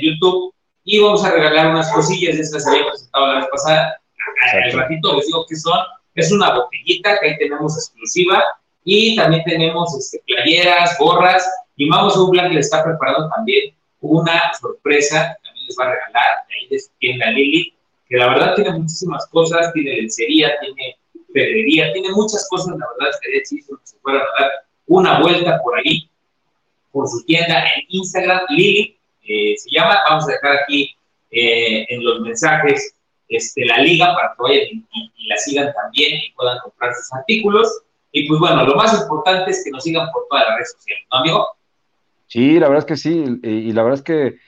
YouTube 0.00 0.54
y 0.84 1.00
vamos 1.00 1.24
a 1.24 1.30
regalar 1.32 1.70
unas 1.70 1.90
cosillas, 1.92 2.36
de 2.36 2.42
estas 2.42 2.66
había 2.66 2.86
presentado 2.86 3.26
la 3.26 3.40
vez 3.40 3.48
pasada. 3.50 4.00
Al 4.52 4.72
ratito 4.72 5.16
les 5.16 5.26
digo 5.26 5.44
que 5.48 5.56
son, 5.56 5.78
es 6.14 6.32
una 6.32 6.54
botellita 6.54 7.18
que 7.18 7.28
ahí 7.28 7.38
tenemos 7.38 7.76
exclusiva 7.76 8.42
y 8.84 9.16
también 9.16 9.44
tenemos 9.44 9.96
este, 9.96 10.22
playeras, 10.26 10.96
gorras 10.98 11.48
y 11.76 11.88
vamos 11.88 12.16
a 12.16 12.22
un 12.22 12.30
plan 12.30 12.48
que 12.48 12.54
le 12.54 12.60
está 12.60 12.82
preparando 12.82 13.28
también 13.28 13.74
una 14.00 14.52
sorpresa, 14.60 15.36
también 15.42 15.66
les 15.66 15.76
va 15.78 15.84
a 15.84 15.94
regalar, 15.94 16.38
ahí 16.50 16.78
su 16.78 16.90
tienda 16.98 17.30
Lili, 17.30 17.74
que 18.12 18.18
la 18.18 18.28
verdad 18.28 18.54
tiene 18.54 18.72
muchísimas 18.72 19.26
cosas, 19.28 19.72
tiene 19.72 19.96
lencería, 19.96 20.52
tiene 20.60 20.96
pedrería, 21.32 21.90
tiene 21.94 22.10
muchas 22.10 22.46
cosas, 22.50 22.76
la 22.78 22.86
verdad 22.98 23.18
sería 23.22 23.42
chido 23.42 23.78
que 23.78 23.86
se 23.86 23.96
fueran 24.00 24.20
a 24.20 24.42
dar 24.42 24.50
una 24.86 25.20
vuelta 25.20 25.58
por 25.62 25.78
ahí, 25.78 26.10
por 26.90 27.08
su 27.08 27.24
tienda 27.24 27.60
en 27.60 27.84
Instagram, 27.88 28.40
Lili, 28.50 28.98
eh, 29.22 29.54
se 29.56 29.70
llama, 29.70 29.96
vamos 30.10 30.28
a 30.28 30.32
dejar 30.32 30.58
aquí 30.58 30.94
eh, 31.30 31.86
en 31.88 32.04
los 32.04 32.20
mensajes 32.20 32.94
este, 33.30 33.64
la 33.64 33.78
liga 33.78 34.14
para 34.14 34.34
que 34.36 34.42
vayan 34.42 34.86
y, 34.92 35.10
y 35.16 35.26
la 35.28 35.36
sigan 35.38 35.72
también 35.72 36.20
y 36.22 36.32
puedan 36.32 36.58
comprar 36.58 36.94
sus 36.94 37.10
artículos. 37.14 37.66
Y 38.10 38.28
pues 38.28 38.38
bueno, 38.40 38.66
lo 38.66 38.74
más 38.74 38.92
importante 39.00 39.52
es 39.52 39.64
que 39.64 39.70
nos 39.70 39.84
sigan 39.84 40.10
por 40.12 40.26
todas 40.28 40.44
las 40.48 40.56
redes 40.56 40.72
sociales, 40.72 41.06
¿no, 41.10 41.18
amigo? 41.18 41.48
Sí, 42.26 42.60
la 42.60 42.68
verdad 42.68 42.80
es 42.80 42.84
que 42.84 42.96
sí, 42.98 43.24
y, 43.42 43.72
la 43.72 43.82
verdad 43.82 44.00
es 44.00 44.04
que 44.04 44.38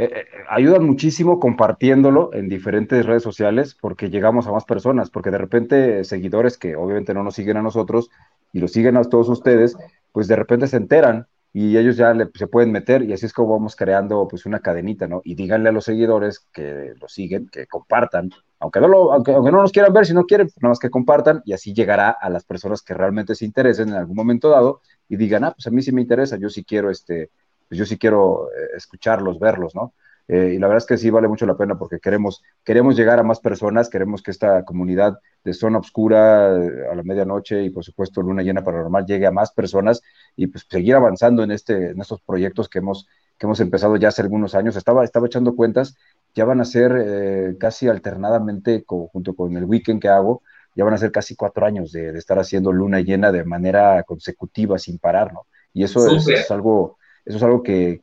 eh, 0.00 0.10
eh, 0.14 0.26
ayudan 0.48 0.84
muchísimo 0.86 1.38
compartiéndolo 1.38 2.32
en 2.32 2.48
diferentes 2.48 3.04
redes 3.04 3.22
sociales 3.22 3.76
porque 3.78 4.08
llegamos 4.08 4.46
a 4.46 4.52
más 4.52 4.64
personas, 4.64 5.10
porque 5.10 5.30
de 5.30 5.36
repente 5.36 6.04
seguidores 6.04 6.56
que 6.56 6.74
obviamente 6.74 7.12
no 7.12 7.22
nos 7.22 7.34
siguen 7.34 7.58
a 7.58 7.62
nosotros 7.62 8.10
y 8.50 8.60
lo 8.60 8.68
siguen 8.68 8.96
a 8.96 9.04
todos 9.04 9.28
ustedes, 9.28 9.76
pues 10.12 10.26
de 10.26 10.36
repente 10.36 10.68
se 10.68 10.78
enteran 10.78 11.26
y 11.52 11.76
ellos 11.76 11.98
ya 11.98 12.14
se 12.34 12.46
pueden 12.46 12.72
meter 12.72 13.02
y 13.02 13.12
así 13.12 13.26
es 13.26 13.34
como 13.34 13.52
vamos 13.52 13.76
creando 13.76 14.26
pues 14.26 14.46
una 14.46 14.60
cadenita, 14.60 15.06
¿no? 15.06 15.20
Y 15.22 15.34
díganle 15.34 15.68
a 15.68 15.72
los 15.72 15.84
seguidores 15.84 16.46
que 16.50 16.94
lo 16.98 17.06
siguen, 17.06 17.48
que 17.48 17.66
compartan, 17.66 18.30
aunque 18.58 18.80
no, 18.80 18.88
lo, 18.88 19.12
aunque, 19.12 19.32
no 19.32 19.50
nos 19.50 19.72
quieran 19.72 19.92
ver, 19.92 20.06
si 20.06 20.14
no 20.14 20.24
quieren, 20.24 20.48
nada 20.62 20.70
más 20.70 20.78
que 20.78 20.88
compartan 20.88 21.42
y 21.44 21.52
así 21.52 21.74
llegará 21.74 22.08
a 22.08 22.30
las 22.30 22.44
personas 22.44 22.80
que 22.80 22.94
realmente 22.94 23.34
se 23.34 23.44
interesen 23.44 23.90
en 23.90 23.96
algún 23.96 24.16
momento 24.16 24.48
dado 24.48 24.80
y 25.10 25.16
digan, 25.16 25.44
ah, 25.44 25.52
pues 25.52 25.66
a 25.66 25.70
mí 25.70 25.82
sí 25.82 25.92
me 25.92 26.00
interesa, 26.00 26.38
yo 26.38 26.48
sí 26.48 26.64
quiero, 26.64 26.90
este, 26.90 27.28
pues 27.70 27.78
yo 27.78 27.86
sí 27.86 27.96
quiero 27.96 28.48
eh, 28.48 28.76
escucharlos, 28.76 29.38
verlos, 29.38 29.74
¿no? 29.76 29.94
Eh, 30.26 30.54
y 30.54 30.58
la 30.58 30.66
verdad 30.66 30.78
es 30.78 30.86
que 30.86 30.98
sí 30.98 31.08
vale 31.08 31.28
mucho 31.28 31.46
la 31.46 31.56
pena 31.56 31.78
porque 31.78 31.98
queremos, 31.98 32.42
queremos 32.64 32.96
llegar 32.96 33.18
a 33.18 33.22
más 33.22 33.40
personas, 33.40 33.88
queremos 33.88 34.22
que 34.22 34.32
esta 34.32 34.64
comunidad 34.64 35.18
de 35.44 35.54
zona 35.54 35.78
oscura 35.78 36.56
eh, 36.56 36.88
a 36.90 36.94
la 36.94 37.02
medianoche 37.02 37.62
y 37.62 37.70
por 37.70 37.84
supuesto 37.84 38.22
luna 38.22 38.42
llena 38.42 38.62
paranormal 38.62 39.06
llegue 39.06 39.26
a 39.26 39.32
más 39.32 39.52
personas 39.52 40.02
y 40.36 40.48
pues 40.48 40.66
seguir 40.68 40.94
avanzando 40.94 41.42
en, 41.42 41.52
este, 41.52 41.90
en 41.90 42.00
estos 42.00 42.20
proyectos 42.20 42.68
que 42.68 42.78
hemos, 42.78 43.08
que 43.38 43.46
hemos 43.46 43.60
empezado 43.60 43.96
ya 43.96 44.08
hace 44.08 44.22
algunos 44.22 44.54
años. 44.54 44.76
Estaba, 44.76 45.04
estaba 45.04 45.26
echando 45.26 45.54
cuentas, 45.54 45.96
ya 46.34 46.44
van 46.44 46.60
a 46.60 46.64
ser 46.64 46.92
eh, 46.96 47.56
casi 47.58 47.88
alternadamente 47.88 48.84
junto 48.86 49.34
con 49.34 49.56
el 49.56 49.64
weekend 49.64 50.00
que 50.00 50.08
hago, 50.08 50.42
ya 50.74 50.84
van 50.84 50.94
a 50.94 50.98
ser 50.98 51.10
casi 51.10 51.34
cuatro 51.34 51.66
años 51.66 51.92
de, 51.92 52.16
estar 52.16 52.38
haciendo 52.38 52.72
luna 52.72 53.00
llena 53.00 53.32
de 53.32 53.44
manera 53.44 54.02
consecutiva 54.04 54.78
sin 54.78 54.98
parar, 54.98 55.32
¿no? 55.32 55.46
Y 55.72 55.84
eso 55.84 56.06
es, 56.16 56.50
algo, 56.50 56.98
eso 57.24 57.36
es 57.36 57.42
algo 57.42 57.62
que 57.62 58.00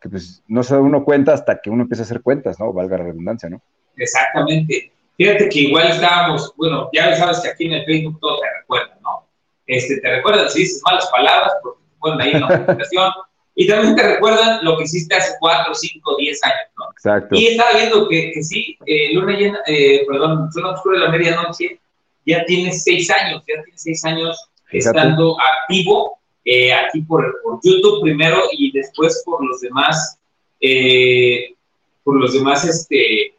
que 0.00 0.08
pues 0.08 0.42
no 0.46 0.62
se 0.62 0.74
uno 0.76 1.04
cuenta 1.04 1.32
hasta 1.32 1.60
que 1.60 1.70
uno 1.70 1.82
empieza 1.82 2.02
a 2.02 2.06
hacer 2.06 2.22
cuentas, 2.22 2.58
¿no? 2.58 2.72
Valga 2.72 2.98
la 2.98 3.04
redundancia, 3.04 3.48
¿no? 3.48 3.62
Exactamente. 3.96 4.92
Fíjate 5.16 5.48
que 5.48 5.60
igual 5.60 5.88
estábamos, 5.88 6.52
bueno, 6.56 6.90
ya 6.92 7.16
sabes 7.16 7.40
que 7.40 7.48
aquí 7.48 7.66
en 7.66 7.72
el 7.72 7.84
Facebook 7.86 8.18
todo 8.20 8.38
te 8.40 8.46
recuerda, 8.60 8.98
¿no? 9.02 9.26
Este, 9.66 9.98
te 10.00 10.16
recuerdan 10.16 10.50
si 10.50 10.60
dices 10.60 10.82
malas 10.84 11.08
palabras 11.10 11.52
porque 11.62 11.80
te 11.82 11.98
ponen 11.98 12.20
ahí 12.20 12.32
en 12.32 12.40
la 12.40 12.48
notificación. 12.48 13.12
y 13.54 13.66
también 13.66 13.96
te 13.96 14.02
recuerdan 14.02 14.58
lo 14.62 14.76
que 14.76 14.84
hiciste 14.84 15.14
hace 15.14 15.32
4, 15.40 15.74
5, 15.74 16.16
10 16.18 16.44
años, 16.44 16.56
¿no? 16.78 16.90
Exacto. 16.90 17.34
Y 17.34 17.46
estaba 17.46 17.70
viendo 17.72 18.08
que, 18.08 18.32
que 18.32 18.42
sí, 18.42 18.76
eh, 18.84 19.14
Luna 19.14 19.32
Llena, 19.32 19.58
eh, 19.66 20.04
perdón, 20.06 20.52
Zona 20.52 20.72
Oscura 20.72 20.98
de 20.98 21.06
la 21.06 21.10
Medianoche 21.10 21.80
ya 22.26 22.44
tiene 22.44 22.72
6 22.72 23.10
años, 23.10 23.42
ya 23.48 23.62
tiene 23.62 23.78
6 23.78 24.04
años 24.04 24.50
estando 24.70 25.36
activo 25.40 26.18
eh, 26.48 26.72
aquí 26.72 27.00
por, 27.00 27.42
por, 27.42 27.58
YouTube 27.60 28.02
primero 28.02 28.40
y 28.52 28.70
después 28.70 29.20
por 29.26 29.44
los 29.44 29.60
demás, 29.60 30.16
eh, 30.60 31.52
por 32.04 32.20
los 32.20 32.34
demás, 32.34 32.64
este, 32.64 33.34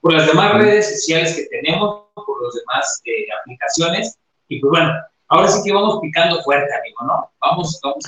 por 0.00 0.14
las 0.14 0.26
demás 0.26 0.54
redes 0.54 0.90
sociales 0.90 1.36
que 1.36 1.44
tenemos, 1.54 2.04
por 2.14 2.42
los 2.42 2.54
demás 2.54 3.02
eh, 3.04 3.26
aplicaciones. 3.42 4.18
Y 4.48 4.58
pues 4.58 4.70
bueno, 4.70 4.90
ahora 5.28 5.48
sí 5.48 5.60
que 5.66 5.74
vamos 5.74 5.98
picando 6.00 6.42
fuerte, 6.44 6.74
amigo, 6.74 7.04
¿no? 7.04 7.30
Vamos, 7.42 7.78
vamos 7.82 8.04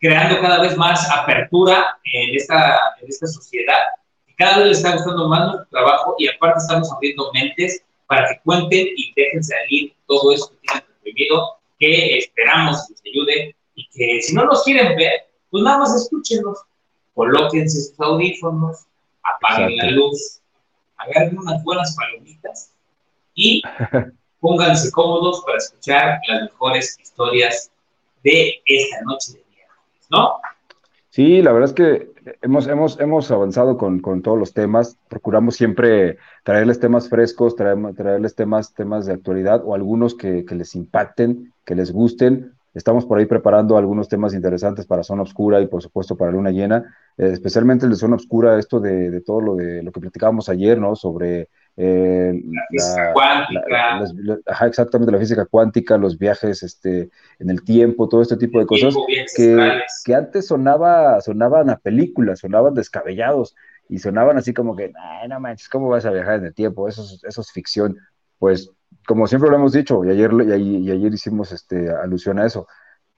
creando 0.00 0.40
cada 0.40 0.60
vez 0.60 0.76
más 0.76 1.08
apertura 1.08 1.96
en 2.12 2.34
esta, 2.34 2.76
en 3.00 3.08
esta 3.08 3.28
sociedad. 3.28 3.84
Y 4.26 4.34
cada 4.34 4.58
vez 4.58 4.66
le 4.66 4.72
está 4.72 4.94
gustando 4.94 5.28
más 5.28 5.46
nuestro 5.46 5.66
trabajo 5.70 6.16
y 6.18 6.26
aparte 6.26 6.58
estamos 6.58 6.90
abriendo 6.92 7.30
mentes 7.32 7.84
para 8.08 8.26
que 8.26 8.40
cuenten 8.44 8.88
y 8.96 9.12
dejen 9.14 9.44
salir 9.44 9.94
todo 10.08 10.32
eso 10.32 10.50
que 10.50 10.56
tienen 10.66 10.84
reprimido 10.88 11.57
que 11.78 12.18
esperamos 12.18 12.86
que 12.86 12.94
les 12.94 13.02
ayude 13.14 13.56
y 13.74 13.88
que 13.88 14.22
si 14.22 14.34
no 14.34 14.44
nos 14.44 14.64
quieren 14.64 14.96
ver, 14.96 15.26
pues 15.50 15.62
nada 15.62 15.78
más 15.78 15.94
escúchenos, 15.94 16.58
colóquense 17.14 17.80
sus 17.80 18.00
audífonos, 18.00 18.86
apaguen 19.22 19.76
la 19.76 19.90
luz, 19.92 20.40
agarren 20.96 21.38
unas 21.38 21.62
buenas 21.64 21.94
palomitas 21.96 22.72
y 23.34 23.62
pónganse 24.40 24.90
cómodos 24.90 25.42
para 25.44 25.58
escuchar 25.58 26.20
las 26.28 26.42
mejores 26.42 26.98
historias 27.00 27.70
de 28.22 28.60
esta 28.66 29.00
noche 29.02 29.32
de 29.32 29.44
miércoles, 29.50 30.06
¿no? 30.10 30.40
Sí, 31.10 31.42
la 31.42 31.52
verdad 31.52 31.70
es 31.70 31.74
que 31.74 32.17
hemos, 32.42 32.66
hemos, 32.66 33.00
hemos 33.00 33.30
avanzado 33.30 33.76
con, 33.76 34.00
con, 34.00 34.22
todos 34.22 34.38
los 34.38 34.52
temas. 34.52 34.98
Procuramos 35.08 35.56
siempre 35.56 36.18
traerles 36.44 36.80
temas 36.80 37.08
frescos, 37.08 37.56
traerles 37.56 38.34
temas, 38.34 38.74
temas 38.74 39.06
de 39.06 39.12
actualidad 39.12 39.62
o 39.64 39.74
algunos 39.74 40.14
que, 40.14 40.44
que, 40.44 40.54
les 40.54 40.74
impacten, 40.74 41.52
que 41.64 41.74
les 41.74 41.92
gusten. 41.92 42.52
Estamos 42.74 43.06
por 43.06 43.18
ahí 43.18 43.26
preparando 43.26 43.76
algunos 43.76 44.08
temas 44.08 44.34
interesantes 44.34 44.86
para 44.86 45.02
Zona 45.02 45.22
Oscura 45.22 45.60
y 45.60 45.66
por 45.66 45.82
supuesto 45.82 46.16
para 46.16 46.30
Luna 46.30 46.50
Llena, 46.50 46.94
eh, 47.16 47.30
especialmente 47.32 47.86
el 47.86 47.90
de 47.90 47.96
Zona 47.96 48.16
Oscura, 48.16 48.58
esto 48.58 48.78
de, 48.78 49.10
de, 49.10 49.20
todo 49.20 49.40
lo 49.40 49.56
de 49.56 49.82
lo 49.82 49.90
que 49.90 50.00
platicábamos 50.00 50.48
ayer, 50.48 50.78
¿no? 50.78 50.94
Sobre 50.94 51.48
eh, 51.80 52.32
la 52.50 52.62
física 52.70 53.12
cuántica. 53.12 54.00
ajá, 54.46 54.66
exactamente, 54.66 55.12
la 55.12 55.18
física 55.20 55.46
cuántica, 55.46 55.96
los 55.96 56.18
viajes 56.18 56.64
este, 56.64 57.08
en 57.38 57.50
el 57.50 57.62
tiempo, 57.62 58.08
todo 58.08 58.20
este 58.20 58.36
tipo 58.36 58.58
de 58.58 58.66
cosas 58.66 58.96
que, 59.36 59.80
que, 60.04 60.14
antes 60.14 60.48
sonaba, 60.48 61.20
sonaban 61.20 61.70
a 61.70 61.78
películas, 61.78 62.40
sonaban 62.40 62.74
descabellados 62.74 63.54
y 63.88 64.00
sonaban 64.00 64.36
así 64.38 64.52
como 64.52 64.74
que, 64.74 64.92
no 65.28 65.38
manches, 65.38 65.68
¿cómo 65.68 65.88
vas 65.88 66.04
a 66.04 66.10
viajar 66.10 66.40
en 66.40 66.46
el 66.46 66.54
tiempo? 66.54 66.88
Eso, 66.88 67.04
eso 67.22 67.40
es 67.40 67.52
ficción. 67.52 67.96
Pues, 68.40 68.72
como 69.06 69.28
siempre 69.28 69.48
lo 69.48 69.54
hemos 69.54 69.72
dicho, 69.72 70.04
y 70.04 70.10
ayer, 70.10 70.32
y, 70.58 70.90
ayer 70.90 71.14
hicimos 71.14 71.52
este, 71.52 71.90
alusión 71.90 72.40
a 72.40 72.46
eso, 72.46 72.66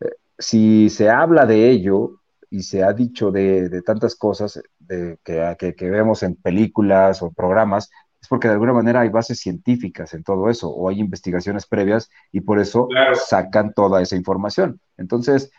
eh, 0.01 0.11
si 0.38 0.90
se 0.90 1.09
habla 1.09 1.46
de 1.46 1.70
ello 1.70 2.20
y 2.51 2.62
se 2.64 2.85
ha 2.85 2.92
dicho 2.92 3.31
de, 3.31 3.70
de 3.70 3.81
tantas 3.81 4.16
cosas 4.16 4.62
de, 4.79 5.18
que, 5.25 5.57
que, 5.59 5.75
que, 5.75 5.88
vemos 5.88 6.23
en 6.23 6.37
películas 6.37 7.23
o 7.23 7.33
programas, 7.33 7.88
es 8.20 8.28
porque 8.28 8.48
de 8.48 8.54
alguna 8.54 8.72
manera 8.72 9.00
hay 9.00 9.09
bases 9.09 9.40
científicas 9.40 10.12
en 10.14 10.22
todo 10.22 10.50
eso, 10.50 10.68
o 10.68 10.88
hay 10.88 11.00
investigaciones 11.00 11.66
previas 11.66 12.11
y 12.33 12.42
por 12.42 12.59
eso 12.59 12.88
sacan 13.14 13.72
toda 13.72 14.02
esa 14.02 14.16
información. 14.16 14.80
Entonces, 14.96 15.50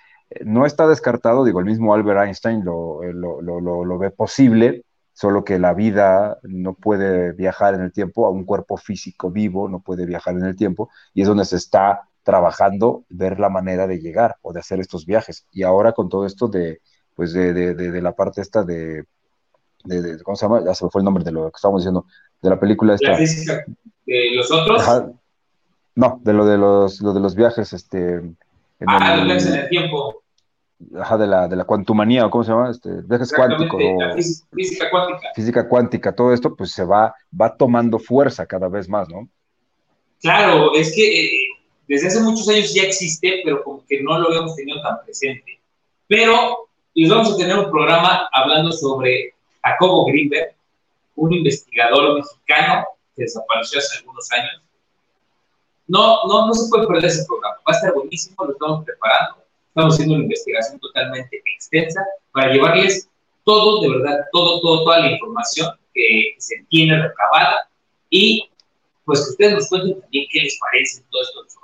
no 0.46 0.66
está 0.66 0.88
descartado, 0.88 1.44
digo, 1.44 1.60
el 1.60 1.66
mismo 1.66 1.94
Albert 1.94 2.22
Einstein 2.22 2.64
lo, 2.64 3.02
lo, 3.04 3.42
lo, 3.42 3.86
lo, 3.86 3.98
ve 3.98 4.12
posible, 4.12 4.86
solo 5.14 5.44
que 5.44 5.60
la 5.60 5.74
vida 5.74 6.38
no 6.44 6.74
puede 6.74 7.34
viajar 7.34 7.74
en 7.74 7.82
el 7.82 7.92
tiempo, 7.92 8.26
a 8.26 8.30
un 8.30 8.46
cuerpo 8.46 8.78
físico 8.78 9.30
vivo 9.30 9.68
no 9.68 9.82
puede 9.82 10.06
viajar 10.06 10.36
en 10.36 10.46
el 10.46 10.56
tiempo, 10.56 10.90
y 11.14 11.24
es 11.24 11.28
donde 11.28 11.46
se 11.46 11.58
está 11.58 12.02
trabajando 12.24 13.04
ver 13.10 13.40
la 13.40 13.50
manera 13.50 13.88
de 13.88 14.00
llegar 14.00 14.38
o 14.42 14.54
de 14.54 14.60
hacer 14.60 14.80
estos 14.80 15.06
viajes. 15.06 15.48
Y 15.52 15.64
ahora 15.64 15.94
con 15.94 16.08
todo 16.08 16.26
esto 16.26 16.48
de, 16.48 16.80
pues 17.16 17.34
de, 17.34 17.54
de, 17.54 17.74
de, 17.74 18.02
la 18.02 18.14
parte 18.14 18.42
esta 18.42 18.64
de, 18.64 19.06
de, 19.84 20.22
¿cómo 20.24 20.36
se 20.36 20.46
llama? 20.46 20.64
Ya 20.64 20.74
se 20.74 20.86
me 20.86 20.92
fue 20.92 21.02
el 21.02 21.06
nombre 21.06 21.24
de 21.24 21.32
lo 21.32 21.52
que 21.52 21.56
estábamos 21.56 21.82
diciendo, 21.82 22.06
de 22.42 22.50
la 22.50 22.60
película 22.60 22.96
esta. 22.96 23.12
¿La 23.12 23.18
física 23.18 23.66
de 24.06 24.36
los 24.36 24.52
otros? 24.52 24.84
no, 25.96 26.20
de 26.24 26.34
lo 26.34 26.46
de 26.46 26.58
los, 26.58 27.02
lo 27.02 27.14
de 27.14 27.20
los 27.20 27.36
viajes, 27.36 27.74
este... 27.74 28.16
En 28.16 28.88
ah, 28.88 29.18
los 29.18 29.26
viajes 29.26 29.46
en 29.48 29.56
el 29.56 29.70
tiempo. 29.70 30.24
Ajá, 31.00 31.18
de 31.18 31.28
la, 31.28 31.48
de 31.48 31.56
la 31.56 31.66
cuantumanía, 31.66 32.26
o 32.26 32.32
cómo 32.32 32.44
se 32.44 32.52
llama, 32.52 32.72
este, 32.72 32.90
viajes 33.04 33.32
cuánticos. 33.34 33.80
La 34.00 34.16
física 34.16 34.90
cuántica. 34.90 35.30
Física 35.36 35.70
cuántica, 35.70 36.16
todo 36.16 36.34
esto 36.34 36.56
pues 36.56 36.72
se 36.72 36.84
va, 36.84 37.14
va 37.40 37.56
tomando 37.56 38.00
fuerza 38.00 38.46
cada 38.46 38.68
vez 38.68 38.90
más, 38.90 39.08
¿no? 39.10 39.30
Claro, 40.22 40.74
es 40.76 40.94
que 40.96 41.26
eh, 41.26 41.48
desde 41.88 42.08
hace 42.08 42.22
muchos 42.22 42.48
años 42.50 42.74
ya 42.74 42.84
existe, 42.84 43.42
pero 43.44 43.64
como 43.64 43.84
que 43.86 44.02
no 44.02 44.18
lo 44.18 44.28
habíamos 44.30 44.56
tenido 44.56 44.82
tan 44.82 45.04
presente. 45.04 45.60
Pero 46.08 46.70
les 46.94 47.10
vamos 47.10 47.34
a 47.34 47.38
tener 47.38 47.58
un 47.58 47.72
programa 47.72 48.30
hablando 48.32 48.72
sobre 48.72 49.34
Jacobo 49.64 50.06
Greenberg, 50.06 50.56
un 51.16 51.34
investigador 51.34 52.16
mexicano 52.16 52.86
que 53.16 53.24
desapareció 53.24 53.80
hace 53.80 54.00
algunos 54.00 54.32
años. 54.32 54.62
No, 55.88 56.26
no, 56.28 56.48
no 56.48 56.54
se 56.54 56.70
puede 56.70 56.88
perder 56.88 57.06
ese 57.06 57.26
programa. 57.26 57.58
Va 57.68 57.74
a 57.74 57.76
estar 57.76 57.94
buenísimo, 57.94 58.46
lo 58.46 58.52
estamos 58.54 58.86
preparando. 58.86 59.44
Estamos 59.68 59.94
haciendo 59.94 60.16
una 60.16 60.24
investigación 60.24 60.80
totalmente 60.80 61.42
extensa 61.56 62.06
para 62.32 62.54
llevarles 62.54 63.10
todo, 63.44 63.82
de 63.82 63.90
verdad, 63.90 64.26
todo, 64.32 64.62
todo, 64.62 64.84
toda 64.84 65.00
la 65.00 65.12
información 65.12 65.70
que 65.94 66.36
se 66.38 66.66
tiene 66.70 67.02
recabada 67.02 67.70
y 68.10 68.50
pues 69.06 69.24
que 69.24 69.32
ustedes 69.32 69.54
nos 69.54 69.70
cuenten 69.70 70.00
también 70.00 70.26
qué 70.32 70.42
les 70.42 70.58
parece 70.60 71.04
todo 71.10 71.22
esto 71.22 71.62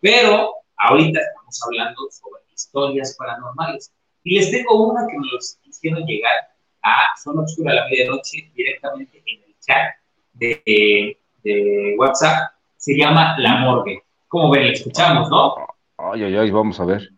pero 0.00 0.54
ahorita 0.78 1.20
estamos 1.20 1.62
hablando 1.66 2.08
sobre 2.10 2.42
historias 2.54 3.16
paranormales. 3.16 3.92
Y 4.22 4.36
les 4.36 4.50
tengo 4.50 4.88
una 4.88 5.06
que 5.06 5.18
me 5.18 5.26
los 5.32 5.58
hicieron 5.64 6.04
llegar 6.04 6.50
a 6.82 7.16
Zona 7.22 7.42
Oscura 7.42 7.72
a 7.72 7.74
la 7.76 7.88
Medianoche 7.88 8.50
directamente 8.54 9.22
en 9.26 9.42
el 9.42 9.54
chat 9.60 9.94
de, 10.34 11.16
de 11.42 11.94
WhatsApp. 11.98 12.52
Se 12.76 12.96
llama 12.96 13.36
La 13.38 13.56
Morgue. 13.56 14.02
Como 14.28 14.50
ven, 14.50 14.66
la 14.66 14.72
escuchamos, 14.72 15.28
¿no? 15.28 15.54
Ay, 15.98 16.24
ay, 16.24 16.36
ay, 16.36 16.50
vamos 16.50 16.78
a 16.80 16.84
ver. 16.84 17.10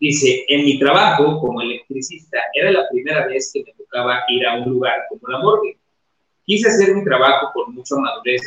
Dice, 0.00 0.44
en 0.48 0.64
mi 0.64 0.78
trabajo 0.78 1.40
como 1.40 1.60
electricista 1.60 2.38
era 2.54 2.70
la 2.70 2.88
primera 2.88 3.26
vez 3.26 3.50
que 3.52 3.64
me 3.64 3.72
tocaba 3.72 4.22
ir 4.28 4.46
a 4.46 4.56
un 4.58 4.70
lugar 4.70 5.06
como 5.08 5.26
la 5.28 5.38
morgue. 5.38 5.76
Quise 6.44 6.68
hacer 6.68 6.94
mi 6.94 7.04
trabajo 7.04 7.50
con 7.52 7.74
mucha 7.74 7.96
madurez, 7.96 8.42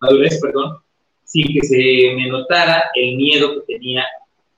madurez, 0.00 0.40
perdón, 0.40 0.78
sin 1.24 1.46
que 1.52 1.60
se 1.66 2.14
me 2.16 2.28
notara 2.28 2.90
el 2.94 3.16
miedo 3.16 3.54
que 3.54 3.74
tenía 3.74 4.04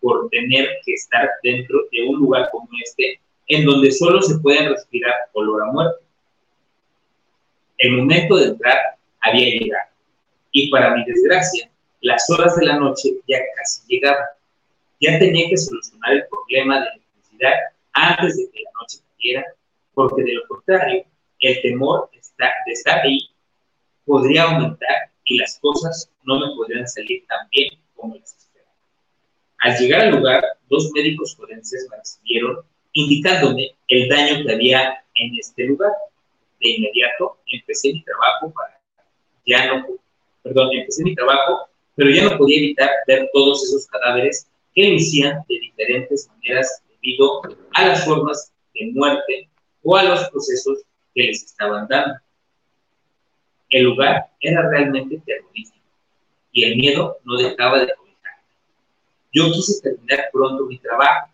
por 0.01 0.29
tener 0.31 0.69
que 0.85 0.93
estar 0.95 1.29
dentro 1.43 1.81
de 1.91 2.03
un 2.07 2.21
lugar 2.21 2.49
como 2.51 2.69
este, 2.85 3.21
en 3.49 3.65
donde 3.65 3.91
solo 3.91 4.21
se 4.23 4.39
puede 4.39 4.69
respirar 4.69 5.15
olor 5.33 5.63
a 5.63 5.73
muerte. 5.73 6.05
El 7.79 7.97
momento 7.97 8.37
de 8.37 8.47
entrar 8.47 8.77
había 9.21 9.59
llegado, 9.59 9.91
y 10.53 10.71
para 10.71 10.95
mi 10.95 11.05
desgracia, 11.05 11.71
las 12.01 12.29
horas 12.31 12.57
de 12.57 12.67
la 12.67 12.77
noche 12.77 13.11
ya 13.27 13.39
casi 13.57 13.87
llegaban. 13.87 14.27
Ya 15.01 15.19
tenía 15.19 15.49
que 15.49 15.57
solucionar 15.57 16.13
el 16.13 16.27
problema 16.27 16.81
de 16.81 16.87
electricidad 16.89 17.55
antes 17.93 18.37
de 18.37 18.51
que 18.51 18.63
la 18.63 18.71
noche 18.81 18.99
cayera, 19.17 19.45
porque 19.95 20.23
de 20.23 20.35
lo 20.35 20.47
contrario, 20.49 21.05
el 21.41 21.63
temor 21.63 22.11
de 22.13 22.73
estar 22.73 23.01
ahí 23.01 23.31
podría 24.05 24.45
aumentar 24.45 25.11
y 25.25 25.39
las 25.39 25.59
cosas 25.61 26.11
no 26.25 26.41
me 26.41 26.47
podrían 26.57 26.87
salir 26.87 27.25
tan 27.27 27.49
bien 27.51 27.79
como 27.95 28.17
las. 28.17 28.38
Al 29.59 29.77
llegar 29.79 30.03
al 30.03 30.17
lugar, 30.17 30.45
dos 30.69 30.91
médicos 30.95 31.35
forenses 31.37 31.89
me 31.91 31.97
recibieron 31.97 32.59
indicándome 32.93 33.77
el 33.89 34.09
daño 34.09 34.45
que 34.45 34.53
había 34.53 35.05
en 35.15 35.39
este 35.39 35.65
lugar. 35.65 35.93
De 36.61 36.71
inmediato 36.71 37.39
empecé 37.47 37.93
mi 37.93 38.03
trabajo 38.03 38.53
para 38.53 38.79
ya 39.49 39.67
no, 39.67 39.87
perdón, 40.43 40.69
empecé 40.73 41.03
pero 41.95 42.11
ya 42.11 42.25
no 42.25 42.37
podía 42.37 42.59
evitar 42.59 42.91
ver 43.07 43.29
todos 43.33 43.65
esos 43.65 43.87
cadáveres 43.87 44.47
que 44.75 44.91
lucían 44.91 45.43
de 45.49 45.59
diferentes 45.59 46.29
maneras 46.29 46.83
debido 46.89 47.43
a 47.73 47.89
las 47.89 48.05
formas 48.05 48.53
de 48.75 48.93
muerte 48.93 49.49
o 49.83 49.97
a 49.97 50.05
los 50.05 50.29
procesos 50.29 50.79
que 51.15 51.23
les 51.25 51.45
estaban 51.45 51.89
dando. 51.89 52.15
El 53.71 53.85
lugar 53.85 54.27
era 54.41 54.69
realmente 54.69 55.21
terrorífico 55.25 55.79
y 56.53 56.65
el 56.65 56.77
miedo 56.77 57.17
no 57.25 57.37
dejaba 57.37 57.81
de 57.81 57.87
cobijarme. 57.87 58.08
Yo 59.33 59.51
quise 59.53 59.81
terminar 59.83 60.29
pronto 60.33 60.65
mi 60.67 60.79
trabajo, 60.79 61.29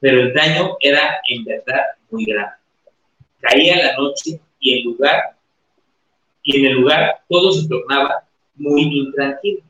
pero 0.00 0.20
el 0.22 0.34
daño 0.34 0.76
era 0.80 1.18
en 1.28 1.44
verdad 1.44 1.82
muy 2.10 2.24
grande. 2.24 2.56
Caía 3.40 3.76
la 3.76 3.96
noche 3.96 4.40
y 4.58 4.78
el 4.78 4.84
lugar 4.84 5.36
y 6.42 6.56
en 6.56 6.66
el 6.66 6.72
lugar 6.80 7.20
todo 7.28 7.52
se 7.52 7.68
tornaba 7.68 8.24
muy 8.54 8.82
intranquilo. 8.82 9.60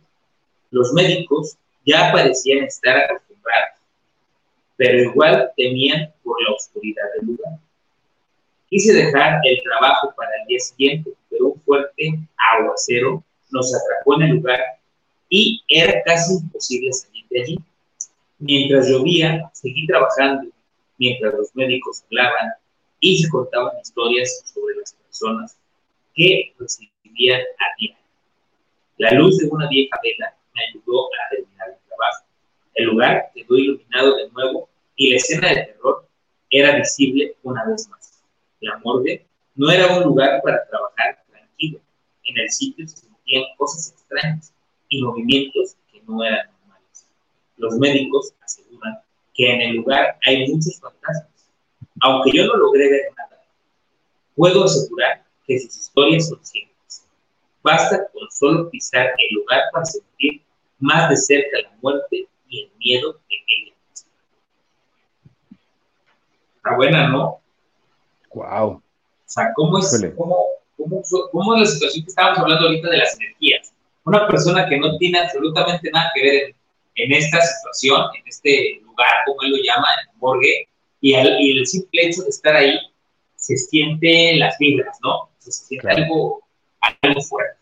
Los 0.70 0.92
médicos 0.92 1.56
ya 1.84 2.12
parecían 2.12 2.64
estar 2.64 2.96
acostumbrados, 2.96 3.80
pero 4.76 5.10
igual 5.10 5.50
temían 5.56 6.12
por 6.22 6.40
la 6.42 6.54
oscuridad 6.54 7.02
del 7.16 7.30
lugar. 7.30 7.54
Quise 8.68 8.92
dejar 8.92 9.40
el 9.44 9.62
trabajo 9.62 10.14
para 10.16 10.30
el 10.40 10.46
día 10.46 10.60
siguiente, 10.60 11.10
pero 11.28 11.46
un 11.46 11.60
fuerte 11.62 12.20
aguacero 12.54 13.24
nos 13.50 13.74
atrapó 13.74 14.14
en 14.14 14.22
el 14.22 14.36
lugar 14.36 14.77
y 15.28 15.62
era 15.68 16.02
casi 16.04 16.34
imposible 16.34 16.92
salir 16.92 17.24
de 17.30 17.42
allí. 17.42 17.58
Mientras 18.38 18.88
llovía, 18.88 19.50
seguí 19.52 19.86
trabajando, 19.86 20.50
mientras 20.96 21.34
los 21.34 21.54
médicos 21.54 22.02
hablaban 22.04 22.52
y 23.00 23.22
se 23.22 23.28
contaban 23.28 23.78
historias 23.82 24.42
sobre 24.52 24.76
las 24.76 24.92
personas 24.94 25.56
que 26.14 26.54
recibían 26.58 27.40
a 27.40 27.78
diario. 27.78 27.96
La 28.96 29.12
luz 29.12 29.38
de 29.38 29.48
una 29.48 29.68
vieja 29.68 29.98
vela 30.02 30.34
me 30.54 30.64
ayudó 30.64 31.06
a 31.06 31.30
terminar 31.30 31.68
el 31.68 31.88
trabajo. 31.88 32.24
El 32.74 32.84
lugar 32.86 33.30
quedó 33.34 33.56
iluminado 33.56 34.16
de 34.16 34.30
nuevo 34.30 34.68
y 34.96 35.10
la 35.10 35.16
escena 35.16 35.48
de 35.48 35.64
terror 35.66 36.08
era 36.50 36.76
visible 36.76 37.36
una 37.42 37.64
vez 37.66 37.88
más 37.88 38.22
la 38.60 38.78
morgue, 38.78 39.24
no 39.54 39.70
era 39.70 39.96
un 39.96 40.04
lugar 40.04 40.40
para 40.42 40.66
trabajar 40.68 41.22
tranquilo. 41.30 41.80
En 42.24 42.38
el 42.38 42.50
sitio 42.50 42.86
se 42.88 42.96
sentían 42.96 43.44
cosas 43.56 43.92
extrañas 43.92 44.52
y 44.88 45.02
movimientos 45.02 45.76
que 45.90 46.02
no 46.06 46.24
eran 46.24 46.50
normales. 46.60 47.06
Los 47.56 47.76
médicos 47.78 48.32
aseguran 48.42 48.98
que 49.34 49.52
en 49.52 49.60
el 49.60 49.76
lugar 49.76 50.18
hay 50.24 50.48
muchos 50.48 50.80
fantasmas. 50.80 51.28
Aunque 52.00 52.32
yo 52.32 52.46
no 52.46 52.56
logré 52.56 52.90
ver 52.90 53.02
nada, 53.16 53.42
puedo 54.34 54.64
asegurar 54.64 55.24
que 55.46 55.58
sus 55.58 55.76
historias 55.76 56.28
son 56.28 56.44
ciertas. 56.44 57.06
Basta 57.62 58.08
con 58.12 58.30
solo 58.30 58.70
pisar 58.70 59.06
el 59.06 59.34
lugar 59.36 59.62
para 59.72 59.84
sentir 59.84 60.42
más 60.78 61.10
de 61.10 61.16
cerca 61.16 61.58
la 61.62 61.76
muerte 61.82 62.28
y 62.48 62.62
el 62.62 62.70
miedo 62.78 63.12
de 63.12 63.36
ella 63.48 63.74
Está 66.56 66.76
buena, 66.76 67.08
¿no? 67.08 67.40
Wow. 68.34 68.70
O 68.70 68.82
sea, 69.26 69.52
¿cómo 69.54 69.78
es, 69.78 70.12
cómo, 70.16 70.46
cómo, 70.76 71.02
cómo 71.32 71.54
es 71.54 71.60
la 71.60 71.66
situación 71.66 72.04
que 72.04 72.10
estábamos 72.10 72.38
hablando 72.38 72.66
ahorita 72.66 72.90
de 72.90 72.98
las 72.98 73.14
energías? 73.16 73.72
Una 74.08 74.26
persona 74.26 74.68
que 74.68 74.78
no 74.78 74.96
tiene 74.98 75.18
absolutamente 75.18 75.90
nada 75.90 76.10
que 76.14 76.22
ver 76.22 76.54
en, 76.96 77.12
esta 77.12 77.40
situación, 77.40 78.02
en 78.18 78.22
este 78.26 78.80
lugar, 78.82 79.12
como 79.26 79.42
él 79.42 79.50
lo 79.52 79.56
llama, 79.58 79.86
en 80.02 80.10
el 80.10 80.16
morgue, 80.18 80.68
y, 81.00 81.14
y 81.14 81.58
el 81.58 81.66
simple 81.66 82.06
hecho 82.06 82.22
de 82.22 82.30
estar 82.30 82.56
ahí, 82.56 82.78
se 83.36 83.56
siente 83.56 84.34
las 84.36 84.56
vibras, 84.58 84.98
¿no? 85.02 85.28
se 85.38 85.52
siente 85.52 85.88
algo, 85.88 86.42
algo 87.02 87.20
fuerte. 87.22 87.56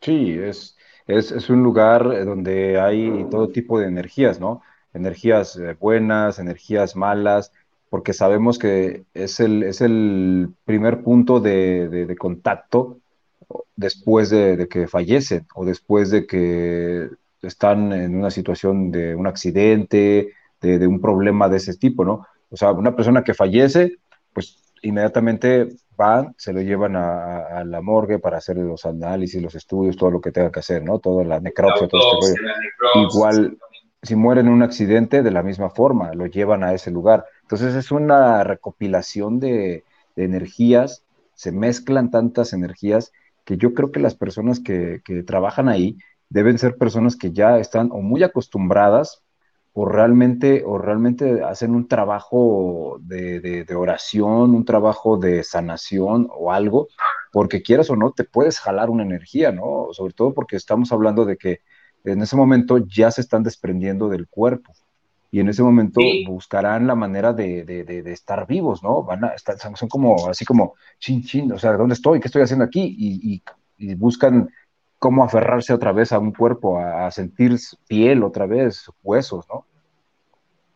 Sí, 0.00 0.36
es, 0.38 0.76
es, 1.06 1.30
es, 1.30 1.48
un 1.48 1.62
lugar 1.62 2.24
donde 2.24 2.80
hay 2.80 3.26
todo 3.30 3.48
tipo 3.48 3.78
de 3.78 3.86
energías, 3.86 4.40
¿no? 4.40 4.62
Energías 4.94 5.56
eh, 5.56 5.76
buenas, 5.78 6.38
energías 6.38 6.96
malas, 6.96 7.52
porque 7.88 8.12
sabemos 8.12 8.58
que 8.58 9.04
es 9.14 9.38
el, 9.38 9.62
es 9.62 9.80
el 9.80 10.48
primer 10.64 11.02
punto 11.02 11.40
de, 11.40 12.16
contacto 12.18 13.01
después 13.76 14.30
de, 14.30 14.68
que 14.68 14.86
fallecen 14.86 15.46
o 15.54 15.64
después 15.64 16.10
de 16.10 16.26
que 16.26 17.08
están 17.42 17.92
en 17.92 18.14
una 18.16 18.30
situación 18.30 18.90
de 18.90 19.14
un 19.14 19.26
accidente, 19.26 20.32
de, 20.60 20.86
un 20.86 21.00
problema 21.00 21.48
de 21.48 21.56
ese 21.56 21.76
tipo, 21.76 22.04
¿no? 22.04 22.26
O 22.50 22.56
sea, 22.56 22.72
una 22.72 22.94
persona 22.94 23.24
que 23.24 23.34
fallece, 23.34 23.96
pues 24.32 24.62
inmediatamente 24.82 25.68
van, 25.96 26.34
se 26.36 26.52
lo 26.52 26.60
llevan 26.60 26.96
a, 26.96 27.64
la 27.64 27.80
morgue 27.80 28.18
para 28.18 28.38
hacer 28.38 28.56
los 28.56 28.84
análisis, 28.84 29.42
los 29.42 29.54
estudios, 29.54 29.96
todo 29.96 30.10
lo 30.10 30.20
que 30.20 30.32
tenga 30.32 30.50
que 30.52 30.60
hacer, 30.60 30.82
¿no? 30.82 30.98
Toda 30.98 31.24
la 31.24 31.40
necropsia, 31.40 31.88
todo 31.88 32.18
este 32.20 32.40
Igual, 32.94 33.58
si 34.02 34.16
mueren 34.16 34.46
en 34.46 34.52
un 34.52 34.62
accidente, 34.62 35.22
de 35.22 35.30
la 35.30 35.42
misma 35.42 35.70
forma, 35.70 36.12
lo 36.14 36.26
llevan 36.26 36.64
a 36.64 36.74
ese 36.74 36.90
lugar. 36.90 37.24
Entonces 37.42 37.74
es 37.74 37.90
una 37.90 38.44
recopilación 38.44 39.38
de, 39.38 39.84
energías, 40.16 41.04
se 41.34 41.52
mezclan 41.52 42.10
tantas 42.10 42.52
energías 42.52 43.12
que 43.44 43.56
yo 43.56 43.74
creo 43.74 43.90
que 43.90 44.00
las 44.00 44.14
personas 44.14 44.60
que, 44.60 45.00
trabajan 45.26 45.68
ahí 45.68 45.98
deben 46.28 46.58
ser 46.58 46.76
personas 46.76 47.16
que 47.16 47.32
ya 47.32 47.58
están 47.58 47.90
o 47.92 48.00
muy 48.00 48.22
acostumbradas 48.22 49.22
o 49.74 49.86
realmente, 49.86 50.64
o 50.66 50.78
realmente 50.78 51.42
hacen 51.42 51.74
un 51.74 51.88
trabajo 51.88 52.98
de, 53.00 53.40
de, 53.40 53.74
oración, 53.74 54.54
un 54.54 54.64
trabajo 54.64 55.16
de 55.16 55.42
sanación 55.44 56.28
o 56.30 56.52
algo, 56.52 56.88
porque 57.32 57.62
quieras 57.62 57.88
o 57.90 57.96
no, 57.96 58.12
te 58.12 58.24
puedes 58.24 58.58
jalar 58.58 58.90
una 58.90 59.02
energía, 59.02 59.50
¿no? 59.50 59.88
Sobre 59.92 60.12
todo 60.12 60.34
porque 60.34 60.56
estamos 60.56 60.92
hablando 60.92 61.24
de 61.24 61.38
que 61.38 61.60
en 62.04 62.20
ese 62.20 62.36
momento 62.36 62.78
ya 62.78 63.10
se 63.10 63.22
están 63.22 63.42
desprendiendo 63.42 64.08
del 64.08 64.28
cuerpo 64.28 64.74
y 65.34 65.40
en 65.40 65.48
ese 65.48 65.62
momento 65.62 65.98
buscarán 66.26 66.86
la 66.86 66.94
manera 66.94 67.32
de, 67.32 67.64
de, 67.64 68.12
estar 68.12 68.46
vivos, 68.46 68.82
¿no? 68.82 69.02
Van 69.02 69.24
a 69.24 69.28
estar, 69.28 69.56
son 69.58 69.88
como, 69.88 70.28
así 70.28 70.44
como, 70.44 70.74
chin, 70.98 71.24
chin, 71.24 71.50
o 71.50 71.58
sea, 71.58 71.72
¿dónde 71.72 71.94
estoy? 71.94 72.20
¿Qué 72.20 72.28
estoy 72.28 72.42
haciendo 72.42 72.66
aquí? 72.66 72.94
Y, 72.98 73.42
y, 73.78 73.94
buscan 73.94 74.50
cómo 74.98 75.24
aferrarse 75.24 75.72
otra 75.72 75.90
vez 75.90 76.12
a 76.12 76.18
un 76.18 76.32
cuerpo, 76.32 76.78
a, 76.78 77.10
sentir 77.10 77.56
piel 77.88 78.22
otra 78.22 78.44
vez, 78.44 78.84
huesos, 79.02 79.46
¿no? 79.48 79.66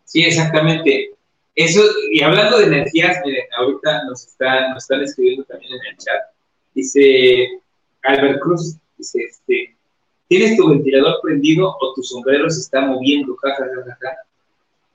Sí, 0.04 0.22
exactamente. 0.22 1.10
Eso, 1.54 1.82
y 2.10 2.22
hablando 2.22 2.58
de 2.58 2.64
energías, 2.64 3.18
miren, 3.26 3.44
ahorita 3.58 4.04
nos 4.04 4.26
están 4.26 5.02
escribiendo 5.02 5.44
también 5.44 5.70
en 5.74 5.92
el 5.92 5.96
chat. 5.98 6.34
Dice 6.74 7.60
Albert 8.04 8.40
Cruz, 8.40 8.78
dice, 8.96 9.18
este, 9.22 9.76
¿tienes 10.28 10.56
tu 10.56 10.70
ventilador 10.70 11.20
prendido 11.22 11.76
o 11.78 11.92
tu 11.94 12.02
sombrero 12.02 12.48
se 12.48 12.60
está 12.60 12.80
moviendo? 12.80 13.36
Ja, 13.36 13.50
ja, 13.54 13.64
ja, 13.64 13.98
ja. 14.00 14.16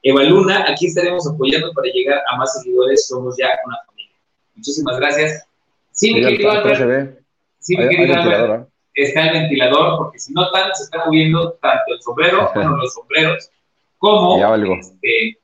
Eva 0.03 0.23
Luna, 0.23 0.65
aquí 0.67 0.87
estaremos 0.87 1.27
apoyando 1.27 1.71
para 1.73 1.87
llegar 1.91 2.21
a 2.31 2.37
más 2.37 2.53
seguidores, 2.53 3.07
somos 3.07 3.35
ya 3.37 3.47
una 3.65 3.77
familia. 3.85 4.15
Muchísimas 4.55 4.97
gracias. 4.97 5.47
Sí, 5.91 6.13
mi 6.13 6.21
querido 6.21 6.51
Albert. 6.51 7.19
Sí, 7.59 7.77
mi 7.77 7.87
querido 7.87 8.15
Albert. 8.15 8.67
Está 8.95 9.27
el 9.27 9.41
ventilador, 9.41 9.97
porque 9.97 10.19
si 10.19 10.33
no 10.33 10.49
tanto 10.51 10.75
se 10.75 10.83
está 10.83 11.05
moviendo 11.05 11.53
tanto 11.61 11.93
el 11.93 12.01
sombrero, 12.01 12.51
bueno, 12.55 12.77
los 12.77 12.93
sombreros, 12.93 13.49
como, 13.99 14.37
este, 14.73 15.37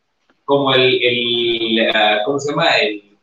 como 0.43 0.73
el, 0.73 0.99
el 1.03 1.89
uh, 1.89 2.25
¿cómo 2.25 2.39
se 2.39 2.49
llama? 2.49 2.77
El, 2.77 3.17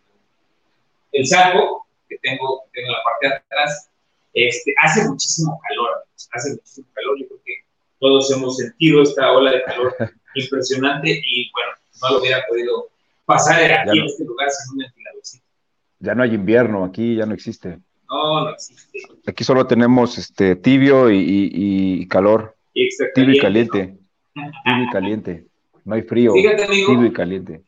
el 1.13 1.27
saco 1.27 1.87
que 2.09 2.17
tengo, 2.19 2.63
tengo 2.73 2.87
en 2.87 2.93
la 2.93 3.03
parte 3.05 3.29
de 3.29 3.35
atrás. 3.35 3.91
Este, 4.33 4.73
hace 4.83 5.09
muchísimo 5.09 5.61
calor, 5.69 6.05
hace 6.33 6.51
muchísimo 6.51 6.87
calor. 6.93 7.19
Yo 7.21 7.27
creo 7.27 7.41
que 7.45 7.55
todos 7.99 8.31
hemos 8.31 8.57
sentido 8.57 9.03
esta 9.03 9.33
ola 9.33 9.51
de 9.51 9.63
calor 9.65 9.95
impresionante 10.35 11.11
y 11.11 11.51
bueno, 11.53 11.73
no 12.03 12.11
lo 12.11 12.21
hubiera 12.21 12.43
podido 12.49 12.89
pasar 13.25 13.73
aquí 13.73 13.99
en 13.99 14.05
este 14.05 14.25
lugar 14.25 14.49
sin 14.51 14.73
un 14.73 14.79
ventiladorcito. 14.79 15.45
Ya 16.01 16.15
no 16.15 16.23
hay 16.23 16.35
invierno 16.35 16.85
aquí, 16.85 17.17
ya 17.17 17.27
no 17.27 17.35
existe. 17.35 17.79
No, 18.09 18.45
no 18.45 18.51
existe. 18.51 19.01
Aquí 19.27 19.45
solo 19.45 19.67
tenemos 19.67 20.19
este 20.19 20.57
tibio 20.57 21.11
y, 21.11 21.51
y, 21.53 22.09
calor. 22.09 22.55
tibio 23.15 23.35
y 23.35 23.39
caliente. 23.39 23.97
tibio 24.65 24.85
y 24.85 24.91
caliente. 24.93 25.47
No 25.85 25.95
hay 25.95 26.03
frío. 26.03 26.33
Fíjate, 26.33 26.65
amigo, 26.65 26.93
tibio 26.93 27.07
y 27.07 27.13
caliente. 27.13 27.63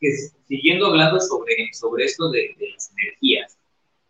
Que, 0.00 0.12
siguiendo 0.48 0.86
hablando 0.86 1.20
sobre, 1.20 1.72
sobre 1.72 2.04
esto 2.04 2.30
de, 2.30 2.54
las 2.72 2.92
energías, 2.92 3.56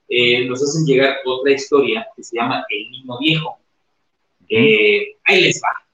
eh, 0.09 0.45
nos 0.47 0.63
hacen 0.63 0.85
llegar 0.85 1.17
otra 1.25 1.53
historia 1.53 2.07
que 2.17 2.23
se 2.23 2.37
llama 2.37 2.65
El 2.69 2.91
Niño 2.91 3.19
Viejo. 3.19 3.59
Eh, 4.49 5.17
ahí 5.25 5.41
les 5.41 5.61
va. 5.63 5.86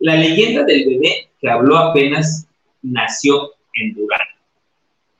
La 0.00 0.14
leyenda 0.14 0.62
del 0.64 0.86
bebé 0.86 1.28
que 1.40 1.50
habló 1.50 1.76
apenas 1.76 2.46
nació 2.82 3.52
en 3.74 3.94
Durango. 3.94 4.24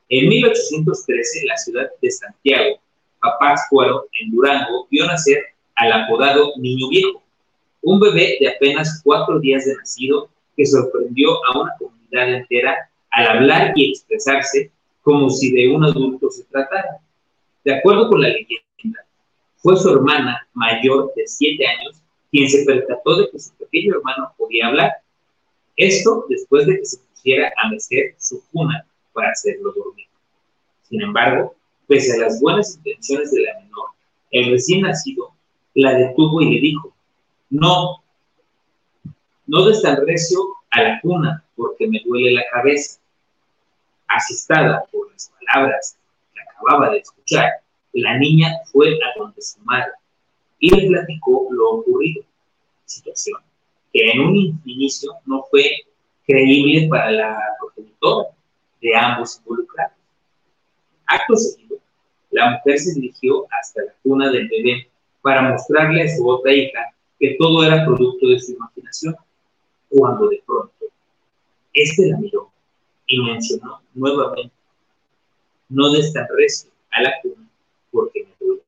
En 0.08 0.28
1813, 0.28 1.46
la 1.46 1.56
ciudad 1.56 1.86
de 2.00 2.10
Santiago, 2.10 2.80
Papáscuaro, 3.20 4.06
en 4.20 4.30
Durango, 4.30 4.86
vio 4.90 5.06
nacer 5.06 5.38
al 5.74 5.92
apodado 5.92 6.52
Niño 6.58 6.88
Viejo, 6.88 7.22
un 7.82 7.98
bebé 7.98 8.36
de 8.40 8.48
apenas 8.48 9.00
cuatro 9.04 9.40
días 9.40 9.64
de 9.64 9.74
nacido 9.74 10.28
que 10.56 10.64
sorprendió 10.64 11.44
a 11.46 11.60
una 11.60 11.72
comunidad 11.78 12.34
entera 12.34 12.90
al 13.10 13.26
hablar 13.26 13.72
y 13.74 13.90
expresarse 13.90 14.70
como 15.02 15.28
si 15.30 15.52
de 15.52 15.68
un 15.68 15.84
adulto 15.84 16.30
se 16.30 16.44
tratara. 16.44 16.98
De 17.64 17.74
acuerdo 17.74 18.08
con 18.08 18.20
la 18.20 18.28
leyenda, 18.28 19.04
fue 19.56 19.76
su 19.76 19.90
hermana 19.90 20.46
mayor 20.54 21.12
de 21.16 21.26
siete 21.26 21.66
años 21.66 22.00
quien 22.30 22.48
se 22.48 22.64
percató 22.64 23.16
de 23.16 23.30
que 23.30 23.38
su 23.38 23.54
pequeño 23.54 23.96
hermano 23.96 24.32
podía 24.36 24.66
hablar. 24.66 24.92
Esto 25.76 26.26
después 26.28 26.66
de 26.66 26.78
que 26.78 26.84
se 26.84 26.98
pusiera 26.98 27.52
a 27.56 27.70
mecer 27.70 28.14
su 28.18 28.42
cuna 28.50 28.86
para 29.12 29.30
hacerlo 29.30 29.72
dormir. 29.72 30.06
Sin 30.82 31.02
embargo, 31.02 31.54
pese 31.86 32.14
a 32.14 32.24
las 32.24 32.40
buenas 32.40 32.76
intenciones 32.76 33.30
de 33.32 33.42
la 33.42 33.54
menor, 33.60 33.88
el 34.30 34.50
recién 34.50 34.82
nacido 34.82 35.32
la 35.74 35.94
detuvo 35.94 36.40
y 36.42 36.54
le 36.54 36.60
dijo, 36.60 36.94
no, 37.50 38.02
no 39.46 39.64
des 39.64 39.80
tan 39.82 40.04
recio 40.06 40.38
a 40.70 40.82
la 40.82 41.00
cuna 41.00 41.44
porque 41.56 41.86
me 41.86 42.00
duele 42.04 42.32
la 42.32 42.44
cabeza. 42.52 43.00
Asistada 44.08 44.84
por 44.90 45.10
las 45.12 45.30
palabras 45.38 45.98
que 46.32 46.40
acababa 46.40 46.90
de 46.90 46.98
escuchar, 46.98 47.50
la 47.92 48.18
niña 48.18 48.52
fue 48.72 48.88
a 48.94 49.18
donde 49.18 49.40
su 49.40 49.60
madre 49.60 49.92
y 50.58 50.74
le 50.74 50.88
platicó 50.88 51.48
lo 51.50 51.70
ocurrido, 51.70 52.24
situación 52.84 53.40
que 53.92 54.10
en 54.10 54.20
un 54.20 54.60
inicio 54.64 55.12
no 55.26 55.44
fue 55.50 55.64
creíble 56.26 56.88
para 56.88 57.10
la 57.10 57.38
progenitora 57.58 58.28
de 58.80 58.96
ambos 58.96 59.38
involucrados. 59.38 59.96
Acto 61.06 61.36
seguido, 61.36 61.78
la 62.30 62.50
mujer 62.50 62.78
se 62.78 62.94
dirigió 62.94 63.46
hasta 63.58 63.82
la 63.84 63.92
cuna 64.02 64.30
del 64.30 64.48
bebé 64.48 64.88
para 65.22 65.50
mostrarle 65.50 66.02
a 66.02 66.16
su 66.16 66.28
otra 66.28 66.52
hija 66.52 66.94
que 67.18 67.36
todo 67.38 67.64
era 67.64 67.84
producto 67.84 68.28
de 68.28 68.38
su 68.38 68.52
imaginación, 68.52 69.16
cuando 69.88 70.28
de 70.28 70.42
pronto 70.46 70.72
este 71.72 72.08
la 72.08 72.18
miró 72.18 72.50
y 73.06 73.20
mencionó 73.22 73.80
nuevamente, 73.94 74.54
no 75.70 75.90
des 75.90 76.14
a 76.16 77.02
la 77.02 77.20
cuna 77.22 77.48
porque 77.90 78.24
me 78.24 78.46
duele 78.46 78.62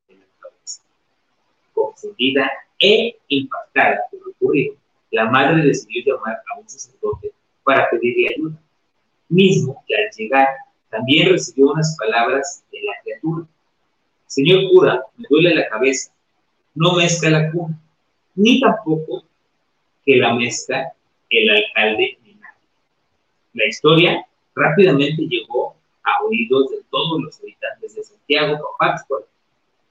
confundida 1.80 2.50
e 2.78 3.16
impactada 3.28 4.00
por 4.10 4.20
lo 4.24 4.32
ocurrido, 4.32 4.74
la 5.10 5.30
madre 5.30 5.62
decidió 5.62 6.14
llamar 6.14 6.40
a 6.52 6.58
un 6.58 6.68
sacerdote 6.68 7.32
para 7.64 7.88
pedirle 7.90 8.28
ayuda, 8.34 8.56
mismo 9.28 9.82
que 9.86 9.94
al 9.96 10.10
llegar 10.16 10.48
también 10.90 11.30
recibió 11.30 11.72
unas 11.72 11.96
palabras 11.98 12.64
de 12.72 12.78
la 12.82 12.92
criatura. 13.02 13.46
Señor 14.26 14.70
cura, 14.70 15.02
me 15.16 15.26
duele 15.28 15.54
la 15.54 15.68
cabeza, 15.68 16.12
no 16.74 16.94
mezca 16.94 17.30
la 17.30 17.50
cuna, 17.50 17.78
ni 18.34 18.60
tampoco 18.60 19.24
que 20.04 20.16
la 20.16 20.34
mezca 20.34 20.92
el 21.28 21.50
alcalde 21.50 22.18
ni 22.24 22.34
nadie. 22.34 22.68
La 23.54 23.66
historia 23.66 24.26
rápidamente 24.54 25.22
llegó 25.22 25.76
a 26.02 26.24
oídos 26.24 26.70
de 26.70 26.78
todos 26.90 27.20
los 27.22 27.40
habitantes 27.40 27.94
de 27.94 28.02
Santiago, 28.02 28.58
Pátzcuaro, 28.78 29.26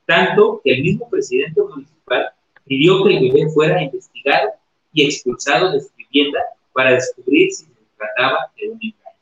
tanto 0.10 0.60
que 0.63 0.74
el 0.74 0.82
mismo 0.82 1.08
presidente 1.08 1.62
municipal 1.62 2.32
pidió 2.65 3.04
que 3.04 3.15
el 3.15 3.32
bebé 3.32 3.48
fuera 3.54 3.84
investigado 3.84 4.50
y 4.91 5.06
expulsado 5.06 5.72
de 5.72 5.82
su 5.82 5.89
vivienda 5.95 6.39
para 6.74 6.93
descubrir 6.93 7.51
si 7.51 7.66
se 7.66 7.72
trataba 7.95 8.51
de 8.57 8.70
un 8.70 8.80
engaño. 8.82 9.18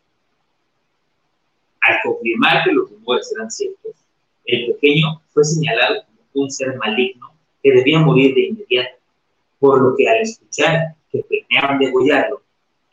Al 1.81 1.95
confirmar 2.05 2.63
que 2.63 2.71
los 2.71 2.89
rumores 2.89 3.29
eran 3.35 3.51
ciertos, 3.51 3.95
el 4.45 4.67
pequeño 4.67 5.21
fue 5.33 5.43
señalado 5.43 6.03
como 6.05 6.45
un 6.45 6.51
ser 6.51 6.77
maligno 6.77 7.33
que 7.61 7.73
debía 7.73 7.99
morir 7.99 8.33
de 8.33 8.47
inmediato, 8.47 8.95
por 9.59 9.81
lo 9.81 9.93
que 9.97 10.07
al 10.07 10.21
escuchar 10.21 10.95
que 11.11 11.21
planeaban 11.21 11.79
degollarlo, 11.79 12.41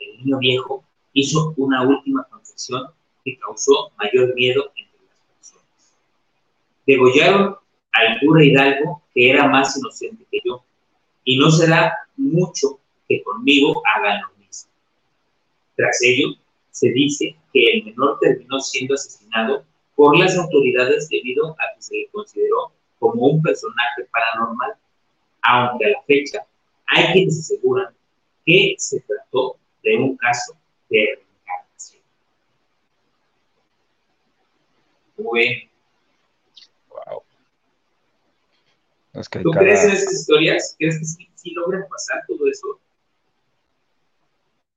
el 0.01 0.19
niño 0.19 0.39
viejo 0.39 0.85
hizo 1.13 1.55
una 1.57 1.83
última 1.83 2.25
confesión 2.25 2.89
que 3.25 3.39
causó 3.39 3.93
mayor 3.99 4.35
miedo 4.35 4.73
entre 4.75 5.07
las 5.07 5.19
personas. 5.37 5.95
Degollaron 6.87 7.64
al 7.95 8.21
cura 8.21 8.45
Hidalgo, 8.45 9.03
que 9.15 9.31
era 9.31 9.49
más 9.49 9.77
inocente 9.77 10.25
que 10.31 10.39
yo, 10.45 10.65
y 11.25 11.39
no 11.39 11.51
será 11.51 11.97
mucho 12.17 12.81
que 13.09 13.23
conmigo 13.23 13.83
hagan 13.95 14.21
lo 14.23 14.45
mismo. 14.45 14.71
Tras 15.77 16.03
ello, 16.03 16.29
se 16.71 16.91
dice 16.91 17.37
que 17.53 17.65
el 17.73 17.85
menor 17.85 18.19
terminó 18.21 18.61
siendo 18.61 18.95
asesinado 18.95 19.65
por 19.95 20.19
las 20.19 20.37
autoridades 20.37 21.09
debido 21.09 21.53
a 21.53 21.75
que 21.75 21.83
se 21.83 21.95
le 21.95 22.09
consideró 22.09 22.73
como 22.99 23.29
un 23.29 23.43
personaje 23.43 24.05
paranormal, 24.11 24.75
aunque 25.43 25.87
a 25.87 25.91
la 25.91 26.03
fecha 26.07 26.45
hay 26.87 27.13
quienes 27.13 27.39
aseguran 27.39 27.95
que 28.45 28.75
se 28.79 29.01
trató 29.01 29.57
de 29.83 29.97
un 29.97 30.17
caso 30.17 30.55
de 30.91 31.19
reencarnación. 31.19 32.03
¿Tú 39.43 39.51
crees 39.51 39.85
en 39.85 39.91
estas 39.93 40.13
historias? 40.13 40.75
¿Crees 40.79 40.99
que 40.99 41.31
sí, 41.35 41.53
logran 41.55 41.85
pasar 41.89 42.23
todo 42.27 42.47
eso? 42.49 42.81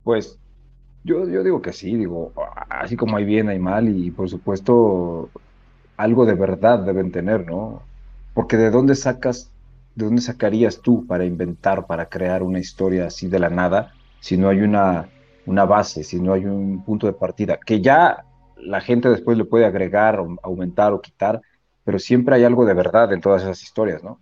Pues 0.03 0.37
yo, 1.03 1.27
yo 1.27 1.43
digo 1.43 1.61
que 1.61 1.73
sí, 1.73 1.95
digo, 1.95 2.33
así 2.69 2.95
como 2.95 3.17
hay 3.17 3.25
bien, 3.25 3.49
hay 3.49 3.59
mal, 3.59 3.89
y 3.89 4.11
por 4.11 4.29
supuesto 4.29 5.29
algo 5.95 6.25
de 6.25 6.35
verdad 6.35 6.79
deben 6.79 7.11
tener, 7.11 7.47
¿no? 7.47 7.81
Porque 8.35 8.57
de 8.57 8.69
dónde 8.69 8.95
sacas, 8.95 9.51
de 9.95 10.05
dónde 10.05 10.21
sacarías 10.21 10.81
tú 10.81 11.07
para 11.07 11.25
inventar, 11.25 11.87
para 11.87 12.07
crear 12.07 12.43
una 12.43 12.59
historia 12.59 13.07
así 13.07 13.27
de 13.27 13.39
la 13.39 13.49
nada, 13.49 13.93
si 14.19 14.37
no 14.37 14.49
hay 14.49 14.61
una, 14.61 15.09
una 15.47 15.65
base, 15.65 16.03
si 16.03 16.19
no 16.19 16.33
hay 16.33 16.45
un 16.45 16.83
punto 16.83 17.07
de 17.07 17.13
partida, 17.13 17.57
que 17.57 17.81
ya 17.81 18.23
la 18.57 18.81
gente 18.81 19.09
después 19.09 19.35
le 19.37 19.45
puede 19.45 19.65
agregar, 19.65 20.23
aumentar 20.43 20.93
o 20.93 21.01
quitar, 21.01 21.41
pero 21.83 21.97
siempre 21.97 22.35
hay 22.35 22.43
algo 22.43 22.65
de 22.65 22.75
verdad 22.75 23.11
en 23.13 23.21
todas 23.21 23.41
esas 23.41 23.63
historias, 23.63 24.03
¿no? 24.03 24.19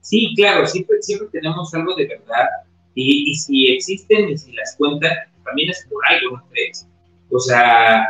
Sí, 0.00 0.32
claro, 0.36 0.66
siempre, 0.66 1.02
siempre 1.02 1.28
tenemos 1.32 1.72
algo 1.74 1.94
de 1.94 2.06
verdad 2.06 2.46
y, 2.94 3.34
si 3.34 3.68
existen 3.74 4.30
y 4.30 4.38
si 4.38 4.52
las 4.52 4.74
cuentan, 4.76 5.12
también 5.44 5.70
es 5.70 5.86
por 5.90 6.02
algo, 6.08 6.38
¿no 6.38 6.48
crees? 6.50 6.88
O 7.30 7.38
sea, 7.38 8.06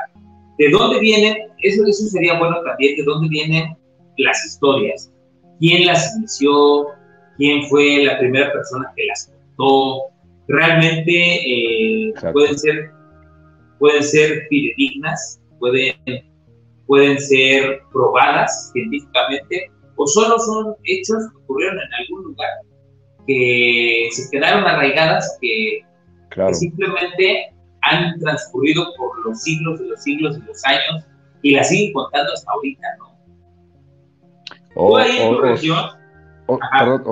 ¿de 0.59 0.71
dónde 0.71 1.01
vienen? 1.01 1.49
Eso, 1.63 1.85
eso 1.87 2.05
sería 2.07 2.39
bueno 2.39 2.63
también, 2.63 2.97
¿de 2.97 3.05
dónde 3.05 3.29
vienen 3.29 3.77
las 4.17 4.45
historias? 4.47 5.13
¿Quién 5.59 5.87
las 5.87 6.17
inició? 6.17 6.87
¿Quién 7.37 7.65
fue 7.69 8.05
la 8.05 8.19
primera 8.19 8.53
persona 8.53 8.93
que 8.97 9.07
las 9.07 9.27
contó? 9.57 10.05
Realmente 10.49 11.13
eh, 11.13 12.15
pueden 12.33 12.59
ser 12.59 12.91
pueden 13.79 14.03
ser 14.03 14.47
fidedignas, 14.49 15.41
pueden, 15.59 15.95
pueden 16.87 17.19
ser 17.19 17.83
probadas 17.93 18.71
científicamente, 18.73 19.71
o 19.99 20.07
solo 20.07 20.39
son 20.39 20.75
hechos 20.85 21.29
que 21.31 21.37
ocurrieron 21.45 21.77
en 21.77 21.95
algún 21.95 22.25
lugar, 22.31 22.51
que 23.27 24.09
se 24.13 24.31
quedaron 24.31 24.65
arraigadas, 24.65 25.37
que, 25.41 25.81
simplemente 26.53 27.53
han 27.83 28.19
transcurrido 28.21 28.87
por 28.97 29.27
los 29.27 29.43
siglos 29.43 29.81
de 29.81 29.87
los 29.87 30.03
siglos 30.03 30.39
de 30.39 30.47
los 30.47 30.65
años 30.65 31.05
y 31.43 31.53
las 31.53 31.69
siguen 31.69 31.93
contando 31.93 32.33
hasta 32.33 32.53
ahorita, 32.53 32.87
¿no? 32.99 33.09
O, 34.77 35.01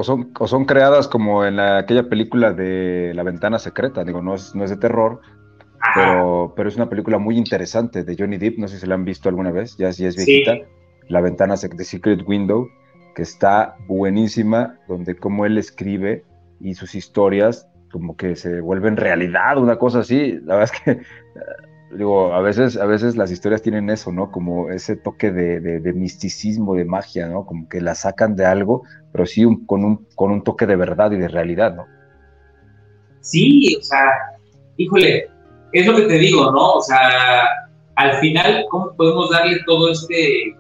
son, 0.05 0.31
o, 0.39 0.47
son, 0.47 0.65
creadas 0.65 1.09
como 1.09 1.45
en 1.45 1.59
aquella 1.59 2.09
película 2.09 2.53
de 2.53 3.13
La 3.15 3.25
Ventana 3.25 3.59
Secreta, 3.59 4.05
digo, 4.05 4.23
no 4.23 4.35
es, 4.35 4.55
no 4.55 4.65
es 4.65 4.71
de 4.71 4.77
terror, 4.77 5.21
pero, 5.95 6.55
pero 6.57 6.69
es 6.69 6.77
una 6.77 6.89
película 6.89 7.19
muy 7.19 7.37
interesante 7.37 8.05
de 8.05 8.17
Johnny 8.17 8.39
Depp, 8.39 8.59
no 8.59 8.69
sé 8.69 8.79
si 8.79 8.87
la 8.87 8.95
han 8.95 9.05
visto 9.05 9.29
alguna 9.29 9.51
vez, 9.51 9.77
ya, 9.77 9.93
si 9.93 10.07
es 10.07 10.17
viejita, 10.17 10.55
La 11.09 11.21
ventana 11.21 11.55
de 11.55 11.85
Secret 11.85 12.23
Window, 12.27 12.69
que 13.15 13.23
está 13.23 13.77
buenísima, 13.87 14.79
donde 14.89 15.17
como 15.17 15.47
él 15.47 15.59
escribe 15.59 16.25
y 16.61 16.75
sus 16.75 16.95
historias 16.95 17.69
como 17.91 18.17
que 18.17 18.37
se 18.37 18.61
vuelven 18.61 18.97
realidad, 18.97 19.59
una 19.59 19.77
cosa 19.77 20.01
así, 20.01 20.33
la 20.45 20.57
verdad 20.57 20.75
es 20.75 20.81
que 20.81 21.01
digo, 21.93 22.33
a 22.33 22.41
veces, 22.41 22.77
a 22.77 22.87
veces 22.87 23.17
las 23.17 23.31
historias 23.31 23.63
tienen 23.63 23.91
eso, 23.91 24.13
¿no? 24.13 24.31
Como 24.31 24.71
ese 24.71 24.97
toque 24.97 25.31
de, 25.31 25.61
de, 25.61 25.93
misticismo, 25.93 26.75
de 26.75 26.85
magia, 26.85 27.29
¿no? 27.29 27.47
Como 27.47 27.69
que 27.69 27.81
la 27.81 27.95
sacan 27.95 28.37
de 28.37 28.45
algo, 28.45 28.83
pero 29.13 29.27
sí 29.27 29.45
con, 29.67 29.85
un, 29.85 30.07
con 30.15 30.31
un 30.31 30.43
toque 30.43 30.67
de 30.67 30.77
verdad 30.77 31.13
y 31.13 31.17
de 31.17 31.29
realidad, 31.29 31.75
¿no? 31.75 31.87
Sí, 33.21 33.77
o 33.77 33.83
sea, 33.83 34.13
híjole, 34.77 35.29
es 35.73 35.87
lo 35.87 35.97
que 35.97 36.03
te 36.03 36.15
digo, 36.15 36.51
¿no? 36.51 36.75
O 36.75 36.83
sea, 36.83 37.45
al 37.97 38.13
final, 38.19 38.65
¿cómo 38.71 38.95
podemos 38.97 39.31
darle 39.31 39.59
todo 39.67 39.91
este, 39.91 40.55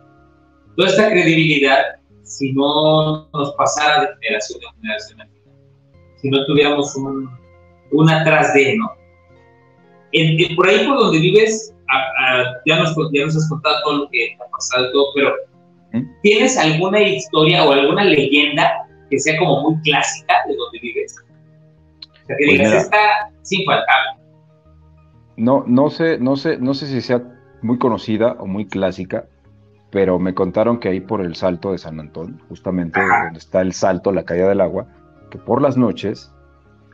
toda 0.76 0.88
esta 0.88 1.10
credibilidad 1.10 1.78
si 2.22 2.52
no 2.52 3.28
nos 3.32 3.54
pasara 3.54 4.02
de 4.02 4.08
generación 4.20 4.60
en 4.62 4.80
generación? 4.80 5.28
Si 6.20 6.30
no 6.30 6.44
tuviéramos 6.46 6.94
un, 6.96 7.30
un 7.92 8.10
atrás 8.10 8.52
de, 8.54 8.76
¿no? 8.76 8.90
por 10.56 10.68
ahí 10.68 10.86
por 10.86 10.98
donde 10.98 11.18
vives, 11.18 11.74
ya, 12.64 12.78
nos, 12.78 12.94
ya 13.12 13.24
nos 13.24 13.36
has 13.36 13.48
contado 13.48 13.76
todo 13.84 13.96
lo 13.98 14.08
que 14.10 14.34
ha 14.34 14.50
pasado 14.50 14.90
todo, 14.92 15.06
pero 15.14 15.34
¿tienes 16.22 16.56
alguna 16.56 17.00
historia 17.00 17.64
o 17.64 17.72
alguna 17.72 18.04
leyenda 18.04 18.88
que 19.10 19.18
sea 19.18 19.38
como 19.38 19.70
muy 19.70 19.80
clásica 19.82 20.34
de 20.48 20.56
donde 20.56 20.78
vives? 20.80 21.14
O 22.00 22.26
sea, 22.26 22.36
que 22.36 22.46
pues 22.46 22.58
digas, 22.58 22.84
esta 22.84 22.98
es 23.42 23.52
infaltable. 23.52 24.22
No, 25.36 25.64
no 25.66 25.90
sé, 25.90 26.18
no 26.18 26.36
sé, 26.36 26.56
no 26.58 26.74
sé 26.74 26.86
si 26.86 27.00
sea 27.00 27.22
muy 27.62 27.78
conocida 27.78 28.36
o 28.38 28.46
muy 28.46 28.66
clásica, 28.66 29.26
pero 29.96 30.18
me 30.18 30.34
contaron 30.34 30.78
que 30.78 30.90
ahí 30.90 31.00
por 31.00 31.22
el 31.22 31.36
salto 31.36 31.72
de 31.72 31.78
San 31.78 31.98
Antón, 31.98 32.38
justamente 32.50 33.00
donde 33.00 33.38
está 33.38 33.62
el 33.62 33.72
salto, 33.72 34.12
la 34.12 34.24
caída 34.24 34.46
del 34.46 34.60
agua, 34.60 34.88
que 35.30 35.38
por 35.38 35.62
las 35.62 35.78
noches 35.78 36.34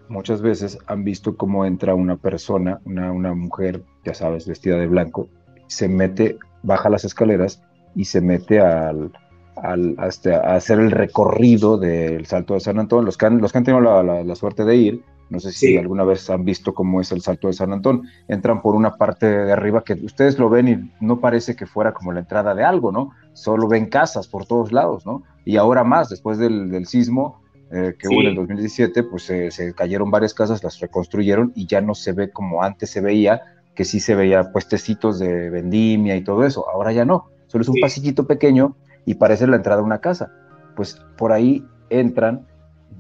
muchas 0.09 0.41
veces 0.41 0.79
han 0.87 1.03
visto 1.03 1.37
cómo 1.37 1.67
entra 1.67 1.97
una 1.97 2.17
persona, 2.17 2.81
una, 2.85 3.11
una 3.11 3.35
mujer, 3.35 3.83
ya 4.05 4.15
sabes, 4.15 4.47
vestida 4.47 4.77
de 4.77 4.87
blanco, 4.87 5.29
se 5.67 5.89
mete, 5.89 6.39
baja 6.63 6.89
las 6.91 7.05
escaleras 7.05 7.61
y 7.97 8.05
se 8.05 8.21
mete 8.21 8.61
al, 8.61 9.11
al 9.57 9.97
hasta 9.99 10.37
a 10.37 10.55
hacer 10.55 10.79
el 10.79 10.93
recorrido 10.93 11.79
del 11.79 12.27
Salto 12.27 12.55
de 12.55 12.61
San 12.61 12.79
Antón. 12.79 13.05
Los 13.05 13.19
que 13.19 13.27
han, 13.27 13.39
los 13.41 13.51
que 13.51 13.59
han 13.59 13.65
tenido 13.65 13.81
la, 13.81 14.23
la 14.23 14.35
suerte 14.37 14.65
de 14.65 14.77
ir, 14.77 15.03
no 15.33 15.41
sé 15.41 15.51
si 15.51 15.79
alguna 15.79 16.05
vez 16.05 16.29
han 16.29 16.45
visto 16.45 16.75
cómo 16.75 17.01
es 17.01 17.11
el 17.11 17.23
salto 17.23 17.47
de 17.47 17.55
San 17.55 17.73
Antón. 17.73 18.07
Entran 18.29 18.61
por 18.61 18.75
una 18.75 18.97
parte 18.97 19.27
de 19.27 19.51
arriba 19.51 19.83
que 19.83 19.95
ustedes 19.95 20.39
lo 20.39 20.51
ven 20.51 20.69
y 20.69 20.91
no 21.01 21.21
parece 21.21 21.57
que 21.57 21.65
fuera 21.65 21.95
como 21.95 22.13
la 22.13 22.21
entrada 22.21 22.55
de 22.55 22.65
algo, 22.65 22.93
¿no? 22.93 23.13
Solo 23.33 23.67
ven 23.67 23.87
casas 23.87 24.29
por 24.29 24.45
todos 24.45 24.73
lados, 24.73 25.07
¿no? 25.07 25.23
Y 25.47 25.57
ahora 25.57 25.85
más, 25.85 26.11
después 26.11 26.37
del, 26.37 26.85
sismo 26.85 27.41
eh, 27.71 27.95
que 27.99 28.09
hubo 28.09 28.21
en 28.21 28.27
el 28.27 28.35
2017, 28.35 29.05
pues 29.05 29.23
se 29.23 29.75
cayeron 29.75 30.11
varias 30.11 30.35
casas, 30.35 30.63
las 30.63 30.79
reconstruyeron 30.81 31.53
y 31.55 31.67
ya 31.67 31.81
no 31.81 31.95
se 31.95 32.13
ve 32.13 32.31
como 32.31 32.63
antes 32.63 32.91
se 32.91 33.01
veía, 33.01 33.41
que 33.75 33.87
sí 33.87 34.01
se 34.01 34.15
veía 34.15 34.53
puestecitos 34.53 35.19
de 35.19 35.49
vendimia 35.49 36.15
y 36.15 36.23
todo 36.23 36.45
eso. 36.45 36.69
Ahora 36.69 36.93
ya 36.93 37.07
no, 37.07 37.31
solo 37.47 37.63
es 37.63 37.69
un 37.71 37.81
pasillito 37.81 38.27
pequeño 38.27 38.77
y 39.07 39.15
parece 39.15 39.47
la 39.47 39.57
entrada 39.57 39.81
de 39.81 39.87
una 39.87 40.03
casa. 40.03 40.31
Pues 40.77 41.03
por 41.17 41.33
ahí 41.33 41.65
entran, 41.89 42.47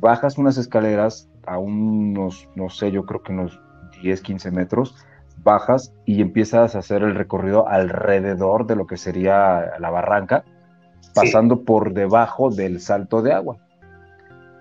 bajas 0.01 0.39
unas 0.39 0.57
escaleras 0.57 1.28
a 1.47 1.59
unos, 1.59 2.49
no 2.55 2.68
sé, 2.68 2.90
yo 2.90 3.05
creo 3.05 3.22
que 3.22 3.32
unos 3.32 3.61
10, 4.03 4.20
15 4.20 4.51
metros, 4.51 4.97
bajas 5.43 5.95
y 6.05 6.20
empiezas 6.20 6.74
a 6.74 6.78
hacer 6.78 7.03
el 7.03 7.14
recorrido 7.14 7.68
alrededor 7.68 8.66
de 8.66 8.76
lo 8.76 8.86
que 8.86 8.97
sería 8.97 9.78
la 9.78 9.90
barranca, 9.90 10.45
pasando 11.14 11.62
por 11.64 11.93
debajo 11.93 12.51
del 12.51 12.80
salto 12.80 13.22
de 13.22 13.32
agua. 13.32 13.57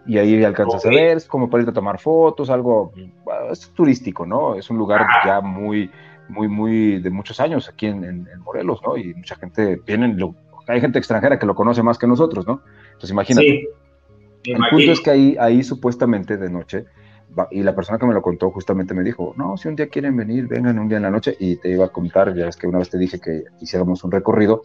Y 0.05 0.17
ahí 0.17 0.43
alcanzas 0.43 0.85
a 0.85 0.89
ver, 0.89 1.17
es 1.17 1.27
como 1.27 1.49
para 1.49 1.63
ir 1.63 1.69
a 1.69 1.73
tomar 1.73 1.99
fotos, 1.99 2.49
algo, 2.49 2.91
es 3.51 3.71
turístico, 3.73 4.25
¿no? 4.25 4.55
Es 4.55 4.69
un 4.69 4.77
lugar 4.77 5.05
ya 5.23 5.41
muy, 5.41 5.91
muy, 6.27 6.47
muy 6.47 6.99
de 6.99 7.09
muchos 7.11 7.39
años 7.39 7.69
aquí 7.69 7.85
en, 7.85 8.27
Morelos, 8.39 8.81
¿no? 8.83 8.97
Y 8.97 9.13
mucha 9.13 9.35
gente, 9.35 9.79
vienen, 9.85 10.17
hay 10.67 10.81
gente 10.81 10.97
extranjera 10.97 11.37
que 11.37 11.45
lo 11.45 11.53
conoce 11.53 11.83
más 11.83 11.99
que 11.99 12.07
nosotros, 12.07 12.47
¿no? 12.47 12.61
Entonces 12.87 13.11
imagínate. 13.11 13.67
El 14.43 14.61
punto 14.69 14.91
es 14.91 15.01
que 15.01 15.11
ahí, 15.11 15.35
ahí 15.39 15.63
supuestamente 15.63 16.37
de 16.37 16.49
noche, 16.49 16.85
y 17.51 17.63
la 17.63 17.75
persona 17.75 17.97
que 17.97 18.05
me 18.05 18.13
lo 18.13 18.21
contó 18.21 18.51
justamente 18.51 18.93
me 18.93 19.03
dijo, 19.03 19.33
no, 19.37 19.55
si 19.57 19.67
un 19.67 19.75
día 19.75 19.87
quieren 19.87 20.17
venir, 20.17 20.47
vengan 20.47 20.79
un 20.79 20.87
día 20.87 20.97
en 20.97 21.03
la 21.03 21.11
noche, 21.11 21.35
y 21.39 21.55
te 21.57 21.69
iba 21.69 21.85
a 21.85 21.89
contar, 21.89 22.35
ya 22.35 22.47
es 22.47 22.57
que 22.57 22.67
una 22.67 22.79
vez 22.79 22.89
te 22.89 22.97
dije 22.97 23.19
que 23.19 23.45
hiciéramos 23.61 24.03
un 24.03 24.11
recorrido, 24.11 24.63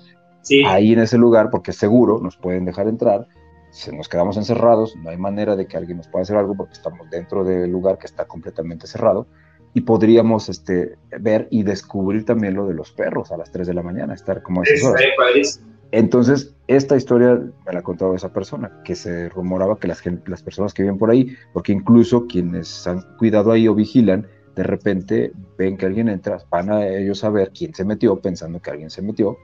ahí 0.67 0.93
en 0.93 1.01
ese 1.01 1.19
lugar, 1.19 1.51
porque 1.51 1.73
seguro 1.73 2.21
nos 2.21 2.37
pueden 2.37 2.65
dejar 2.65 2.89
entrar, 2.89 3.27
si 3.71 3.95
nos 3.95 4.09
quedamos 4.09 4.37
encerrados, 4.37 4.97
no 4.97 5.11
hay 5.11 5.19
manera 5.19 5.55
de 5.55 5.67
que 5.67 5.77
alguien 5.77 5.99
nos 5.99 6.09
pueda 6.09 6.23
hacer 6.23 6.37
algo 6.37 6.57
porque 6.57 6.73
estamos 6.73 7.11
dentro 7.11 7.45
del 7.45 7.71
lugar 7.71 7.99
que 7.99 8.07
está 8.07 8.25
completamente 8.25 8.87
cerrado, 8.87 9.27
y 9.75 9.83
podríamos 9.83 10.49
este, 10.49 10.97
ver 11.21 11.49
y 11.51 11.63
descubrir 11.63 12.25
también 12.25 12.55
lo 12.55 12.67
de 12.67 12.73
los 12.73 12.93
perros 12.93 13.31
a 13.31 13.37
las 13.37 13.53
3 13.53 13.67
de 13.67 13.75
la 13.75 13.83
mañana, 13.83 14.15
estar 14.15 14.43
como 14.43 14.63
esas 14.63 14.83
horas. 14.85 15.61
Entonces, 15.93 16.55
esta 16.67 16.97
historia 16.97 17.41
me 17.65 17.73
la 17.73 17.79
ha 17.79 17.83
contado 17.83 18.15
esa 18.15 18.33
persona, 18.33 18.83
que 18.85 18.95
se 18.95 19.29
rumoraba 19.29 19.79
que 19.79 19.89
las, 19.89 20.03
las 20.27 20.43
personas 20.43 20.75
que 20.75 20.83
viven 20.83 20.99
por 20.99 21.11
ahí, 21.11 21.35
porque 21.53 21.73
incluso 21.73 22.27
quienes 22.27 22.87
han 22.87 23.03
cuidado 23.19 23.53
ahí 23.53 23.69
o 23.69 23.75
vigilan, 23.75 24.27
de 24.57 24.63
repente 24.63 25.33
ven 25.59 25.77
que 25.77 25.87
alguien 25.87 26.09
entra, 26.09 26.39
van 26.51 26.71
a 26.71 26.87
ellos 26.87 27.23
a 27.25 27.31
ver 27.31 27.53
quién 27.57 27.75
se 27.75 27.85
metió, 27.85 28.21
pensando 28.21 28.61
que 28.61 28.71
alguien 28.71 28.91
se 28.91 29.03
metió, 29.03 29.39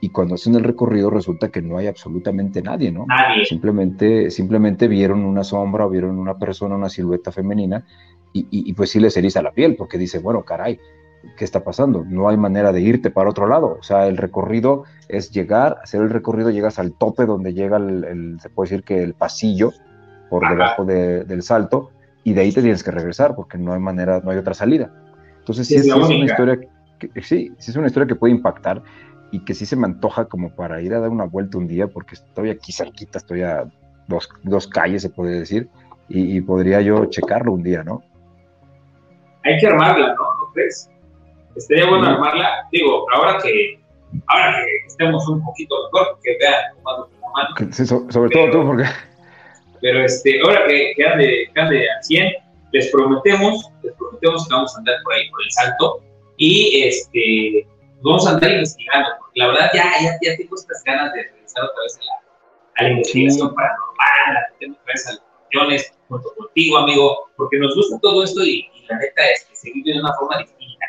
y 0.00 0.10
cuando 0.10 0.34
hacen 0.34 0.54
el 0.54 0.64
recorrido 0.64 1.08
resulta 1.08 1.48
que 1.48 1.62
no 1.62 1.78
hay 1.78 1.86
absolutamente 1.86 2.62
nadie, 2.62 2.90
¿no? 2.90 3.06
Nadie. 3.06 3.44
Simplemente, 3.46 4.30
simplemente 4.30 4.88
vieron 4.88 5.24
una 5.24 5.44
sombra, 5.44 5.86
vieron 5.86 6.18
una 6.18 6.38
persona, 6.38 6.74
una 6.74 6.88
silueta 6.88 7.32
femenina, 7.32 7.86
y, 8.32 8.46
y 8.50 8.72
pues 8.74 8.90
sí 8.90 9.00
les 9.00 9.16
eriza 9.16 9.40
la 9.40 9.52
piel, 9.52 9.76
porque 9.76 9.96
dice, 9.96 10.18
bueno, 10.18 10.44
caray, 10.44 10.78
¿qué 11.36 11.44
está 11.44 11.64
pasando? 11.64 12.04
No 12.06 12.28
hay 12.28 12.36
manera 12.36 12.72
de 12.72 12.80
irte 12.80 13.10
para 13.10 13.30
otro 13.30 13.46
lado. 13.46 13.76
O 13.78 13.82
sea, 13.82 14.06
el 14.06 14.16
recorrido 14.16 14.84
es 15.08 15.30
llegar, 15.30 15.78
hacer 15.82 16.02
el 16.02 16.10
recorrido, 16.10 16.50
llegas 16.50 16.78
al 16.78 16.92
tope 16.92 17.26
donde 17.26 17.54
llega 17.54 17.76
el, 17.76 18.38
se 18.40 18.48
puede 18.50 18.70
decir 18.70 18.84
que 18.84 19.02
el 19.02 19.14
pasillo 19.14 19.72
por 20.30 20.48
debajo 20.48 20.84
del 20.84 21.42
salto, 21.42 21.90
y 22.24 22.32
de 22.32 22.40
ahí 22.40 22.52
te 22.52 22.60
tienes 22.60 22.82
que 22.82 22.90
regresar 22.90 23.36
porque 23.36 23.58
no 23.58 23.72
hay 23.72 23.78
manera, 23.78 24.20
no 24.20 24.30
hay 24.30 24.38
otra 24.38 24.54
salida. 24.54 24.90
Entonces, 25.38 25.68
sí, 25.68 25.76
es, 25.76 25.86
una 25.86 26.24
historia 26.24 26.58
que, 26.98 27.22
sí, 27.22 27.52
sí 27.58 27.70
es 27.70 27.76
una 27.76 27.86
historia 27.86 28.08
que 28.08 28.16
puede 28.16 28.34
impactar 28.34 28.82
y 29.30 29.44
que 29.44 29.54
sí 29.54 29.64
se 29.66 29.76
me 29.76 29.86
antoja 29.86 30.24
como 30.24 30.50
para 30.50 30.82
ir 30.82 30.94
a 30.94 31.00
dar 31.00 31.10
una 31.10 31.24
vuelta 31.24 31.58
un 31.58 31.68
día 31.68 31.86
porque 31.86 32.16
estoy 32.16 32.50
aquí 32.50 32.72
cerquita, 32.72 33.18
estoy 33.18 33.42
a 33.42 33.64
dos, 34.08 34.66
calles, 34.66 35.02
se 35.02 35.10
puede 35.10 35.38
decir, 35.38 35.68
y 36.08 36.40
podría 36.40 36.80
yo 36.80 37.06
checarlo 37.06 37.52
un 37.52 37.62
día, 37.62 37.84
¿no? 37.84 38.02
hay 39.46 39.58
que 39.58 39.66
armarla, 39.66 40.08
¿no? 40.08 40.14
¿No 40.14 40.52
crees? 40.52 40.90
Estaría 41.56 41.88
bueno 41.88 42.06
armarla. 42.06 42.68
Digo, 42.70 43.06
ahora 43.12 43.38
que, 43.42 43.78
ahora 44.26 44.56
que 44.64 44.86
estemos 44.86 45.26
un 45.28 45.44
poquito 45.44 45.74
mejor, 45.84 46.18
que 46.22 46.36
vean 46.38 46.74
tomando 46.76 47.08
la 47.20 47.28
mano. 47.30 47.72
Sí, 47.72 47.86
sobre 47.86 48.30
todo 48.30 48.50
tú, 48.50 48.66
porque. 48.66 48.84
Pero 49.80 50.04
este, 50.04 50.40
ahora 50.40 50.66
que, 50.66 50.92
que 50.96 51.06
ande, 51.06 51.50
que 51.52 51.60
ande 51.60 51.90
al 51.90 52.04
100, 52.04 52.32
les 52.72 52.90
prometemos, 52.90 53.70
les 53.82 53.94
prometemos 53.94 54.48
que 54.48 54.54
vamos 54.54 54.74
a 54.74 54.78
andar 54.78 54.96
por 55.04 55.14
ahí 55.14 55.30
por 55.30 55.42
el 55.42 55.50
salto 55.50 56.02
y 56.36 56.82
este, 56.84 57.66
vamos 58.02 58.26
a 58.26 58.32
andar 58.32 58.50
investigando, 58.52 59.10
porque 59.18 59.38
la 59.38 59.46
verdad 59.48 59.70
ya, 59.74 59.84
ya, 60.02 60.18
ya 60.22 60.36
tengo 60.36 60.56
estas 60.56 60.82
ganas 60.84 61.12
de 61.12 61.22
regresar 61.22 61.64
otra 61.64 61.82
vez 61.82 61.98
a 62.00 62.04
la, 62.04 62.12
a 62.76 62.82
la 62.82 62.90
investigación 62.90 63.54
paranormal, 63.54 64.36
a 64.36 64.52
meterme 64.52 64.76
otra 64.80 64.92
vez 64.92 65.06
a 65.06 65.10
las 65.12 65.20
cuestiones 65.20 65.92
junto 66.08 66.34
contigo, 66.36 66.78
amigo, 66.78 67.30
porque 67.36 67.58
nos 67.58 67.74
gusta 67.74 67.98
todo 68.00 68.24
esto 68.24 68.44
y, 68.44 68.68
la 68.88 68.98
neta 68.98 69.22
es 69.32 69.44
que 69.46 69.56
se 69.56 69.72
vive 69.72 69.94
de 69.94 69.98
una 69.98 70.14
forma 70.14 70.38
distinta. 70.38 70.86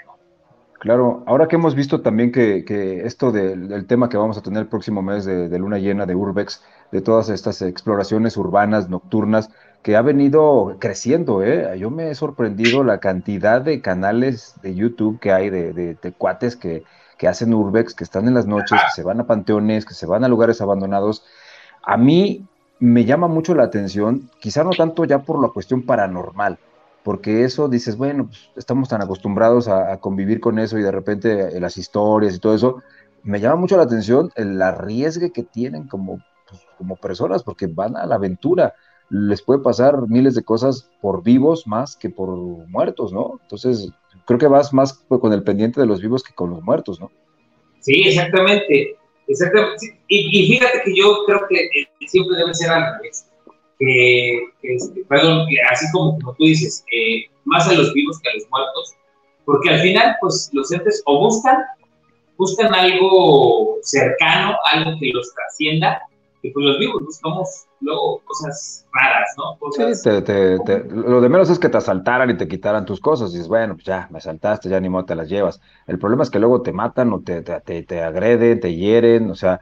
Claro, 0.80 1.24
ahora 1.26 1.48
que 1.48 1.56
hemos 1.56 1.74
visto 1.74 2.02
también 2.02 2.32
que, 2.32 2.64
que 2.64 3.06
esto 3.06 3.32
del, 3.32 3.88
tema 3.88 4.10
que 4.10 4.18
vamos 4.18 4.38
a 4.38 4.42
tener 4.42 4.62
el 4.62 4.68
próximo 4.68 5.02
mes 5.02 5.26
de, 5.26 5.58
luna 5.58 5.80
llena 5.80 6.06
de 6.06 6.14
Urbex, 6.14 6.64
de 6.92 7.02
todas 7.02 7.30
estas 7.30 7.64
exploraciones 7.64 8.38
urbanas, 8.38 8.88
nocturnas, 8.88 9.50
que 9.82 9.96
ha 9.96 10.02
venido 10.04 10.78
creciendo, 10.80 11.42
¿eh? 11.42 11.78
Yo 11.80 11.90
me 11.90 12.12
he 12.12 12.16
sorprendido 12.16 12.84
la 12.84 13.00
cantidad 13.00 13.62
de 13.62 13.82
canales 13.82 14.56
de 14.62 14.76
YouTube 14.76 15.20
que 15.20 15.32
hay 15.32 15.50
de, 15.50 15.74
de, 15.74 15.96
de 15.96 16.12
cuates 16.12 16.56
que, 16.56 16.84
que, 17.18 17.28
hacen 17.28 17.54
urbex, 17.56 17.96
que 17.96 18.04
están 18.04 18.28
en 18.28 18.36
las 18.36 18.46
noches, 18.46 18.80
que 18.80 18.92
se 18.94 19.04
van 19.04 19.20
a 19.20 19.26
panteones, 19.26 19.84
que 19.84 19.96
se 19.96 20.06
van 20.06 20.24
a 20.24 20.28
lugares 20.28 20.62
abandonados. 20.62 21.24
A 21.84 21.98
mí 21.98 22.46
me 22.80 23.06
llama 23.06 23.28
mucho 23.28 23.56
la 23.56 23.64
atención, 23.64 24.30
quizá 24.40 24.64
no 24.64 24.72
tanto 24.72 25.06
ya 25.06 25.20
por 25.20 25.42
la 25.42 25.50
cuestión 25.50 25.84
paranormal, 25.84 26.60
porque 27.08 27.46
eso 27.46 27.70
dices, 27.70 27.96
bueno, 27.96 28.26
pues 28.26 28.50
estamos 28.58 28.90
tan 28.90 29.02
acostumbrados 29.02 29.70
a, 29.70 29.98
convivir 30.02 30.42
con 30.42 30.60
eso 30.60 30.78
y 30.78 30.84
de 30.84 30.92
repente 30.92 31.56
eh, 31.56 31.62
las 31.62 31.78
historias 31.78 32.36
y 32.36 32.40
todo 32.40 32.54
eso, 32.54 32.84
me 33.24 33.40
llama 33.40 33.56
mucho 33.56 33.78
la 33.78 33.84
atención 33.84 34.30
el 34.36 34.62
arriesgue 34.62 35.32
que 35.32 35.44
tienen 35.44 35.88
como, 35.88 36.22
pues, 36.50 36.62
como 36.78 36.98
personas, 36.98 37.44
porque 37.44 37.68
van 37.68 37.96
a 37.96 38.06
la 38.06 38.16
aventura 38.16 38.76
les 39.10 39.42
puede 39.42 39.62
pasar 39.62 40.10
miles 40.10 40.36
de 40.36 40.44
cosas 40.44 40.90
por 41.00 41.24
vivos 41.24 41.66
más 41.66 41.96
que 41.96 42.10
por 42.10 42.28
muertos, 42.68 43.14
¿no? 43.14 43.40
Entonces, 43.42 43.90
creo 44.26 44.38
que 44.38 44.48
vas 44.48 44.74
más 44.74 44.92
con 45.08 45.32
el 45.32 45.44
pendiente 45.44 45.80
de 45.80 45.88
los 45.88 46.02
vivos 46.02 46.26
que 46.26 46.34
con 46.34 46.50
los 46.50 46.62
muertos, 46.62 47.00
¿no? 47.00 47.10
Sí, 47.80 48.02
exactamente. 48.06 48.98
exactamente. 49.26 49.98
Y, 50.10 50.42
y 50.42 50.48
fíjate 50.52 50.82
que 50.84 50.94
yo 50.94 51.24
creo 51.26 51.40
que 51.48 51.70
siempre 52.06 52.36
debe 52.36 52.54
ser 52.54 52.70
al 52.70 52.98
revés. 52.98 53.27
Que, 53.80 54.40
este, 54.64 55.04
perdón, 55.08 55.48
así 55.72 55.86
como, 55.92 56.18
como 56.20 56.34
tú 56.34 56.46
dices, 56.46 56.84
eh, 56.92 57.26
más 57.46 57.68
a 57.68 57.74
los 57.74 57.94
vivos 57.94 58.20
que 58.20 58.30
a 58.30 58.34
los 58.34 58.44
muertos, 58.50 58.96
porque 59.46 59.70
al 59.70 59.80
final, 59.80 60.16
pues 60.20 60.50
los 60.54 60.72
entes 60.72 61.02
o 61.06 61.20
buscan, 61.20 61.64
buscan 62.38 62.74
algo 62.74 63.78
cercano, 63.82 64.56
algo 64.74 65.00
que 65.00 65.12
los 65.14 65.34
trascienda, 65.34 66.02
y 66.42 66.52
pues 66.52 66.66
los 66.66 66.80
vivos 66.80 67.04
buscamos 67.04 67.66
luego 67.82 68.22
cosas 68.26 68.86
raras, 68.94 69.30
¿no? 69.38 69.58
Cosas... 69.60 70.02
Sí, 70.02 70.10
te, 70.10 70.22
te, 70.22 70.60
te, 70.60 70.84
lo 70.90 71.22
de 71.22 71.30
menos 71.30 71.50
es 71.50 71.60
que 71.60 71.70
te 71.70 71.78
asaltaran 71.78 72.30
y 72.30 72.38
te 72.38 72.48
quitaran 72.48 72.86
tus 72.86 73.00
cosas. 73.00 73.32
Y 73.32 73.34
dices, 73.34 73.48
bueno, 73.48 73.76
pues 73.76 73.86
ya, 73.86 74.08
me 74.12 74.18
asaltaste, 74.18 74.70
ya 74.70 74.80
ni 74.80 74.90
modo 74.90 75.06
te 75.06 75.16
las 75.16 75.30
llevas. 75.30 75.62
El 75.88 76.00
problema 76.00 76.24
es 76.24 76.30
que 76.30 76.40
luego 76.40 76.62
te 76.62 76.74
matan 76.74 77.12
o 77.14 77.22
te, 77.22 77.42
te 77.42 78.02
agreden, 78.02 78.60
te 78.60 78.76
hieren, 78.76 79.32
o 79.32 79.36
sea, 79.36 79.62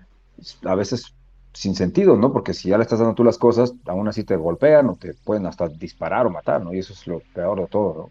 a 0.66 0.76
veces 0.76 1.13
sin 1.56 1.74
sentido, 1.74 2.16
¿no? 2.16 2.32
Porque 2.32 2.53
si 2.53 2.70
ya 2.70 2.78
le 2.78 2.84
estás 2.84 2.99
dando 2.99 3.16
tú 3.16 3.24
las 3.24 3.38
cosas, 3.38 3.74
aún 3.88 4.08
así 4.08 4.24
te 4.24 4.36
golpean 4.36 4.89
o 4.89 4.95
te 4.95 5.14
pueden 5.14 5.45
hasta 5.45 5.68
disparar 5.68 6.28
o 6.28 6.30
matar, 6.30 6.62
¿no? 6.62 6.74
Y 6.74 6.80
eso 6.80 6.93
es 6.93 7.08
lo 7.08 7.22
peor 7.34 7.62
de 7.62 7.68
todo, 7.68 7.93
¿no? 7.95 8.10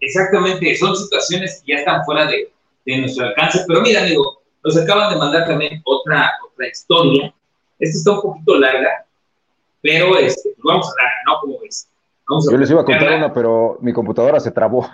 Exactamente, 0.00 0.76
son 0.76 0.94
situaciones 0.96 1.62
que 1.64 1.72
ya 1.72 1.78
están 1.78 2.04
fuera 2.04 2.26
de, 2.26 2.52
de 2.86 2.98
nuestro 2.98 3.26
alcance. 3.26 3.64
Pero 3.66 3.80
mira, 3.80 4.02
amigo, 4.02 4.42
nos 4.64 4.76
acaban 4.76 5.12
de 5.12 5.18
mandar 5.18 5.46
también 5.46 5.80
otra, 5.84 6.30
otra 6.44 6.68
historia 6.68 7.34
esta 7.78 7.98
está 7.98 8.12
un 8.12 8.22
poquito 8.22 8.58
larga, 8.58 9.06
pero 9.80 10.18
este, 10.18 10.50
vamos 10.64 10.86
a 10.86 11.02
dar, 11.02 11.10
¿no? 11.26 11.40
¿Cómo 11.40 11.60
ves? 11.60 11.88
Vamos 12.28 12.48
a 12.48 12.52
Yo 12.52 12.58
les 12.58 12.70
iba 12.70 12.80
a 12.80 12.84
contar 12.84 13.16
una, 13.16 13.32
pero 13.32 13.78
mi 13.80 13.92
computadora 13.92 14.40
se 14.40 14.50
trabó. 14.50 14.88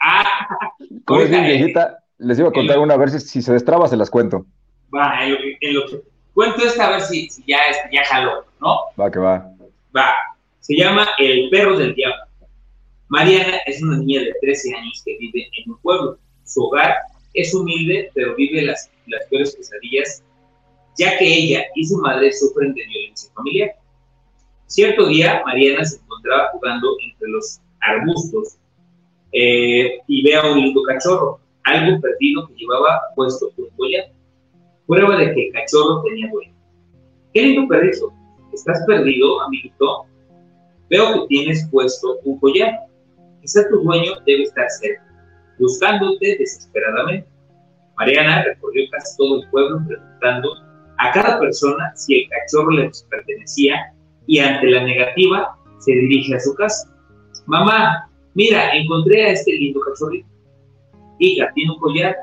Ah, 0.00 0.24
como 1.04 1.20
es 1.20 1.30
bien 1.30 1.44
viejita, 1.44 1.98
les 2.18 2.38
iba 2.38 2.48
a 2.48 2.52
contar 2.52 2.78
una, 2.78 2.94
a 2.94 2.96
ver 2.96 3.10
si, 3.10 3.20
si, 3.20 3.42
se 3.42 3.52
destraba, 3.52 3.88
se 3.88 3.96
las 3.96 4.10
cuento. 4.10 4.46
Va, 4.94 5.24
en 5.24 5.32
lo 5.32 5.38
que, 5.38 5.56
en 5.60 5.74
lo 5.74 5.86
que 5.86 6.02
cuento 6.34 6.64
esta, 6.64 6.86
a 6.86 6.90
ver 6.90 7.00
si, 7.02 7.28
si 7.28 7.42
ya, 7.46 7.58
ya 7.92 8.04
jaló, 8.04 8.44
¿no? 8.60 8.78
Va, 8.98 9.10
que 9.10 9.18
va. 9.18 9.52
Va, 9.96 10.14
se 10.60 10.76
llama 10.76 11.08
El 11.18 11.50
perro 11.50 11.76
del 11.76 11.94
diablo. 11.94 12.24
Mariana 13.08 13.58
es 13.66 13.82
una 13.82 13.98
niña 13.98 14.20
de 14.20 14.34
13 14.40 14.74
años 14.74 15.02
que 15.04 15.16
vive 15.18 15.48
en 15.56 15.72
un 15.72 15.78
pueblo. 15.78 16.18
Su 16.44 16.64
hogar 16.64 16.94
es 17.34 17.52
humilde, 17.54 18.10
pero 18.14 18.34
vive 18.36 18.62
las, 18.62 18.90
las 19.06 19.26
peores 19.26 19.56
pesadillas 19.56 20.22
ya 21.00 21.16
que 21.16 21.24
ella 21.24 21.64
y 21.74 21.86
su 21.86 21.96
madre 21.98 22.32
sufren 22.32 22.74
de 22.74 22.84
violencia 22.86 23.30
familiar. 23.34 23.70
Cierto 24.66 25.06
día, 25.06 25.42
Mariana 25.46 25.84
se 25.84 25.96
encontraba 25.96 26.50
jugando 26.52 26.88
entre 27.04 27.28
los 27.28 27.60
arbustos 27.80 28.56
eh, 29.32 29.98
y 30.06 30.22
ve 30.22 30.34
a 30.36 30.52
un 30.52 30.60
lindo 30.60 30.82
cachorro, 30.82 31.40
algo 31.64 32.00
perdido 32.00 32.46
que 32.48 32.54
llevaba 32.54 33.00
puesto 33.16 33.50
un 33.56 33.68
collar. 33.76 34.12
Prueba 34.90 35.18
de 35.18 35.32
que 35.32 35.46
el 35.46 35.52
cachorro 35.52 36.02
tenía 36.02 36.28
dueño. 36.32 36.52
¿Qué 37.32 37.42
lindo 37.42 37.68
perrito? 37.68 38.12
¿Estás 38.52 38.84
perdido, 38.88 39.40
amiguito? 39.42 40.06
Veo 40.88 41.12
que 41.12 41.26
tienes 41.28 41.68
puesto 41.70 42.18
un 42.24 42.40
collar. 42.40 42.74
Quizá 43.40 43.68
tu 43.68 43.84
dueño 43.84 44.14
debe 44.26 44.42
estar 44.42 44.68
cerca, 44.68 45.06
buscándote 45.60 46.38
desesperadamente. 46.40 47.28
Mariana 47.98 48.42
recorrió 48.42 48.82
casi 48.90 49.16
todo 49.16 49.40
el 49.40 49.50
pueblo 49.50 49.78
preguntando 49.86 50.56
a 50.98 51.12
cada 51.12 51.38
persona 51.38 51.92
si 51.94 52.22
el 52.22 52.28
cachorro 52.28 52.72
le 52.72 52.90
pertenecía 53.08 53.94
y 54.26 54.40
ante 54.40 54.70
la 54.70 54.82
negativa 54.82 55.56
se 55.78 55.92
dirige 55.92 56.34
a 56.34 56.40
su 56.40 56.52
casa. 56.56 56.92
Mamá, 57.46 58.10
mira, 58.34 58.72
encontré 58.72 59.22
a 59.22 59.28
este 59.34 59.52
lindo 59.52 59.78
cachorrito. 59.82 60.28
Hija, 61.20 61.48
tiene 61.54 61.74
un 61.74 61.78
collar. 61.78 62.16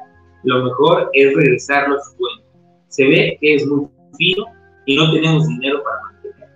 Lo 0.44 0.66
mejor 0.66 1.10
es 1.14 1.34
regresarlo 1.34 1.96
a 1.96 2.04
su 2.04 2.18
dueño. 2.18 2.47
Se 2.90 3.06
ve 3.06 3.38
que 3.40 3.56
es 3.56 3.66
muy 3.66 3.88
fino 4.18 4.46
y 4.86 4.96
no 4.96 5.12
tenemos 5.12 5.48
dinero 5.48 5.84
para 5.84 6.02
mantenerlo. 6.04 6.56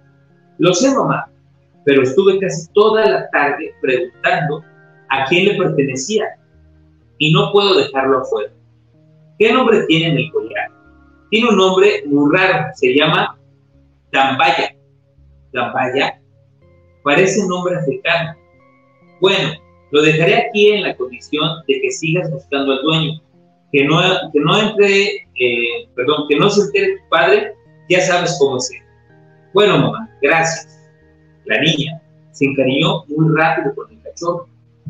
Lo 0.58 0.74
sé, 0.74 0.94
mamá, 0.94 1.30
pero 1.86 2.04
estuve 2.04 2.40
casi 2.40 2.72
toda 2.74 3.06
la 3.06 3.30
tarde 3.30 3.74
preguntando 3.82 4.64
a 5.10 5.26
quién 5.26 5.48
le 5.48 5.56
pertenecía 5.56 6.26
y 7.18 7.32
no 7.34 7.52
puedo 7.52 7.78
dejarlo 7.78 8.20
afuera. 8.20 8.52
¿Qué 9.38 9.52
nombre 9.52 9.86
tiene 9.88 10.08
en 10.08 10.18
el 10.18 10.32
collar? 10.32 10.72
Tiene 11.30 11.50
un 11.50 11.58
nombre 11.58 12.04
muy 12.06 12.36
raro, 12.36 12.68
se 12.76 12.94
llama 12.94 13.38
Dambaya. 14.12 14.76
Dambaya. 15.54 16.20
Parece 17.04 17.42
un 17.42 17.48
nombre 17.48 17.76
africano. 17.76 18.36
Bueno, 19.20 19.54
lo 19.92 20.02
dejaré 20.02 20.48
aquí 20.48 20.72
en 20.72 20.84
la 20.84 20.96
condición 20.96 21.64
de 21.68 21.82
que 21.82 21.92
sigas 21.92 22.30
buscando 22.32 22.74
al 22.74 22.82
dueño. 22.82 23.22
Que 23.72 23.86
no, 23.86 24.02
que 24.34 24.40
no 24.40 24.60
entre, 24.60 25.28
perdón, 25.96 26.26
que 26.28 26.36
no 26.38 26.50
se 26.50 26.62
entere 26.62 26.98
tu 26.98 27.10
padre, 27.10 27.54
ya 27.90 28.02
sabes 28.02 28.36
cómo 28.40 28.58
es 28.58 28.70
Bueno, 29.54 29.78
mamá, 29.78 30.10
gracias. 30.22 30.80
La 31.46 31.60
niña 31.62 32.02
se 32.32 32.46
encariñó 32.46 33.06
muy 33.08 33.36
rápido 33.38 33.74
con 33.76 33.92
el 33.92 34.02
cachorro. 34.02 34.48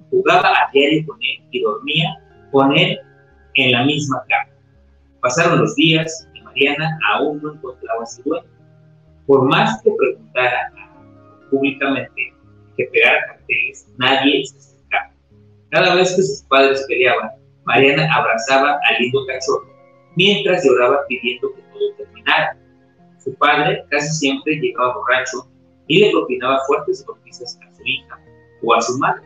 Jugaba 0.09 0.49
a 0.49 0.71
diario 0.73 1.05
con 1.05 1.17
él 1.21 1.43
y 1.51 1.61
dormía 1.61 2.21
con 2.51 2.75
él 2.77 2.99
en 3.55 3.71
la 3.71 3.86
misma 3.86 4.23
cama. 4.27 4.51
Pasaron 5.21 5.59
los 5.59 5.75
días 5.75 6.27
Mariana 6.51 6.99
aún 7.13 7.41
no 7.41 7.53
encontraba 7.53 8.05
su 8.05 8.21
dueño. 8.23 8.45
Por 9.25 9.47
más 9.47 9.82
que 9.82 9.91
preguntara 9.97 10.71
públicamente, 11.49 12.34
que 12.75 12.86
pegara 12.86 13.25
carteles, 13.27 13.88
nadie 13.97 14.45
se 14.45 14.57
acercaba. 14.57 15.13
Cada 15.69 15.95
vez 15.95 16.15
que 16.15 16.23
sus 16.23 16.41
padres 16.43 16.86
peleaban, 16.88 17.32
Mariana 17.72 18.13
abrazaba 18.13 18.80
al 18.89 19.01
lindo 19.01 19.26
cachorro, 19.26 19.65
mientras 20.17 20.65
lloraba 20.65 21.05
pidiendo 21.07 21.53
que 21.55 21.61
todo 21.61 21.93
terminara. 21.95 22.57
Su 23.24 23.34
padre 23.36 23.86
casi 23.89 24.09
siempre 24.09 24.55
llegaba 24.55 24.95
borracho 24.95 25.47
y 25.88 25.99
le 25.99 26.11
propinaba 26.11 26.59
fuertes 26.67 27.05
golpizas 27.07 27.57
a 27.65 27.74
su 27.74 27.82
hija 27.86 28.19
o 28.61 28.74
a 28.74 28.82
su 28.82 28.97
madre, 28.97 29.22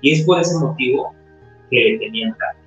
y 0.00 0.12
es 0.12 0.24
por 0.24 0.38
ese 0.40 0.56
motivo 0.58 1.12
que 1.70 1.76
le 1.76 1.98
tenían 1.98 2.36
tanto. 2.38 2.62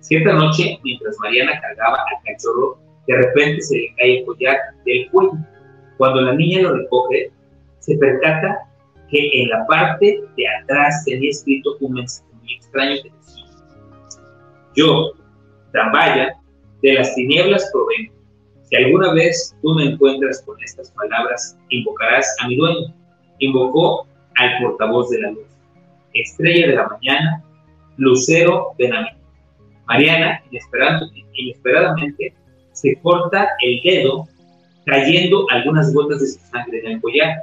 Cierta 0.00 0.32
noche, 0.32 0.78
mientras 0.82 1.18
Mariana 1.20 1.60
cargaba 1.60 1.98
al 1.98 2.22
cachorro 2.24 2.78
de 3.06 3.16
repente 3.16 3.60
se 3.62 3.76
le 3.76 3.94
cae 3.96 4.18
el 4.18 4.24
collar 4.24 4.56
del 4.84 5.10
cuello. 5.10 5.32
Cuando 5.98 6.22
la 6.22 6.34
niña 6.34 6.62
lo 6.62 6.76
recoge, 6.76 7.32
se 7.80 7.96
percata 7.98 8.58
que 9.10 9.42
en 9.42 9.48
la 9.50 9.66
parte 9.66 10.22
de 10.36 10.48
atrás 10.62 11.04
tenía 11.04 11.30
escrito 11.30 11.76
un 11.80 11.94
mensaje 11.94 12.28
muy 12.40 12.54
extraño 12.54 12.96
que 13.02 13.10
yo, 14.78 15.12
Tambaya, 15.72 16.34
de 16.82 16.94
las 16.94 17.14
tinieblas 17.14 17.68
provengo. 17.72 18.14
Si 18.62 18.76
alguna 18.76 19.12
vez 19.12 19.56
tú 19.60 19.74
me 19.74 19.84
encuentras 19.84 20.42
con 20.46 20.62
estas 20.62 20.90
palabras, 20.92 21.58
invocarás 21.68 22.26
a 22.40 22.48
mi 22.48 22.56
dueño. 22.56 22.94
Invocó 23.40 24.06
al 24.36 24.62
portavoz 24.62 25.10
de 25.10 25.20
la 25.20 25.30
luz. 25.32 25.46
Estrella 26.14 26.68
de 26.68 26.74
la 26.76 26.88
Mañana, 26.88 27.44
Lucero 27.96 28.72
Benamín. 28.78 29.14
Mariana, 29.86 30.42
inesperadamente, 30.50 32.34
se 32.72 32.96
corta 33.02 33.48
el 33.62 33.80
dedo 33.82 34.26
cayendo 34.84 35.46
algunas 35.50 35.92
gotas 35.92 36.20
de 36.20 36.26
su 36.26 36.38
sangre 36.50 36.80
en 36.80 36.92
el 36.92 37.00
collar. 37.00 37.36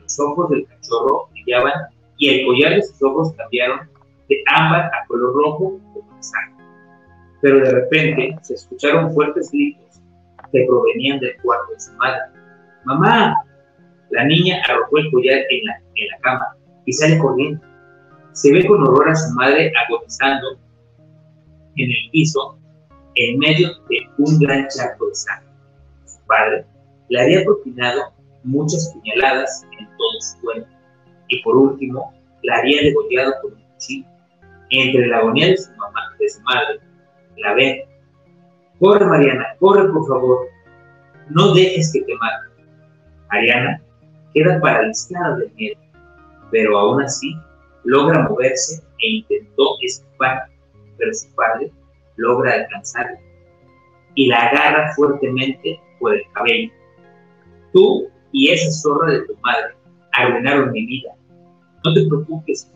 Los 0.00 0.18
ojos 0.18 0.50
del 0.50 0.66
cachorro 0.66 1.28
brillaban 1.32 1.72
y 2.18 2.28
el 2.28 2.46
collar 2.46 2.74
de 2.74 2.82
sus 2.82 3.02
ojos 3.02 3.32
cambiaron 3.36 3.88
de 4.28 4.42
ámbar 4.46 4.86
a 4.86 5.06
color 5.06 5.34
rojo 5.34 5.78
como 5.92 6.16
la 6.16 6.22
sangre. 6.22 6.59
Pero 7.42 7.60
de 7.60 7.70
repente 7.70 8.36
se 8.42 8.54
escucharon 8.54 9.12
fuertes 9.14 9.50
gritos 9.50 10.00
que 10.52 10.66
provenían 10.66 11.20
del 11.20 11.36
cuarto 11.42 11.72
de 11.72 11.80
su 11.80 11.92
madre. 11.94 12.20
¡Mamá! 12.84 13.34
La 14.10 14.24
niña 14.24 14.60
arrojó 14.68 14.98
el 14.98 15.10
collar 15.10 15.38
en 15.48 15.64
la, 15.66 15.80
en 15.94 16.08
la 16.08 16.18
cama 16.18 16.56
y 16.84 16.92
sale 16.92 17.18
corriendo. 17.18 17.60
Se 18.32 18.52
ve 18.52 18.66
con 18.66 18.82
horror 18.82 19.10
a 19.10 19.14
su 19.14 19.34
madre 19.34 19.72
agonizando 19.86 20.58
en 21.76 21.90
el 21.90 22.10
piso 22.10 22.58
en 23.14 23.38
medio 23.38 23.68
de 23.88 23.98
un 24.18 24.38
gran 24.38 24.66
charco 24.68 25.08
de 25.08 25.14
sangre. 25.14 25.50
Su 26.04 26.18
padre 26.26 26.64
le 27.08 27.20
había 27.20 27.44
propinado 27.44 28.12
muchas 28.44 28.92
puñaladas 28.94 29.66
en 29.78 29.86
todo 29.86 30.20
su 30.20 30.40
cuerpo 30.40 30.68
y 31.28 31.42
por 31.42 31.56
último 31.56 32.12
la 32.42 32.58
había 32.58 32.82
degollado 32.82 33.32
con 33.42 33.52
un 33.54 33.62
cuchillo. 33.74 34.08
Entre 34.70 35.06
la 35.08 35.18
agonía 35.18 35.48
de 35.48 35.56
su, 35.56 35.70
mamá, 35.72 36.16
de 36.18 36.28
su 36.28 36.40
madre, 36.42 36.80
la 37.40 37.54
ve. 37.54 37.88
Corre, 38.78 39.04
Mariana, 39.06 39.46
corre, 39.58 39.90
por 39.92 40.06
favor. 40.06 40.48
No 41.28 41.54
dejes 41.54 41.92
que 41.92 42.02
te 42.02 42.14
mate. 42.14 42.64
Mariana 43.30 43.82
queda 44.34 44.60
paralizada 44.60 45.36
de 45.36 45.48
miedo, 45.56 45.80
pero 46.50 46.78
aún 46.78 47.02
así 47.02 47.34
logra 47.84 48.28
moverse 48.28 48.82
e 48.98 49.08
intentó 49.08 49.76
escapar, 49.82 50.48
pero 50.98 51.14
su 51.14 51.34
padre 51.34 51.70
logra 52.16 52.54
alcanzarla 52.54 53.18
y 54.14 54.26
la 54.26 54.48
agarra 54.48 54.92
fuertemente 54.94 55.80
por 55.98 56.14
el 56.14 56.22
cabello. 56.34 56.72
Tú 57.72 58.08
y 58.32 58.50
esa 58.50 58.70
zorra 58.70 59.12
de 59.12 59.20
tu 59.26 59.36
madre 59.38 59.74
arruinaron 60.12 60.72
mi 60.72 60.86
vida. 60.86 61.14
No 61.84 61.94
te 61.94 62.06
preocupes, 62.06 62.70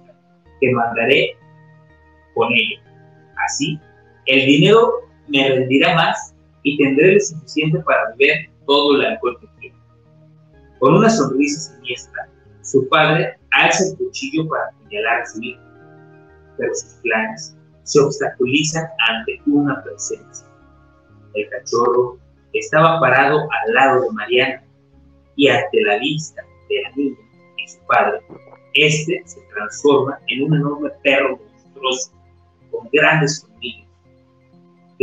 te 0.60 0.72
mandaré 0.72 1.36
con 2.34 2.48
ella. 2.52 2.80
Así, 3.44 3.78
el 4.26 4.46
dinero 4.46 4.92
me 5.28 5.48
rendirá 5.48 5.94
más 5.94 6.34
y 6.62 6.76
tendré 6.78 7.14
lo 7.14 7.20
suficiente 7.20 7.78
para 7.80 8.10
beber 8.16 8.50
todo 8.66 8.96
el 8.96 9.06
alcohol 9.06 9.38
que 9.40 9.48
quiero. 9.60 9.76
Con 10.78 10.94
una 10.94 11.10
sonrisa 11.10 11.74
siniestra, 11.74 12.28
su 12.62 12.88
padre 12.88 13.36
alza 13.52 13.84
el 13.84 13.96
cuchillo 13.96 14.48
para 14.48 14.66
apuñalar 14.68 15.22
a 15.22 15.26
su 15.26 15.42
hijo, 15.42 15.62
pero 16.56 16.74
sus 16.74 16.94
planes 17.02 17.56
se 17.82 18.00
obstaculizan 18.00 18.86
ante 19.08 19.40
una 19.46 19.82
presencia. 19.82 20.46
El 21.34 21.48
cachorro 21.50 22.18
estaba 22.52 23.00
parado 23.00 23.40
al 23.40 23.74
lado 23.74 24.02
de 24.02 24.10
Mariana 24.12 24.64
y 25.36 25.48
ante 25.48 25.80
la 25.82 25.98
vista 25.98 26.42
de 26.68 26.82
la 26.82 26.96
niña 26.96 27.18
y 27.58 27.68
su 27.68 27.78
padre, 27.86 28.20
este 28.74 29.22
se 29.24 29.40
transforma 29.52 30.18
en 30.28 30.44
un 30.44 30.54
enorme 30.54 30.90
perro 31.02 31.38
monstruoso 31.38 32.12
con 32.70 32.88
grandes 32.92 33.40
colmillos. 33.40 33.83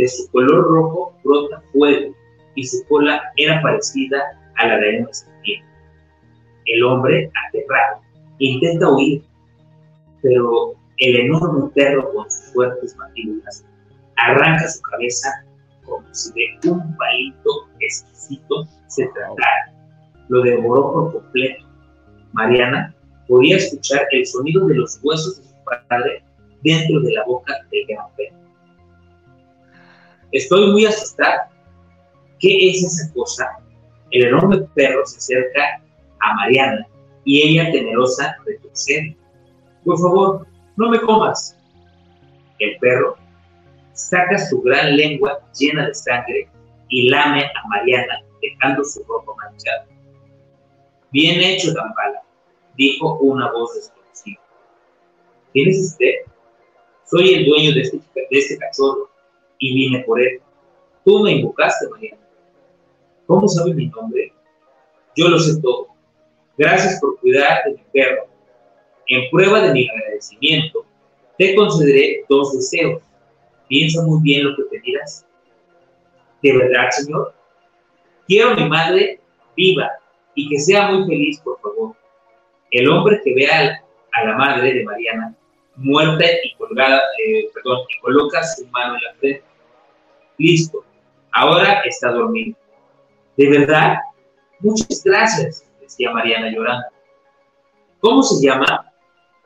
De 0.02 0.08
su 0.08 0.28
color 0.32 0.64
rojo 0.64 1.14
brota 1.22 1.62
fuego 1.70 2.12
y 2.56 2.66
su 2.66 2.84
cola 2.88 3.22
era 3.36 3.62
parecida 3.62 4.20
a 4.56 4.66
la 4.66 4.78
de 4.78 4.98
una 4.98 5.14
serpiente. 5.14 5.68
El 6.66 6.82
hombre, 6.82 7.30
aterrado, 7.46 8.00
intenta 8.40 8.90
huir, 8.90 9.22
pero 10.20 10.74
el 10.96 11.20
enorme 11.20 11.70
perro 11.76 12.12
con 12.12 12.28
sus 12.28 12.52
fuertes 12.52 12.96
mandíbulas 12.96 13.64
arranca 14.16 14.66
su 14.66 14.82
cabeza 14.82 15.28
como 15.84 16.04
si 16.12 16.32
de 16.32 16.68
un 16.68 16.96
palito 16.96 17.50
exquisito 17.78 18.66
se 18.88 19.06
tratara. 19.06 19.72
Lo 20.30 20.42
devoró 20.42 20.94
por 20.94 21.12
completo. 21.12 21.64
Mariana 22.32 22.92
podía 23.28 23.56
escuchar 23.56 24.04
el 24.10 24.26
sonido 24.26 24.66
de 24.66 24.74
los 24.74 24.98
huesos 25.04 25.38
de 25.38 25.44
su 25.44 25.54
padre 25.88 26.24
dentro 26.64 27.00
de 27.02 27.12
la 27.12 27.24
boca 27.24 27.54
del 27.70 27.86
gran 27.86 28.06
perro. 28.16 28.41
Estoy 30.32 30.72
muy 30.72 30.86
asustada. 30.86 31.50
¿Qué 32.40 32.70
es 32.70 32.82
esa 32.82 33.12
cosa? 33.12 33.46
El 34.10 34.26
enorme 34.26 34.58
perro 34.74 35.04
se 35.06 35.18
acerca 35.18 35.82
a 36.20 36.34
Mariana 36.34 36.86
y 37.24 37.42
ella 37.42 37.70
temerosa 37.70 38.36
retrocede. 38.44 39.16
Por 39.84 39.98
favor, 39.98 40.46
no 40.76 40.90
me 40.90 41.00
comas. 41.00 41.56
El 42.58 42.78
perro 42.78 43.16
saca 43.92 44.38
su 44.38 44.62
gran 44.62 44.96
lengua 44.96 45.38
llena 45.58 45.86
de 45.86 45.94
sangre 45.94 46.48
y 46.88 47.08
lame 47.08 47.44
a 47.44 47.68
Mariana, 47.68 48.22
dejando 48.40 48.84
su 48.84 49.04
ropa 49.04 49.32
manchada. 49.36 49.86
Bien 51.10 51.40
hecho, 51.40 51.72
Dambala, 51.74 52.22
dijo 52.76 53.18
una 53.18 53.52
voz 53.52 53.74
desconocida. 53.74 54.40
¿Quién 55.52 55.68
es 55.68 55.90
usted? 55.90 56.14
Soy 57.04 57.34
el 57.34 57.44
dueño 57.44 57.74
de 57.74 57.80
este, 57.82 57.98
de 57.98 58.26
este 58.30 58.58
cachorro 58.58 59.11
y 59.62 59.74
vine 59.74 60.04
por 60.04 60.20
él. 60.20 60.40
Tú 61.04 61.20
me 61.20 61.32
invocaste, 61.32 61.88
Mariana. 61.88 62.18
¿Cómo 63.26 63.48
sabe 63.48 63.74
mi 63.74 63.86
nombre? 63.86 64.32
Yo 65.16 65.28
lo 65.28 65.38
sé 65.38 65.60
todo. 65.62 65.88
Gracias 66.58 67.00
por 67.00 67.18
cuidar 67.20 67.64
de 67.64 67.72
mi 67.72 67.82
perro 67.92 68.32
en 69.12 69.28
prueba 69.30 69.60
de 69.60 69.72
mi 69.72 69.88
agradecimiento, 69.88 70.86
te 71.38 71.54
concederé 71.54 72.24
dos 72.28 72.54
deseos. 72.54 73.02
Piensa 73.68 74.02
muy 74.02 74.22
bien 74.22 74.44
lo 74.44 74.56
que 74.56 74.62
pedirás. 74.64 75.26
¿De 76.42 76.56
verdad, 76.56 76.88
Señor? 76.90 77.34
Quiero 78.26 78.50
a 78.50 78.54
mi 78.54 78.68
madre 78.68 79.20
viva 79.56 79.90
y 80.34 80.48
que 80.48 80.58
sea 80.58 80.90
muy 80.90 81.06
feliz, 81.06 81.40
por 81.40 81.60
favor. 81.60 81.94
El 82.70 82.88
hombre 82.88 83.20
que 83.22 83.34
vea 83.34 83.84
a 84.12 84.24
la 84.24 84.36
madre 84.36 84.72
de 84.72 84.84
Mariana 84.84 85.34
muerta 85.76 86.24
y 86.44 86.54
colgada, 86.54 87.00
eh, 87.26 87.48
perdón, 87.52 87.80
y 87.88 88.00
coloca 88.00 88.42
su 88.44 88.66
mano 88.68 88.94
en 88.96 89.02
la 89.02 89.14
frente. 89.14 89.44
Listo, 90.42 90.84
ahora 91.30 91.82
está 91.84 92.10
dormido. 92.10 92.58
¿De 93.36 93.48
verdad? 93.48 93.98
Muchas 94.58 95.04
gracias, 95.04 95.70
decía 95.80 96.10
Mariana 96.10 96.50
llorando. 96.50 96.84
¿Cómo 98.00 98.24
se 98.24 98.44
llama? 98.44 98.92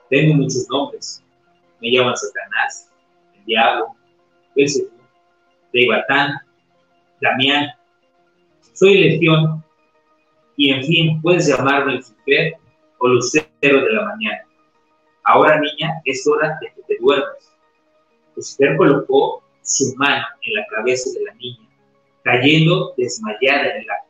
Tengo 0.09 0.37
muchos 0.37 0.67
nombres. 0.71 1.23
Me 1.83 1.91
llaman 1.91 2.17
Satanás, 2.17 2.91
el 3.35 3.45
Diablo, 3.45 3.95
Belzebú, 4.55 4.89
Deibatán, 5.71 6.39
Damián. 7.21 7.73
Soy 8.73 8.95
Legión 8.97 9.63
y 10.57 10.71
en 10.71 10.83
fin, 10.83 11.21
puedes 11.21 11.47
llamarme 11.47 11.97
Lucifer 11.97 12.55
o 13.01 13.09
Lucero 13.09 13.51
de 13.61 13.93
la 13.93 14.05
mañana. 14.07 14.47
Ahora, 15.25 15.61
niña, 15.61 16.01
es 16.07 16.27
hora 16.27 16.57
de 16.59 16.73
que 16.73 16.83
te 16.85 16.97
duermas. 16.99 17.55
Lucifer 18.35 18.79
colocó 18.79 19.43
su 19.67 19.95
mano 19.97 20.25
en 20.43 20.55
la 20.55 20.67
cabeza 20.69 21.11
de 21.11 21.25
la 21.25 21.35
niña, 21.35 21.69
cayendo 22.23 22.95
desmayada 22.97 23.71
en 23.71 23.83
el 23.83 23.91
acto. 23.91 24.07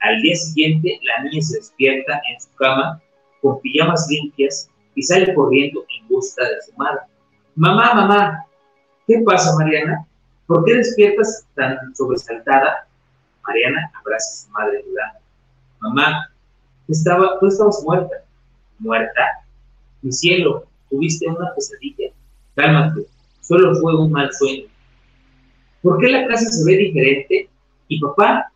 Al 0.00 0.20
día 0.22 0.34
siguiente, 0.36 0.98
la 1.02 1.24
niña 1.24 1.42
se 1.42 1.58
despierta 1.58 2.20
en 2.30 2.40
su 2.40 2.54
cama 2.56 3.00
con 3.42 3.60
pijamas 3.60 4.06
limpias 4.10 4.70
y 4.94 5.02
sale 5.02 5.34
corriendo 5.34 5.84
en 5.96 6.08
busca 6.08 6.44
de 6.44 6.62
su 6.62 6.72
madre. 6.76 7.00
Mamá, 7.54 7.94
mamá, 7.94 8.46
¿qué 9.06 9.20
pasa, 9.24 9.54
Mariana? 9.56 10.06
¿Por 10.46 10.64
qué 10.64 10.74
despiertas 10.74 11.46
tan 11.54 11.94
sobresaltada? 11.94 12.88
Mariana 13.46 13.92
abraza 14.00 14.32
a 14.32 14.46
su 14.46 14.50
madre 14.50 14.82
llorando. 14.86 15.20
Mamá, 15.80 16.32
estaba, 16.88 17.38
tú 17.38 17.46
estabas 17.46 17.82
muerta. 17.84 18.24
¿Muerta? 18.78 19.44
Mi 20.00 20.12
cielo, 20.12 20.66
tuviste 20.88 21.26
una 21.26 21.52
pesadilla. 21.54 22.12
Cálmate, 22.54 23.06
solo 23.48 23.74
fue 23.80 23.96
un 23.96 24.12
mal 24.12 24.30
sueño. 24.32 24.66
¿Por 25.82 25.98
qué 25.98 26.08
la 26.08 26.26
casa 26.26 26.44
se 26.50 26.64
ve 26.64 26.76
diferente? 26.76 27.48
¿Y 27.88 27.98
papá? 27.98 28.52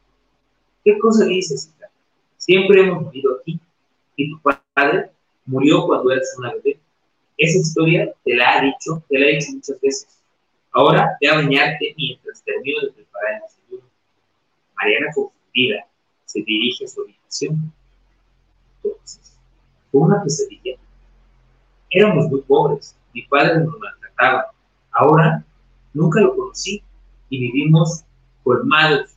¿Qué 0.85 0.99
cosa 0.99 1.25
dices, 1.25 1.73
hija? 1.75 1.89
Siempre 2.37 2.83
hemos 2.83 3.11
vivido 3.11 3.39
aquí. 3.41 3.59
¿Y 4.17 4.31
tu 4.31 4.41
padre? 4.41 5.11
murió 5.47 5.87
cuando 5.87 6.13
eras 6.13 6.35
una 6.39 6.53
bebé. 6.53 6.79
Esa 7.39 7.59
historia 7.59 8.13
te 8.23 8.37
la 8.37 8.59
ha 8.59 8.61
dicho, 8.63 9.03
te 9.09 9.19
la 9.19 9.27
he 9.27 9.37
dicho 9.37 9.53
muchas 9.53 9.81
veces. 9.81 10.21
Ahora 10.73 11.17
ve 11.21 11.29
a 11.29 11.37
bañarte 11.37 11.95
mientras 11.97 12.43
termino 12.45 12.81
de 12.83 12.93
preparar 12.93 13.35
el 13.35 13.41
desayuno. 13.43 13.89
Mariana, 14.77 15.07
confundida, 15.15 15.87
se 16.27 16.43
dirige 16.43 16.85
a 16.85 16.89
su 16.89 17.03
habitación. 17.03 17.73
Entonces, 18.77 19.39
fue 19.91 20.01
una 20.03 20.23
pesadilla. 20.23 20.77
Éramos 21.91 22.29
muy 22.29 22.43
pobres, 22.43 22.97
mi 23.13 23.23
padre 23.23 23.59
nos 23.59 23.79
maltrataba. 23.79 24.52
Ahora, 24.93 25.45
nunca 25.95 26.21
lo 26.21 26.37
conocí 26.37 26.83
y 27.29 27.41
vivimos 27.41 28.05
colmados 28.43 29.11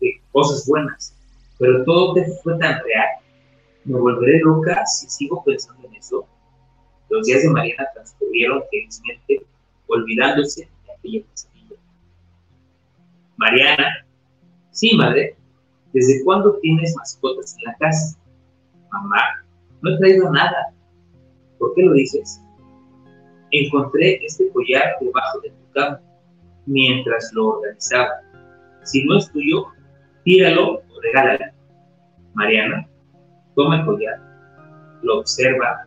de 0.00 0.20
cosas 0.32 0.66
buenas, 0.66 1.14
pero 1.58 1.84
todo 1.84 2.14
fue 2.42 2.58
tan 2.58 2.82
real 2.84 3.18
me 3.88 3.98
volveré 3.98 4.40
loca 4.40 4.84
si 4.86 5.08
sigo 5.08 5.42
pensando 5.44 5.88
en 5.88 5.94
eso. 5.94 6.26
Los 7.08 7.26
días 7.26 7.42
de 7.42 7.50
Mariana 7.50 7.88
transcurrieron 7.94 8.62
felizmente, 8.70 9.46
olvidándose 9.86 10.68
de 10.86 10.92
aquella 10.92 11.26
pesadilla. 11.26 11.76
Mariana, 13.38 14.06
sí, 14.72 14.94
madre, 14.94 15.36
¿desde 15.94 16.22
cuándo 16.22 16.58
tienes 16.60 16.94
mascotas 16.96 17.56
en 17.56 17.64
la 17.64 17.74
casa? 17.76 18.18
Mamá, 18.92 19.44
no 19.80 19.90
he 19.90 19.98
traído 19.98 20.30
nada. 20.30 20.74
¿Por 21.58 21.74
qué 21.74 21.82
lo 21.82 21.92
dices? 21.94 22.42
Encontré 23.50 24.24
este 24.24 24.50
collar 24.50 24.96
debajo 25.00 25.40
de 25.40 25.50
tu 25.50 25.72
cama 25.72 26.00
mientras 26.66 27.30
lo 27.34 27.48
organizaba. 27.48 28.20
Si 28.82 29.04
no 29.04 29.18
es 29.18 29.30
tuyo, 29.32 29.66
tíralo 30.24 30.74
o 30.74 31.00
regálalo. 31.02 31.52
Mariana 32.34 32.88
toma 33.54 33.80
el 33.80 33.86
collar, 33.86 34.20
lo 35.02 35.20
observa 35.20 35.86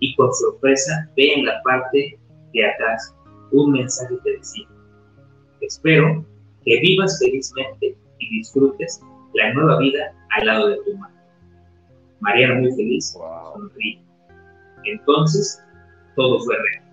y 0.00 0.14
con 0.16 0.32
sorpresa 0.32 1.08
ve 1.16 1.34
en 1.34 1.44
la 1.44 1.60
parte 1.62 2.18
de 2.52 2.66
atrás 2.66 3.14
un 3.52 3.72
mensaje 3.72 4.16
que 4.24 4.32
decía, 4.32 4.66
espero 5.60 6.24
que 6.64 6.80
vivas 6.80 7.18
felizmente 7.18 7.96
y 8.18 8.38
disfrutes 8.38 9.00
la 9.34 9.52
nueva 9.54 9.78
vida 9.78 10.12
al 10.30 10.46
lado 10.46 10.68
de 10.68 10.76
tu 10.84 10.96
madre. 10.96 11.14
Mariana 12.20 12.60
muy 12.60 12.72
feliz, 12.72 13.12
sonríe. 13.12 14.02
Entonces, 14.84 15.62
todo 16.18 16.40
fue 16.40 16.56
real. 16.56 16.84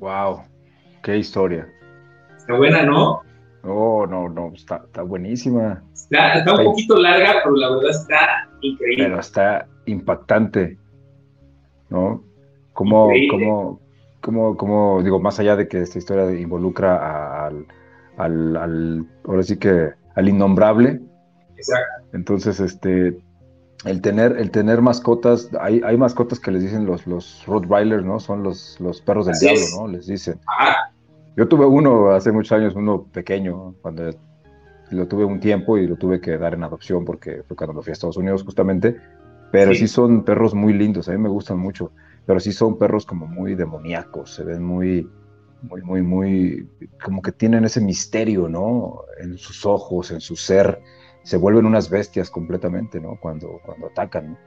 Wow, 0.00 0.42
qué 1.02 1.16
historia. 1.16 1.68
Está 2.36 2.54
buena, 2.54 2.82
¿no? 2.82 3.22
Oh, 3.62 4.06
no, 4.06 4.28
no, 4.28 4.52
está, 4.52 4.82
está 4.84 5.02
buenísima. 5.02 5.82
Está, 5.94 6.34
está 6.34 6.54
un 6.54 6.64
poquito 6.64 6.96
larga, 6.96 7.40
pero 7.44 7.56
la 7.56 7.70
verdad 7.70 7.90
está 7.90 8.48
increíble. 8.60 9.04
Pero 9.04 9.20
está 9.20 9.66
impactante, 9.86 10.76
¿no? 11.88 12.22
Como, 12.72 13.10
como, 13.30 13.80
como, 14.20 14.56
como, 14.56 15.02
digo, 15.02 15.20
más 15.20 15.38
allá 15.38 15.56
de 15.56 15.68
que 15.68 15.80
esta 15.80 15.98
historia 15.98 16.38
involucra 16.38 17.46
al, 17.46 17.66
al, 18.18 18.56
al, 18.56 19.06
ahora 19.24 19.42
sí 19.44 19.56
que 19.56 19.90
al 20.16 20.28
innombrable. 20.28 21.00
Exacto. 21.56 22.06
Entonces, 22.12 22.60
este, 22.60 23.16
el 23.86 24.00
tener, 24.00 24.36
el 24.38 24.50
tener 24.50 24.82
mascotas, 24.82 25.50
hay, 25.60 25.80
hay 25.84 25.96
mascotas 25.96 26.38
que 26.40 26.50
les 26.50 26.62
dicen 26.62 26.86
los, 26.86 27.06
los 27.06 27.44
Rottweilers, 27.46 28.04
¿no? 28.04 28.20
Son 28.20 28.42
los, 28.42 28.78
los 28.80 29.00
perros 29.00 29.26
del 29.26 29.34
Así 29.34 29.46
diablo, 29.46 29.60
es. 29.62 29.76
¿no? 29.78 29.88
Les 29.88 30.06
dicen. 30.06 30.40
Ajá. 30.46 30.92
Yo 31.36 31.46
tuve 31.48 31.66
uno 31.66 32.10
hace 32.10 32.32
muchos 32.32 32.52
años, 32.52 32.74
uno 32.74 33.04
pequeño, 33.12 33.74
cuando 33.82 34.10
lo 34.90 35.06
tuve 35.06 35.24
un 35.24 35.40
tiempo 35.40 35.76
y 35.78 35.86
lo 35.86 35.96
tuve 35.96 36.20
que 36.20 36.38
dar 36.38 36.54
en 36.54 36.62
adopción 36.64 37.04
porque 37.04 37.42
fue 37.46 37.56
cuando 37.56 37.74
lo 37.74 37.82
fui 37.82 37.90
a 37.90 37.94
Estados 37.94 38.16
Unidos 38.16 38.42
justamente. 38.42 38.96
Pero 39.52 39.72
sí, 39.72 39.80
Sí. 39.80 39.88
son 39.88 40.24
perros 40.24 40.54
muy 40.54 40.72
lindos, 40.72 41.08
a 41.08 41.12
mí 41.12 41.18
me 41.18 41.28
gustan 41.28 41.58
mucho, 41.58 41.92
pero 42.26 42.40
sí 42.40 42.52
son 42.52 42.78
perros 42.78 43.06
como 43.06 43.26
muy 43.26 43.54
demoníacos, 43.54 44.34
se 44.34 44.42
ven 44.44 44.62
muy, 44.62 45.08
muy, 45.62 45.82
muy, 45.82 46.02
muy, 46.02 46.68
como 47.02 47.22
que 47.22 47.32
tienen 47.32 47.64
ese 47.64 47.80
misterio, 47.80 48.48
¿no? 48.48 49.02
En 49.22 49.38
sus 49.38 49.64
ojos, 49.64 50.10
en 50.10 50.20
su 50.20 50.34
ser, 50.36 50.80
se 51.26 51.36
vuelven 51.36 51.66
unas 51.66 51.90
bestias 51.90 52.30
completamente, 52.30 53.00
¿no? 53.00 53.18
Cuando, 53.20 53.60
cuando 53.64 53.88
atacan, 53.88 54.30
¿no? 54.30 54.38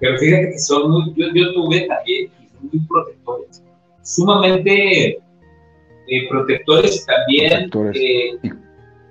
Pero 0.00 0.18
fíjate 0.18 0.52
que 0.52 0.58
son 0.58 0.90
muy, 0.90 1.12
yo, 1.14 1.26
yo 1.34 1.52
tuve 1.52 1.86
también 1.86 2.30
y 2.40 2.48
son 2.48 2.70
muy 2.72 2.80
protectores. 2.88 3.62
Sumamente 4.02 5.18
eh, 6.08 6.28
protectores 6.30 7.02
y 7.02 7.06
también 7.06 7.70
Protectores. 7.70 7.96
eh, 8.00 8.52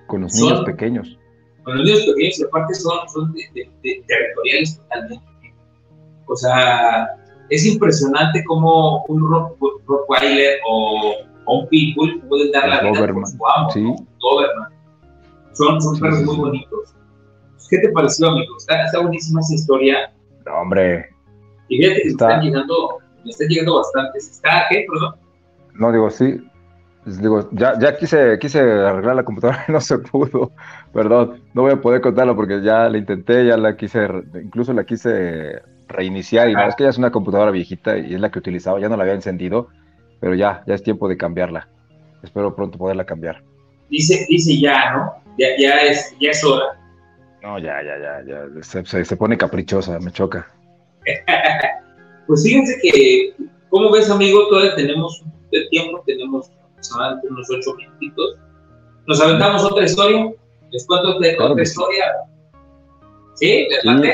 Con 0.07 0.21
los 0.21 0.33
Son- 0.33 0.49
niños 0.49 0.65
pequeños. 0.65 1.17
con 1.63 1.77
los 1.77 1.85
niños 1.85 2.05
pequeños 2.07 2.39
y 2.39 2.43
aparte 2.43 2.73
son, 2.73 3.07
son 3.13 3.33
de- 3.33 3.49
de- 3.53 3.69
de- 3.83 4.03
territoriales 4.07 4.77
totalmente. 4.79 5.25
O 6.25 6.35
sea, 6.35 7.07
es 7.49 7.65
impresionante 7.67 8.43
cómo 8.45 9.03
un 9.05 9.29
Rock- 9.29 9.57
Rottweiler 9.85 10.59
o, 10.67 11.13
o 11.45 11.59
un 11.59 11.67
Pitbull 11.67 12.19
pueden 12.27 12.51
dar 12.51 12.67
la 12.67 12.81
Los 12.81 12.81
vida 12.81 12.91
por 12.91 12.99
Doberman, 12.99 13.27
su 13.27 13.47
amo, 13.47 13.69
sí. 13.71 13.81
¿no? 13.83 13.95
Doberman. 14.19 14.69
Son, 15.53 15.79
son 15.81 15.95
Sí, 15.95 16.01
perros 16.01 16.19
sí, 16.19 16.25
muy 16.25 16.35
bonitos. 16.37 16.95
¿Qué 17.71 17.77
te 17.79 17.89
pareció, 17.89 18.27
amigo? 18.29 18.55
Está, 18.57 18.85
está 18.85 18.99
buenísima 18.99 19.39
esa 19.41 19.55
historia. 19.55 20.11
No, 20.45 20.53
hombre, 20.61 21.07
Y 21.69 21.77
fíjate 21.77 22.01
que 22.03 22.07
Está- 22.09 22.27
me 22.27 22.33
están 22.33 22.45
llegando, 22.45 22.97
me 23.23 23.29
están 23.31 23.47
llegando 23.47 23.75
bastantes. 23.77 24.29
¿Está 24.29 24.65
qué? 24.69 24.85
Perdón. 24.91 25.15
No, 25.75 25.91
digo, 25.91 26.09
sí. 26.09 26.47
Pues, 27.03 27.19
Digo, 27.19 27.49
ya, 27.53 27.79
ya 27.79 27.97
quise, 27.97 28.37
quise 28.39 28.59
arreglar 28.59 29.15
la 29.15 29.23
computadora 29.23 29.63
y 29.67 29.71
no 29.71 29.79
se 29.81 29.97
pudo. 29.97 30.51
Perdón, 30.93 31.41
no 31.53 31.63
voy 31.63 31.71
a 31.71 31.81
poder 31.81 32.01
contarlo 32.01 32.35
porque 32.35 32.61
ya 32.61 32.89
la 32.89 32.97
intenté, 32.97 33.45
ya 33.47 33.57
la 33.57 33.75
quise, 33.75 34.05
incluso 34.43 34.73
la 34.73 34.83
quise 34.83 35.61
reiniciar 35.87 36.49
y 36.49 36.53
Ajá. 36.53 36.67
es 36.67 36.75
que 36.75 36.83
ya 36.83 36.89
es 36.89 36.97
una 36.97 37.11
computadora 37.11 37.51
viejita 37.51 37.97
y 37.97 38.13
es 38.13 38.21
la 38.21 38.29
que 38.29 38.39
utilizaba, 38.39 38.79
ya 38.79 38.87
no 38.89 38.97
la 38.97 39.03
había 39.03 39.15
encendido, 39.15 39.69
pero 40.19 40.35
ya, 40.35 40.63
ya 40.67 40.75
es 40.75 40.83
tiempo 40.83 41.07
de 41.09 41.17
cambiarla. 41.17 41.67
Espero 42.21 42.55
pronto 42.55 42.77
poderla 42.77 43.05
cambiar. 43.05 43.41
Dice, 43.89 44.25
dice 44.29 44.59
ya, 44.59 44.93
¿no? 44.93 45.11
Ya, 45.39 45.47
ya, 45.57 45.77
es, 45.81 46.15
ya 46.19 46.29
es 46.31 46.43
hora. 46.43 46.65
No, 47.43 47.57
ya, 47.59 47.81
ya, 47.83 47.97
ya, 47.97 48.23
ya, 48.27 48.63
se, 48.63 48.85
se- 48.85 49.05
se 49.05 49.17
pone 49.17 49.37
caprichosa, 49.37 49.99
me 49.99 50.11
choca. 50.11 50.47
Pues 52.27 52.43
fíjense 52.43 52.77
que, 52.81 53.33
¿cómo 53.69 53.91
ves, 53.91 54.09
amigo? 54.09 54.47
Todavía 54.47 54.73
tenemos 54.75 55.21
un 55.21 55.33
de 55.51 55.67
tiempo, 55.69 56.01
tenemos 56.05 56.49
aproximadamente 56.71 57.27
unos 57.27 57.49
ocho 57.49 57.73
minutitos. 57.75 58.37
¿Nos 59.05 59.19
aventamos 59.19 59.65
otra 59.65 59.83
historia? 59.83 60.31
¿Les 60.71 60.85
cuento 60.87 61.09
otra, 61.17 61.35
Claro 61.35 61.59
historia? 61.61 62.05
¿Sí? 63.35 63.67
¿Les 63.69 63.81
Sí. 63.81 64.11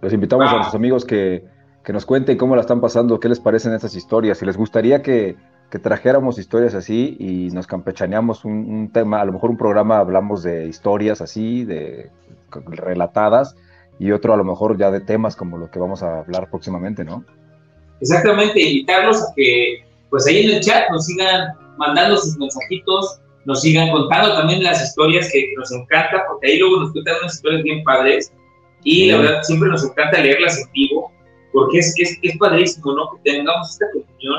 Los 0.00 0.12
invitamos 0.12 0.46
Ah. 0.46 0.50
a 0.50 0.54
nuestros 0.54 0.74
amigos 0.74 1.04
que, 1.04 1.44
que 1.84 1.92
nos 1.92 2.04
cuenten 2.06 2.36
cómo 2.38 2.56
la 2.56 2.62
están 2.62 2.80
pasando, 2.80 3.20
qué 3.20 3.28
les 3.28 3.38
parecen 3.38 3.72
estas 3.72 3.94
historias, 3.94 4.38
si 4.38 4.46
les 4.46 4.56
gustaría 4.56 5.00
que, 5.00 5.36
que 5.70 5.78
trajéramos 5.78 6.38
historias 6.38 6.74
así 6.74 7.16
y 7.18 7.50
nos 7.50 7.66
campechaneamos 7.66 8.44
un, 8.44 8.52
un 8.70 8.90
tema, 8.92 9.20
a 9.20 9.24
lo 9.24 9.32
mejor 9.32 9.50
un 9.50 9.58
programa 9.58 9.98
hablamos 9.98 10.42
de 10.42 10.66
historias 10.66 11.20
así, 11.20 11.64
de 11.64 12.10
relatadas, 12.50 13.54
y 13.98 14.12
otro 14.12 14.32
a 14.32 14.36
lo 14.36 14.44
mejor 14.44 14.78
ya 14.78 14.90
de 14.90 15.00
temas 15.00 15.36
como 15.36 15.58
lo 15.58 15.70
que 15.70 15.78
vamos 15.78 16.02
a 16.02 16.20
hablar 16.20 16.48
próximamente, 16.50 17.04
¿no? 17.04 17.24
Exactamente, 18.00 18.60
invitarlos 18.60 19.22
a 19.22 19.26
que, 19.36 19.84
pues 20.08 20.26
ahí 20.26 20.44
en 20.46 20.56
el 20.56 20.60
chat 20.60 20.88
nos 20.90 21.04
sigan 21.04 21.48
mandando 21.76 22.16
sus 22.16 22.38
mensajitos, 22.38 23.20
nos 23.44 23.60
sigan 23.60 23.90
contando 23.90 24.34
también 24.34 24.62
las 24.62 24.82
historias 24.82 25.28
que 25.32 25.52
nos 25.58 25.70
encanta, 25.72 26.24
porque 26.28 26.46
ahí 26.46 26.58
luego 26.58 26.80
nos 26.80 26.92
cuentan 26.92 27.16
unas 27.22 27.34
historias 27.34 27.62
bien 27.62 27.82
padres 27.84 28.32
y 28.84 29.02
Sí. 29.02 29.06
la 29.10 29.18
verdad 29.18 29.42
siempre 29.42 29.68
nos 29.68 29.84
encanta 29.84 30.20
leerlas 30.20 30.58
en 30.58 30.70
vivo, 30.72 31.12
porque 31.52 31.78
es, 31.78 31.92
es, 31.98 32.16
es 32.22 32.38
padrísimo, 32.38 32.92
¿no? 32.92 33.10
Que 33.22 33.32
tengamos 33.32 33.70
esta 33.72 33.86
comunión, 33.92 34.36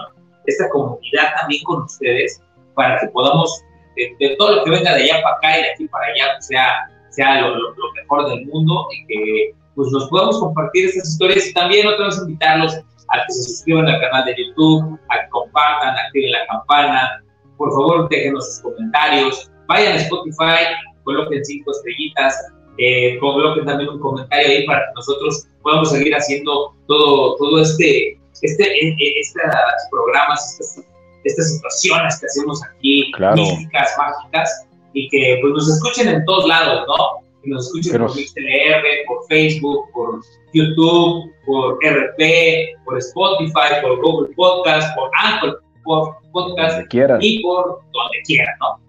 esta 0.59 0.69
comunidad 0.71 1.33
también 1.39 1.63
con 1.63 1.83
ustedes, 1.83 2.41
para 2.75 2.99
que 2.99 3.07
podamos, 3.07 3.61
de, 3.95 4.15
de 4.19 4.35
todo 4.37 4.55
lo 4.57 4.63
que 4.63 4.71
venga 4.71 4.93
de 4.95 5.03
allá 5.03 5.21
para 5.23 5.35
acá 5.37 5.59
y 5.59 5.63
de 5.63 5.71
aquí 5.71 5.87
para 5.87 6.05
allá, 6.07 6.33
pues, 6.35 6.47
sea, 6.47 6.89
sea 7.09 7.41
lo, 7.41 7.55
lo- 7.55 7.71
lo 7.75 7.93
mejor 7.95 8.29
del 8.29 8.45
mundo 8.45 8.87
y 8.91 9.05
que 9.07 9.53
pues 9.75 9.91
nos 9.91 10.09
podamos 10.09 10.39
compartir 10.39 10.85
estas 10.87 11.09
historias 11.09 11.47
y 11.47 11.53
también 11.53 11.87
otra 11.87 12.09
invitarlos 12.21 12.75
a 13.11 13.25
que 13.25 13.31
se 13.33 13.43
suscriban 13.43 13.87
al 13.87 13.99
canal 14.01 14.25
de 14.25 14.35
YouTube, 14.37 14.99
a 15.09 15.21
que 15.23 15.29
compartan, 15.29 15.95
activen 15.97 16.31
la 16.33 16.45
campana, 16.47 17.23
por 17.57 17.71
favor 17.71 18.09
déjenos 18.09 18.45
sus 18.45 18.61
comentarios, 18.63 19.49
vayan 19.67 19.93
a 19.93 19.95
Spotify, 19.97 20.75
coloquen 21.03 21.43
cinco 21.45 21.71
estrellitas, 21.71 22.35
eh, 22.77 23.17
coloquen 23.19 23.65
también 23.65 23.89
un 23.89 23.99
comentario 23.99 24.47
ahí 24.49 24.65
para 24.65 24.79
que 24.79 24.91
nosotros 24.95 25.47
podamos 25.63 25.91
seguir 25.91 26.13
haciendo 26.13 26.73
todo, 26.87 27.35
todo 27.37 27.61
este, 27.61 28.19
este, 28.41 28.63
eh, 28.63 28.95
eh, 28.99 29.13
estas 29.19 29.87
programas, 29.91 30.57
estas, 30.59 30.85
estas 31.23 31.53
situaciones 31.55 32.19
que 32.19 32.25
hacemos 32.25 32.61
aquí, 32.63 33.11
Claro. 33.13 33.35
místicas, 33.35 33.89
mágicas, 33.97 34.67
y 34.93 35.07
que 35.09 35.37
pues 35.41 35.53
nos 35.53 35.69
escuchen 35.69 36.07
en 36.09 36.25
todos 36.25 36.47
lados, 36.47 36.85
¿no? 36.87 37.25
Que 37.43 37.49
nos 37.49 37.67
escuchen 37.67 37.91
Que 37.93 37.99
por 37.99 38.15
MixLR, 38.15 38.83
por 39.07 39.27
Facebook, 39.27 39.91
por 39.93 40.21
YouTube, 40.53 41.31
por 41.45 41.77
RP, 41.83 42.75
por 42.85 42.97
Spotify, 42.97 43.81
por 43.81 44.01
Google 44.01 44.33
Podcast, 44.35 44.95
por 44.95 45.09
Anchor 45.23 45.61
por 45.83 46.17
Podcast 46.31 46.81
y 47.21 47.41
por 47.41 47.81
donde 47.93 48.21
quieran, 48.25 48.53
¿no? 48.59 48.79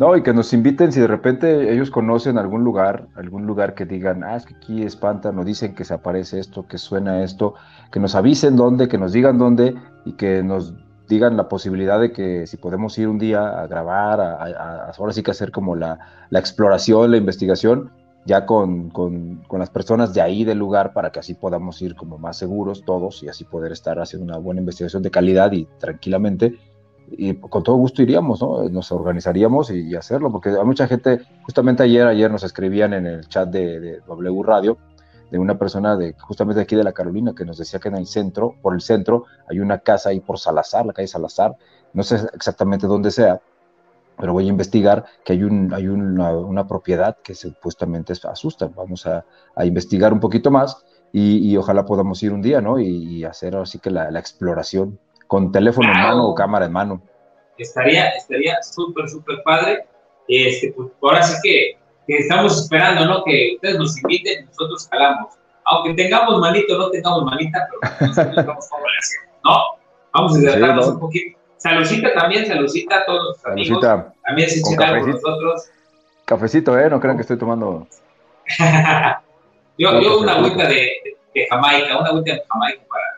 No, 0.00 0.16
y 0.16 0.22
que 0.22 0.32
nos 0.32 0.54
inviten 0.54 0.92
si 0.92 1.00
de 1.00 1.06
repente 1.06 1.70
ellos 1.74 1.90
conocen 1.90 2.38
algún 2.38 2.64
lugar, 2.64 3.08
algún 3.16 3.44
lugar 3.44 3.74
que 3.74 3.84
digan, 3.84 4.24
ah, 4.24 4.34
es 4.36 4.46
que 4.46 4.54
aquí 4.54 4.82
espantan, 4.82 5.38
o 5.38 5.44
dicen 5.44 5.74
que 5.74 5.84
se 5.84 5.92
aparece 5.92 6.38
esto, 6.38 6.66
que 6.66 6.78
suena 6.78 7.22
esto, 7.22 7.52
que 7.92 8.00
nos 8.00 8.14
avisen 8.14 8.56
dónde, 8.56 8.88
que 8.88 8.96
nos 8.96 9.12
digan 9.12 9.36
dónde 9.36 9.74
y 10.06 10.14
que 10.14 10.42
nos 10.42 10.72
digan 11.06 11.36
la 11.36 11.48
posibilidad 11.48 12.00
de 12.00 12.12
que 12.12 12.46
si 12.46 12.56
podemos 12.56 12.96
ir 12.96 13.08
un 13.08 13.18
día 13.18 13.46
a 13.60 13.66
grabar, 13.66 14.22
a, 14.22 14.32
a- 14.42 14.46
a- 14.88 14.92
ahora 14.96 15.12
sí 15.12 15.22
que 15.22 15.32
hacer 15.32 15.50
como 15.52 15.76
la, 15.76 15.98
exploración, 16.32 17.10
la 17.10 17.18
investigación, 17.18 17.90
ya 18.24 18.46
con 18.46 18.90
las 19.58 19.70
personas 19.70 20.14
de 20.14 20.22
ahí 20.22 20.44
del 20.44 20.58
lugar 20.58 20.92
para 20.94 21.10
que 21.10 21.18
así 21.20 21.34
podamos 21.34 21.80
ir 21.82 21.94
como 21.94 22.16
más 22.18 22.38
seguros 22.38 22.84
todos 22.86 23.22
y 23.22 23.28
así 23.28 23.44
poder 23.44 23.72
estar 23.72 23.98
haciendo 24.00 24.24
una 24.24 24.38
buena 24.38 24.60
investigación 24.60 25.02
de 25.02 25.10
calidad 25.10 25.52
y 25.52 25.66
tranquilamente 25.78 26.58
y 27.10 27.34
con 27.34 27.62
todo 27.62 27.76
gusto 27.76 28.02
iríamos, 28.02 28.40
¿no? 28.40 28.68
Nos 28.68 28.92
organizaríamos 28.92 29.70
y, 29.70 29.80
y 29.88 29.94
hacerlo, 29.96 30.30
porque 30.30 30.50
hay 30.50 30.64
mucha 30.64 30.86
gente, 30.86 31.20
justamente 31.42 31.82
ayer, 31.82 32.06
ayer 32.06 32.30
nos 32.30 32.44
escribían 32.44 32.92
en 32.94 33.06
el 33.06 33.28
chat 33.28 33.48
de, 33.48 33.80
de 33.80 34.00
W 34.06 34.42
Radio, 34.42 34.78
de 35.30 35.38
una 35.38 35.58
persona 35.58 35.96
de 35.96 36.14
justamente 36.18 36.60
aquí 36.60 36.76
de 36.76 36.84
la 36.84 36.92
Carolina 36.92 37.34
que 37.36 37.44
nos 37.44 37.58
decía 37.58 37.78
que 37.78 37.88
en 37.88 37.96
el 37.96 38.06
centro, 38.06 38.54
por 38.62 38.74
el 38.74 38.80
centro, 38.80 39.26
hay 39.48 39.60
una 39.60 39.78
casa 39.78 40.10
ahí 40.10 40.20
por 40.20 40.38
Salazar, 40.38 40.86
la 40.86 40.92
calle 40.92 41.08
Salazar, 41.08 41.56
no 41.92 42.02
sé 42.02 42.20
exactamente 42.34 42.86
dónde 42.86 43.10
sea, 43.10 43.40
pero 44.20 44.34
voy 44.34 44.46
a 44.46 44.48
investigar 44.48 45.04
que 45.24 45.32
hay, 45.32 45.42
un, 45.42 45.72
hay 45.72 45.88
una, 45.88 46.66
propiedad 46.66 47.16
que 47.22 47.34
supuestamente 47.34 48.12
asusta. 48.24 48.68
Vamos 48.68 49.06
a, 49.06 49.24
investigar 49.64 50.12
un 50.12 50.20
poquito 50.20 50.50
más 50.50 50.84
y, 51.10 51.56
ojalá 51.56 51.86
podamos 51.86 52.22
ir 52.22 52.32
un 52.32 52.42
día, 52.42 52.60
¿no? 52.60 52.78
Y, 52.78 53.24
hacer 53.24 53.56
así 53.56 53.78
que 53.78 53.90
la, 53.90 54.18
exploración 54.18 54.98
con 55.30 55.52
teléfono 55.52 55.88
en 55.88 55.96
mano 55.96 56.26
o 56.26 56.34
cámara 56.34 56.66
en 56.66 56.72
mano. 56.72 57.00
Estaría 57.56 58.08
estaría 58.08 58.60
súper, 58.62 59.08
súper 59.08 59.40
padre. 59.44 59.86
Este, 60.26 60.72
pues, 60.72 60.88
ahora 61.00 61.22
sí 61.22 61.36
que, 61.40 61.78
estamos 62.08 62.60
esperando, 62.60 63.06
¿no? 63.06 63.22
Que 63.22 63.52
ustedes 63.54 63.78
nos 63.78 63.96
inviten, 64.02 64.46
nosotros 64.46 64.88
jalamos. 64.90 65.34
Aunque 65.66 65.94
tengamos 65.94 66.40
manito, 66.40 66.76
no 66.76 66.90
tengamos 66.90 67.22
manita, 67.22 67.68
pero 67.70 68.08
nosotros 68.08 68.44
vamos 68.44 68.68
con 68.68 68.80
relación, 68.80 69.22
¿no? 69.44 69.56
Vamos 70.12 70.34
a 70.34 70.38
hidratarnos 70.40 70.88
un 70.88 70.98
poquito 70.98 71.38
Salucita 71.58 72.12
también, 72.12 72.46
salucita 72.46 72.96
a 72.96 73.04
todos 73.04 73.24
los 73.24 73.46
amigos. 73.46 73.80
También 74.24 74.50
se 74.50 74.76
con 74.76 75.10
nosotros. 75.10 75.70
Cafecito, 76.24 76.76
¿eh? 76.76 76.90
No 76.90 76.98
crean 76.98 77.16
que 77.16 77.22
estoy 77.22 77.38
tomando. 77.38 77.86
yo, 79.78 80.00
yo 80.00 80.18
una 80.18 80.32
agüita 80.32 80.66
de, 80.66 80.90
de, 81.34 81.46
Jamaica, 81.48 81.98
una 81.98 82.08
agüita 82.08 82.32
de 82.32 82.42
Jamaica 82.48 82.82
para 82.88 83.09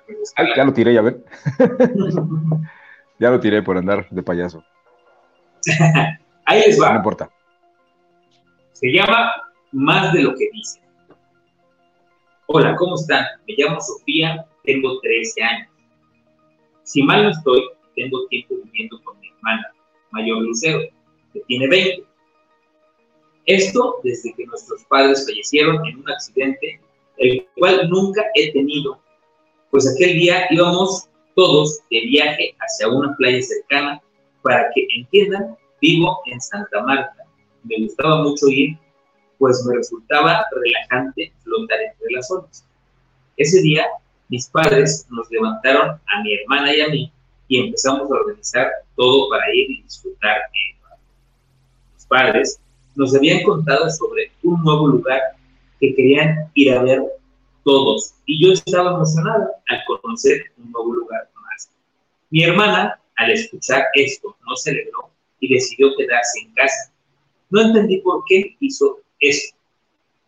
Ya 0.56 0.64
lo 0.64 0.72
tiré, 0.72 0.94
ya 0.94 1.02
ven. 1.02 1.24
ya 3.18 3.30
lo 3.30 3.40
tiré 3.40 3.62
por 3.62 3.76
andar 3.76 4.08
de 4.10 4.22
payaso. 4.22 4.64
Ahí 6.44 6.62
les 6.66 6.80
va. 6.80 6.90
No 6.90 6.96
importa. 6.96 7.30
Se 8.72 8.88
llama 8.88 9.32
Más 9.72 10.12
de 10.12 10.22
lo 10.22 10.34
que 10.34 10.48
dice. 10.52 10.80
Hola, 12.46 12.74
¿cómo 12.76 12.96
están? 12.96 13.24
Me 13.46 13.54
llamo 13.56 13.80
Sofía, 13.80 14.44
tengo 14.64 15.00
13 15.00 15.42
años. 15.42 15.68
Si 16.82 17.02
mal 17.02 17.22
no 17.22 17.30
estoy, 17.30 17.62
tengo 17.94 18.26
tiempo 18.26 18.56
viviendo 18.64 19.00
con 19.04 19.18
mi 19.20 19.28
hermana 19.28 19.72
mayor 20.10 20.42
Lucero, 20.42 20.80
que 21.32 21.40
tiene 21.46 21.68
20. 21.68 22.04
Esto 23.46 24.00
desde 24.04 24.34
que 24.34 24.46
nuestros 24.46 24.84
padres 24.84 25.26
fallecieron 25.26 25.84
en 25.86 25.98
un 25.98 26.10
accidente, 26.10 26.80
el 27.16 27.46
cual 27.56 27.88
nunca 27.88 28.22
he 28.34 28.52
tenido, 28.52 29.00
pues 29.72 29.88
aquel 29.88 30.18
día 30.18 30.46
íbamos 30.50 31.08
todos 31.34 31.80
de 31.90 32.02
viaje 32.02 32.54
hacia 32.60 32.88
una 32.88 33.16
playa 33.16 33.40
cercana. 33.42 34.00
Para 34.42 34.70
que 34.74 34.86
entiendan, 34.98 35.56
vivo 35.80 36.18
en 36.26 36.40
Santa 36.40 36.82
Marta. 36.82 37.24
Me 37.64 37.86
gustaba 37.86 38.22
mucho 38.22 38.48
ir, 38.48 38.76
pues 39.38 39.64
me 39.66 39.76
resultaba 39.76 40.44
relajante 40.52 41.32
flotar 41.42 41.80
entre 41.80 42.06
las 42.10 42.30
olas. 42.30 42.64
Ese 43.38 43.62
día, 43.62 43.86
mis 44.28 44.46
padres 44.48 45.06
nos 45.10 45.30
levantaron 45.30 45.90
a 45.90 46.22
mi 46.22 46.34
hermana 46.34 46.76
y 46.76 46.80
a 46.82 46.88
mí 46.88 47.12
y 47.48 47.58
empezamos 47.58 48.10
a 48.10 48.14
organizar 48.14 48.68
todo 48.94 49.30
para 49.30 49.44
ir 49.54 49.70
y 49.70 49.82
disfrutar. 49.82 50.36
Los 51.94 52.06
padres 52.06 52.60
nos 52.94 53.14
habían 53.16 53.42
contado 53.42 53.88
sobre 53.88 54.32
un 54.42 54.62
nuevo 54.62 54.88
lugar 54.88 55.20
que 55.80 55.94
querían 55.94 56.50
ir 56.52 56.74
a 56.74 56.82
ver 56.82 57.00
todos 57.64 58.14
y 58.26 58.44
yo 58.44 58.52
estaba 58.52 58.92
emocionada 58.92 59.50
al 59.68 59.80
conocer 59.86 60.42
un 60.58 60.72
nuevo 60.72 60.94
lugar 60.94 61.28
más. 61.34 61.70
Mi 62.30 62.44
hermana, 62.44 63.00
al 63.16 63.30
escuchar 63.30 63.84
esto, 63.94 64.36
no 64.46 64.56
se 64.56 64.70
alegró 64.70 65.10
y 65.40 65.52
decidió 65.54 65.94
quedarse 65.96 66.40
en 66.40 66.52
casa. 66.54 66.92
No 67.50 67.60
entendí 67.60 67.98
por 67.98 68.24
qué 68.26 68.56
hizo 68.60 69.00
eso. 69.20 69.54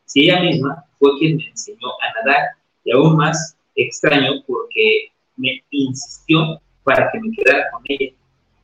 Si 0.04 0.24
ella 0.24 0.40
misma 0.40 0.84
fue 0.98 1.18
quien 1.18 1.36
me 1.36 1.48
enseñó 1.48 1.88
a 2.02 2.20
nadar 2.20 2.50
y 2.84 2.92
aún 2.92 3.16
más 3.16 3.56
extraño 3.74 4.42
porque 4.46 5.08
me 5.36 5.62
insistió 5.70 6.60
para 6.84 7.10
que 7.10 7.20
me 7.20 7.30
quedara 7.34 7.70
con 7.72 7.82
ella, 7.88 8.14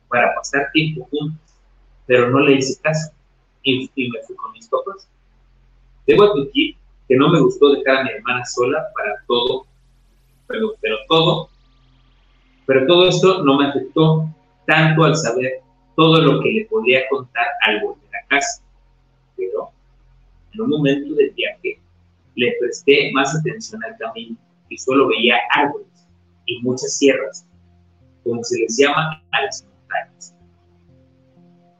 para 0.07 0.33
pasar 0.35 0.69
tiempo 0.71 1.07
juntos, 1.09 1.39
pero 2.05 2.29
no 2.29 2.39
le 2.39 2.55
hice 2.55 2.79
caso 2.81 3.11
y, 3.63 3.89
me 3.95 4.21
fui 4.23 4.35
con 4.35 4.51
mis 4.51 4.67
papás. 4.67 5.07
Debo 6.05 6.23
admitir 6.23 6.75
que 7.11 7.17
no 7.17 7.27
me 7.27 7.41
gustó 7.41 7.73
dejar 7.73 7.97
a 7.97 8.03
mi 8.03 8.09
hermana 8.11 8.45
sola 8.45 8.87
para 8.95 9.15
todo, 9.27 9.67
pero, 10.47 10.69
todo, 11.09 11.49
pero 12.65 12.87
todo 12.87 13.09
esto 13.09 13.43
no 13.43 13.57
me 13.57 13.67
afectó 13.67 14.33
tanto 14.65 15.03
al 15.03 15.17
saber 15.17 15.59
todo 15.97 16.21
lo 16.21 16.41
que 16.41 16.51
le 16.51 16.65
podía 16.67 17.01
contar 17.09 17.47
al 17.67 17.81
volver 17.81 18.15
a 18.15 18.27
casa. 18.27 18.63
Pero 19.35 19.71
en 20.53 20.61
un 20.61 20.69
momento 20.69 21.13
del 21.15 21.31
viaje 21.31 21.81
le 22.35 22.55
presté 22.61 23.11
más 23.11 23.35
atención 23.35 23.83
al 23.83 23.97
camino 23.97 24.37
y 24.69 24.77
solo 24.77 25.09
veía 25.09 25.35
árboles 25.53 26.07
y 26.45 26.61
muchas 26.61 26.97
sierras 26.97 27.45
como 28.23 28.41
se 28.41 28.57
les 28.57 28.77
llama 28.77 29.21
a 29.31 29.41
las 29.41 29.65
montañas. 29.65 30.33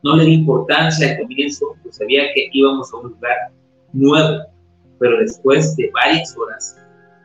No 0.04 0.18
le 0.18 0.26
di 0.26 0.34
importancia 0.34 1.10
al 1.10 1.20
comienzo, 1.20 1.74
pues 1.84 1.96
sabía 1.96 2.24
que 2.34 2.50
íbamos 2.52 2.94
a 2.94 2.98
un 2.98 3.12
lugar 3.12 3.38
nuevo, 3.94 4.51
pero 5.02 5.18
después 5.18 5.76
de 5.78 5.90
varias 5.96 6.38
horas, 6.38 6.78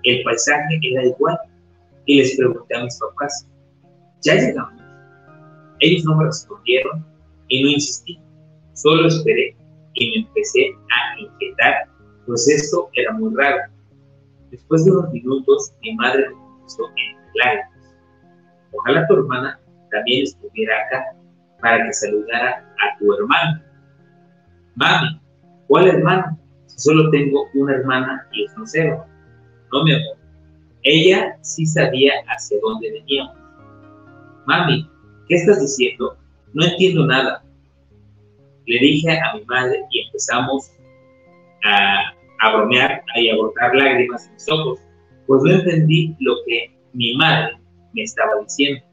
el 0.04 0.22
paisaje 0.24 0.80
era 0.82 1.04
igual 1.04 1.38
y 2.06 2.18
les 2.18 2.36
pregunté 2.36 2.74
a 2.74 2.84
mis 2.84 2.98
papás, 2.98 3.46
¿ya 4.22 4.34
llegamos? 4.34 4.82
Ellos 5.80 6.04
no 6.06 6.16
me 6.16 6.24
respondieron 6.24 7.04
y 7.48 7.62
no 7.62 7.68
insistí, 7.68 8.18
solo 8.72 9.08
esperé 9.08 9.54
y 9.92 10.10
me 10.10 10.26
empecé 10.26 10.70
a 10.90 11.20
inquietar, 11.20 11.74
pues 12.24 12.48
esto 12.48 12.88
era 12.94 13.12
muy 13.12 13.34
raro. 13.36 13.70
Después 14.50 14.86
de 14.86 14.92
unos 14.92 15.12
minutos, 15.12 15.74
mi 15.82 15.94
madre 15.96 16.30
me 16.30 16.34
comenzó 16.34 16.86
entre 16.86 17.30
lágrimas 17.34 17.76
Ojalá 18.72 19.06
tu 19.06 19.14
hermana 19.14 19.60
también 19.90 20.22
estuviera 20.22 20.74
acá 20.86 21.04
para 21.60 21.84
que 21.84 21.92
saludara 21.92 22.74
a 22.82 22.98
tu 22.98 23.12
hermano. 23.12 23.60
Mami, 24.76 25.20
¿cuál 25.66 25.88
hermano? 25.88 26.38
Si 26.66 26.78
solo 26.78 27.10
tengo 27.10 27.48
una 27.54 27.74
hermana 27.74 28.26
y 28.32 28.44
es 28.44 28.52
cero. 28.64 29.04
No, 29.72 29.84
mi 29.84 29.92
amor. 29.92 30.16
Ella 30.82 31.36
sí 31.42 31.66
sabía 31.66 32.12
hacia 32.28 32.58
dónde 32.62 32.92
veníamos. 32.92 33.36
Mami, 34.46 34.88
¿qué 35.28 35.34
estás 35.34 35.60
diciendo? 35.60 36.16
No 36.54 36.64
entiendo 36.64 37.06
nada. 37.06 37.42
Le 38.66 38.78
dije 38.78 39.10
a 39.10 39.34
mi 39.34 39.44
madre 39.44 39.80
y 39.90 40.06
empezamos 40.06 40.70
a, 41.64 42.12
bromear 42.52 43.02
y 43.16 43.30
a 43.30 43.36
brotar 43.36 43.74
lágrimas 43.74 44.26
en 44.26 44.34
mis 44.34 44.48
ojos, 44.48 44.78
pues 45.26 45.42
no 45.42 45.50
entendí 45.50 46.14
lo 46.20 46.36
que 46.46 46.72
mi 46.92 47.16
madre 47.16 47.56
me 47.92 48.02
estaba 48.02 48.40
diciendo. 48.42 48.84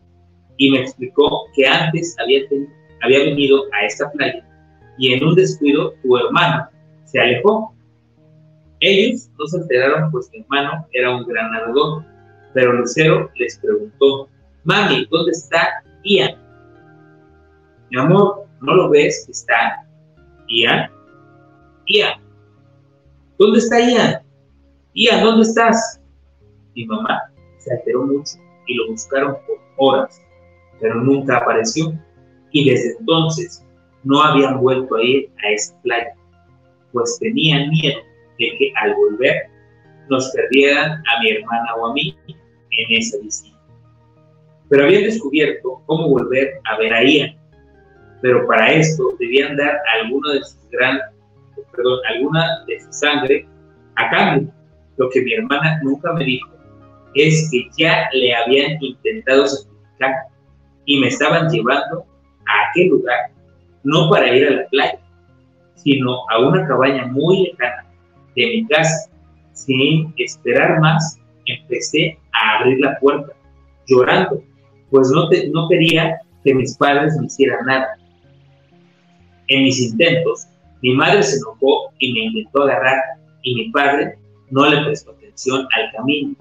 Y 0.57 0.71
me 0.71 0.81
explicó 0.81 1.45
que 1.55 1.67
antes 1.67 2.15
había, 2.19 2.41
había 3.01 3.19
venido 3.19 3.63
a 3.73 3.85
esta 3.85 4.11
playa 4.11 4.43
y 4.97 5.13
en 5.13 5.23
un 5.23 5.35
descuido 5.35 5.93
tu 6.01 6.17
hermano 6.17 6.67
se 7.13 7.19
alejó. 7.19 7.73
Ellos 8.79 9.29
no 9.39 9.45
se 9.45 9.57
enteraron 9.57 10.11
pues 10.11 10.29
mi 10.33 10.41
hermano 10.41 10.85
era 10.91 11.15
un 11.15 11.25
gran 11.25 11.51
nadador, 11.51 12.03
pero 12.53 12.73
Lucero 12.73 13.29
les 13.35 13.57
preguntó, 13.59 14.27
mami, 14.63 15.07
¿dónde 15.09 15.31
está 15.31 15.83
Ian? 16.03 16.35
Mi 17.91 17.99
amor, 17.99 18.45
¿no 18.61 18.73
lo 18.73 18.89
ves 18.89 19.23
que 19.25 19.31
está 19.31 19.85
Ian? 20.49 20.89
Ian, 21.87 22.19
¿dónde 23.37 23.59
está 23.59 23.79
Ian? 23.79 24.21
Ian, 24.93 25.23
¿dónde 25.23 25.43
estás? 25.43 26.01
Mi 26.75 26.85
mamá 26.85 27.21
se 27.59 27.73
alteró 27.73 28.05
mucho 28.05 28.37
y 28.67 28.75
lo 28.75 28.89
buscaron 28.89 29.37
por 29.45 29.59
horas, 29.77 30.19
pero 30.81 30.95
nunca 30.95 31.37
apareció 31.37 31.93
y 32.51 32.69
desde 32.69 32.97
entonces 32.99 33.65
no 34.03 34.21
habían 34.21 34.59
vuelto 34.59 34.95
a 34.95 35.03
ir 35.03 35.31
a 35.43 35.51
esa 35.51 35.79
playa, 35.83 36.15
pues 36.93 37.17
tenían 37.19 37.69
miedo 37.69 37.99
de 38.39 38.55
que 38.57 38.71
al 38.81 38.95
volver 38.95 39.49
nos 40.09 40.31
perdieran 40.31 40.91
a 40.91 41.21
mi 41.21 41.31
hermana 41.31 41.75
o 41.77 41.87
a 41.87 41.93
mí 41.93 42.15
en 42.27 42.97
esa 42.97 43.17
visita. 43.19 43.57
Pero 44.69 44.85
habían 44.85 45.03
descubierto 45.03 45.81
cómo 45.85 46.09
volver 46.09 46.53
a 46.65 46.77
ver 46.77 46.93
a 46.93 47.03
Ian, 47.03 47.35
pero 48.21 48.47
para 48.47 48.71
esto 48.71 49.15
debían 49.19 49.57
dar 49.57 49.77
alguna 49.99 50.33
de 50.33 50.43
sus 50.43 50.69
gran, 50.69 50.99
perdón, 51.75 51.99
alguna 52.07 52.63
de 52.67 52.79
su 52.79 52.91
sangre 52.91 53.47
a 53.95 54.09
cambio, 54.09 54.51
lo 54.97 55.09
que 55.09 55.21
mi 55.21 55.33
hermana 55.33 55.79
nunca 55.83 56.13
me 56.13 56.25
dijo 56.25 56.49
es 57.15 57.49
que 57.51 57.69
ya 57.77 58.09
le 58.11 58.35
habían 58.35 58.81
intentado 58.81 59.45
sacrificar 59.47 60.15
y 60.85 60.99
me 60.99 61.07
estaban 61.07 61.49
llevando 61.49 62.05
a 62.45 62.69
aquel 62.69 62.89
lugar, 62.89 63.29
no 63.83 64.09
para 64.09 64.35
ir 64.35 64.47
a 64.47 64.51
la 64.51 64.67
playa, 64.69 64.99
sino 65.75 66.29
a 66.29 66.39
una 66.39 66.67
cabaña 66.67 67.07
muy 67.07 67.43
lejana 67.43 67.85
de 68.35 68.47
mi 68.47 68.67
casa. 68.67 69.09
Sin 69.53 70.13
esperar 70.17 70.79
más, 70.79 71.19
empecé 71.45 72.17
a 72.33 72.59
abrir 72.59 72.79
la 72.79 72.97
puerta, 72.99 73.33
llorando, 73.87 74.41
pues 74.89 75.09
no, 75.11 75.29
no 75.51 75.69
quería 75.69 76.19
que 76.43 76.55
mis 76.55 76.75
padres 76.77 77.15
me 77.19 77.27
hicieran 77.27 77.65
nada. 77.65 77.97
En 79.47 79.63
mis 79.63 79.79
intentos, 79.79 80.47
mi 80.81 80.93
madre 80.95 81.21
se 81.23 81.37
enojó 81.37 81.91
y 81.99 82.13
me 82.13 82.19
intentó 82.25 82.63
agarrar, 82.63 83.01
y 83.43 83.55
mi 83.55 83.71
padre 83.71 84.17
no 84.49 84.67
le 84.67 84.83
prestó 84.83 85.11
atención 85.11 85.67
al 85.75 85.91
camino 85.91 86.35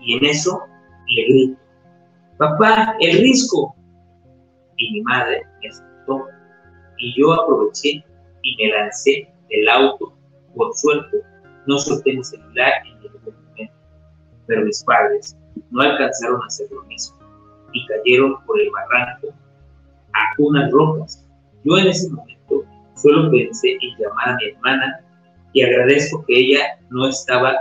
y 0.00 0.16
en 0.16 0.24
eso 0.24 0.60
le 1.08 1.22
grito, 1.24 1.60
papá, 2.38 2.96
el 3.00 3.18
risco. 3.18 3.74
Y 4.76 4.92
mi 4.92 5.02
madre 5.02 5.42
me 5.60 5.68
asustó 5.68 6.26
y 6.98 7.20
yo 7.20 7.32
aproveché 7.32 8.04
y 8.48 8.56
me 8.56 8.70
lancé 8.70 9.28
del 9.50 9.68
auto. 9.68 10.16
Por 10.54 10.74
suerte, 10.74 11.18
no 11.66 11.78
solté 11.78 12.14
mi 12.14 12.24
celular 12.24 12.72
en 12.86 13.02
el 13.02 13.10
momento, 13.20 13.74
pero 14.46 14.64
mis 14.64 14.82
padres 14.84 15.36
no 15.70 15.82
alcanzaron 15.82 16.42
a 16.42 16.46
hacer 16.46 16.68
lo 16.70 16.82
mismo 16.84 17.18
y 17.72 17.86
cayeron 17.86 18.42
por 18.46 18.60
el 18.60 18.70
barranco 18.70 19.28
a 20.14 20.34
unas 20.38 20.70
rocas. 20.72 21.26
Yo 21.64 21.78
en 21.78 21.88
ese 21.88 22.10
momento 22.10 22.64
solo 22.96 23.30
pensé 23.30 23.72
en 23.72 23.98
llamar 23.98 24.30
a 24.30 24.36
mi 24.36 24.48
hermana 24.48 25.00
y 25.52 25.62
agradezco 25.62 26.24
que 26.26 26.38
ella 26.38 26.78
no 26.90 27.08
estaba, 27.08 27.54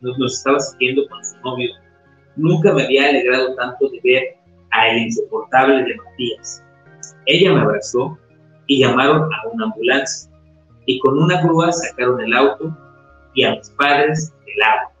nos 0.00 0.34
estaba 0.34 0.60
siguiendo 0.60 1.06
con 1.08 1.24
su 1.24 1.36
novio. 1.40 1.70
Nunca 2.36 2.72
me 2.72 2.84
había 2.84 3.08
alegrado 3.08 3.54
tanto 3.56 3.88
de 3.88 4.00
ver 4.04 4.36
a 4.70 4.88
el 4.90 5.02
insoportable 5.02 5.82
de 5.82 5.96
Matías. 5.96 6.62
Ella 7.26 7.52
me 7.52 7.60
abrazó 7.60 8.16
y 8.68 8.80
llamaron 8.80 9.22
a 9.32 9.48
una 9.48 9.64
ambulancia 9.64 10.30
y 10.86 10.98
con 11.00 11.18
una 11.18 11.42
grúa 11.42 11.72
sacaron 11.72 12.20
el 12.20 12.32
auto 12.32 12.76
y 13.34 13.44
a 13.44 13.56
mis 13.56 13.68
padres 13.70 14.32
del 14.46 14.62
agua. 14.62 14.92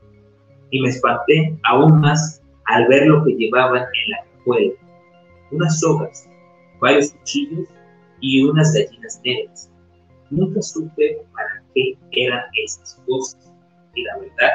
Y 0.70 0.82
me 0.82 0.88
espanté 0.88 1.56
aún 1.64 2.00
más 2.00 2.42
al 2.66 2.86
ver 2.88 3.06
lo 3.06 3.24
que 3.24 3.32
llevaban 3.32 3.82
en 3.82 4.10
la 4.10 4.24
cajuela. 4.34 4.72
Unas 5.50 5.80
sogas, 5.80 6.28
varios 6.80 7.12
cuchillos 7.12 7.68
y 8.20 8.42
unas 8.42 8.74
gallinas 8.74 9.20
negras. 9.24 9.70
Nunca 10.30 10.60
supe 10.60 11.18
para 11.32 11.62
qué 11.74 11.96
eran 12.12 12.42
esas 12.62 13.02
cosas 13.06 13.50
y 13.94 14.02
la 14.02 14.18
verdad 14.18 14.50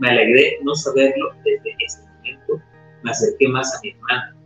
me 0.00 0.10
alegré 0.10 0.58
no 0.62 0.74
saberlo 0.74 1.30
desde 1.44 1.74
ese 1.78 2.02
momento. 2.02 2.60
Me 3.02 3.10
acerqué 3.10 3.48
más 3.48 3.74
a 3.74 3.80
mi 3.82 3.90
hermana 3.90 4.36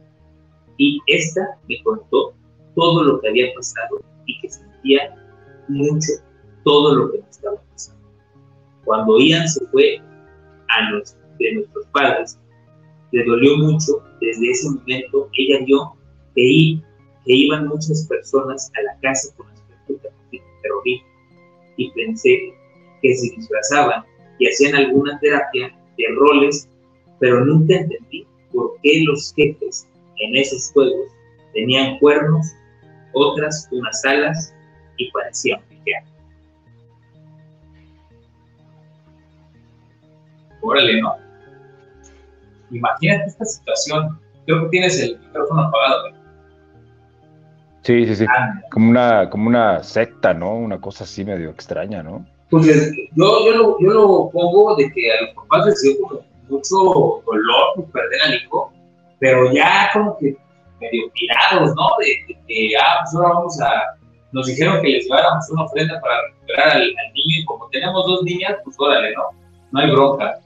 y 0.77 1.01
esta 1.07 1.59
me 1.69 1.83
contó 1.83 2.35
todo 2.79 3.03
lo 3.03 3.21
que 3.21 3.29
había 3.29 3.53
pasado 3.55 4.01
y 4.27 4.41
que 4.41 4.49
sentía 4.49 5.13
mucho 5.67 6.13
todo 6.65 6.95
lo 6.95 7.11
que 7.11 7.19
estaba 7.29 7.61
pasando. 7.73 8.09
Cuando 8.85 9.19
Ian 9.19 9.49
se 9.49 9.67
fue 9.67 10.01
a 10.69 10.91
los, 10.93 11.17
de 11.41 11.55
nuestros 11.55 11.87
padres, 11.87 12.39
le 13.11 13.25
dolió 13.25 13.57
mucho. 13.57 14.01
Desde 14.21 14.51
ese 14.51 14.71
momento 14.71 15.29
ella 15.37 15.65
vio 15.67 15.93
que, 16.37 16.81
que 17.27 17.33
iban 17.35 17.67
muchas 17.67 18.07
personas 18.09 18.71
a 18.79 18.83
la 18.83 19.01
casa 19.01 19.35
con 19.37 19.49
aspecto 19.49 20.09
terrorismo 20.63 21.09
y 21.77 21.91
pensé 21.93 22.55
que 23.03 23.15
se 23.17 23.35
disfrazaban 23.35 24.05
y 24.39 24.47
hacían 24.47 24.77
alguna 24.77 25.19
terapia 25.19 25.77
de 25.97 26.05
roles, 26.15 26.69
pero 27.19 27.45
nunca 27.45 27.75
entendí 27.75 28.25
por 28.53 28.73
qué 28.83 29.03
los 29.05 29.35
jefes 29.35 29.89
en 30.19 30.37
esos 30.37 30.71
juegos 30.73 31.09
tenían 31.55 31.99
cuernos, 31.99 32.47
otras 33.13 33.69
unas 33.71 34.05
alas 34.05 34.55
y 34.97 35.11
parecían 35.11 35.61
piquear. 35.69 36.05
Órale, 40.61 41.01
¿no? 41.01 41.17
Imagínate 42.71 43.27
esta 43.27 43.45
situación. 43.45 44.19
Creo 44.47 44.63
que 44.65 44.69
tienes 44.69 45.01
el 45.01 45.19
micrófono 45.19 45.63
apagado. 45.63 46.19
Sí, 47.83 48.07
sí, 48.07 48.17
sí. 48.17 48.27
Ah, 48.29 48.61
como 48.71 48.91
una, 48.91 49.31
como 49.31 49.49
una 49.49 49.83
secta, 49.83 50.35
¿no? 50.35 50.55
Una 50.55 50.81
cosa 50.81 51.05
así 51.05 51.25
medio 51.25 51.51
extraña, 51.51 52.03
¿no? 52.03 52.27
Pues 52.51 52.67
yo, 52.67 52.73
yo, 53.15 53.57
lo, 53.57 53.81
yo 53.81 53.91
lo 53.91 54.31
pongo 54.31 54.77
de 54.77 54.91
que 54.93 55.13
a 55.13 55.23
los 55.23 55.35
papás 55.35 55.67
les 55.67 55.83
dio 55.83 55.93
como 56.01 56.21
mucho 56.49 57.23
dolor 57.27 57.75
por 57.77 57.85
perder 57.91 58.23
al 58.23 58.35
hijo, 58.35 58.73
pero 59.19 59.53
ya 59.53 59.91
como 59.93 60.17
que 60.19 60.37
medio 60.81 61.11
tirados, 61.15 61.75
¿no? 61.75 61.89
De, 61.99 62.37
que, 62.47 62.77
ah, 62.81 62.99
pues 63.03 63.15
ahora 63.15 63.35
vamos 63.35 63.61
a, 63.61 63.99
nos 64.33 64.47
dijeron 64.47 64.83
que 64.83 64.89
les 64.89 65.05
lleváramos 65.05 65.49
una 65.51 65.65
ofrenda 65.65 66.01
para 66.01 66.23
recuperar 66.29 66.77
al, 66.77 66.95
niño 67.15 67.41
y 67.41 67.45
como 67.45 67.69
tenemos 67.71 68.07
dos 68.07 68.23
niñas, 68.23 68.57
pues 68.65 68.77
órale, 68.79 69.13
¿no? 69.15 69.31
No 69.73 69.81
hay 69.81 69.91
bronca. 69.91 70.41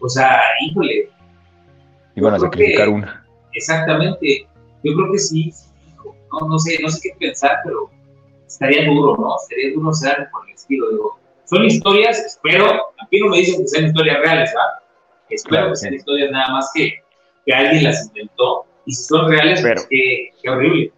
O 0.00 0.08
sea, 0.08 0.40
híjole. 0.60 1.10
Iban 2.16 2.34
a 2.34 2.38
sacrificar 2.38 2.88
una. 2.88 3.26
Exactamente. 3.52 4.46
Yo 4.82 4.94
creo 4.94 5.12
que 5.12 5.18
sí, 5.18 5.52
no, 6.32 6.48
no 6.48 6.58
sé, 6.58 6.78
no 6.82 6.88
sé 6.88 7.00
qué 7.02 7.16
pensar, 7.18 7.58
pero 7.64 7.90
estaría 8.46 8.86
duro, 8.86 9.16
¿no? 9.16 9.36
Sería 9.48 9.74
duro 9.74 9.92
ser 9.92 10.28
por 10.30 10.46
el 10.48 10.54
estilo, 10.54 10.90
digo. 10.90 11.18
Son 11.44 11.64
historias, 11.64 12.18
espero, 12.18 12.92
aquí 13.02 13.20
no 13.20 13.28
me 13.28 13.38
dicen 13.38 13.60
que 13.60 13.68
sean 13.68 13.86
historias 13.86 14.18
reales, 14.20 14.50
¿verdad? 14.50 14.70
Espero 15.28 15.68
que 15.70 15.76
sean 15.76 15.94
historias 15.94 16.30
nada 16.30 16.52
más 16.52 16.70
que, 16.74 17.02
que 17.44 17.52
alguien 17.52 17.84
las 17.84 18.06
inventó 18.06 18.66
y 18.90 18.92
si 18.92 19.04
son 19.04 19.30
reales, 19.30 19.62
pues, 19.62 19.86
qué, 19.88 20.50
horrible. 20.50 20.92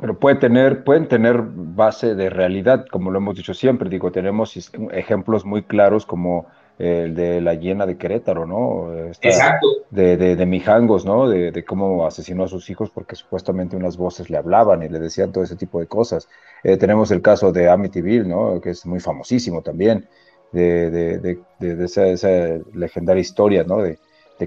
Pero 0.00 0.18
puede 0.18 0.36
tener, 0.36 0.82
pueden 0.82 1.06
tener 1.06 1.40
base 1.42 2.14
de 2.14 2.30
realidad, 2.30 2.86
como 2.90 3.10
lo 3.10 3.18
hemos 3.18 3.36
dicho 3.36 3.52
siempre. 3.52 3.90
Digo, 3.90 4.10
tenemos 4.10 4.56
ejemplos 4.92 5.44
muy 5.44 5.62
claros 5.62 6.06
como 6.06 6.46
el 6.78 7.14
de 7.14 7.40
la 7.40 7.54
hiena 7.54 7.86
de 7.86 7.96
Querétaro, 7.96 8.46
¿no? 8.46 8.92
Exacto. 9.20 9.68
De, 9.90 10.16
de, 10.16 10.46
Mijangos, 10.46 11.04
¿no? 11.04 11.28
De, 11.28 11.64
cómo 11.64 12.06
asesinó 12.06 12.44
a 12.44 12.48
sus 12.48 12.68
hijos 12.70 12.90
porque 12.90 13.14
supuestamente 13.14 13.76
unas 13.76 13.96
voces 13.96 14.30
le 14.30 14.38
hablaban 14.38 14.82
y 14.82 14.88
le 14.88 14.98
decían 14.98 15.30
todo 15.30 15.44
ese 15.44 15.54
tipo 15.54 15.78
de 15.78 15.86
cosas. 15.86 16.28
Eh, 16.64 16.76
tenemos 16.76 17.10
el 17.10 17.22
caso 17.22 17.52
de 17.52 17.68
Amityville, 17.68 18.26
¿no? 18.26 18.60
Que 18.60 18.70
es 18.70 18.84
muy 18.86 19.00
famosísimo 19.00 19.62
también, 19.62 20.08
de, 20.50 21.38
esa, 21.60 22.06
esa, 22.06 22.28
legendaria 22.72 23.20
historia, 23.20 23.64
¿no? 23.64 23.82
De, 23.82 23.98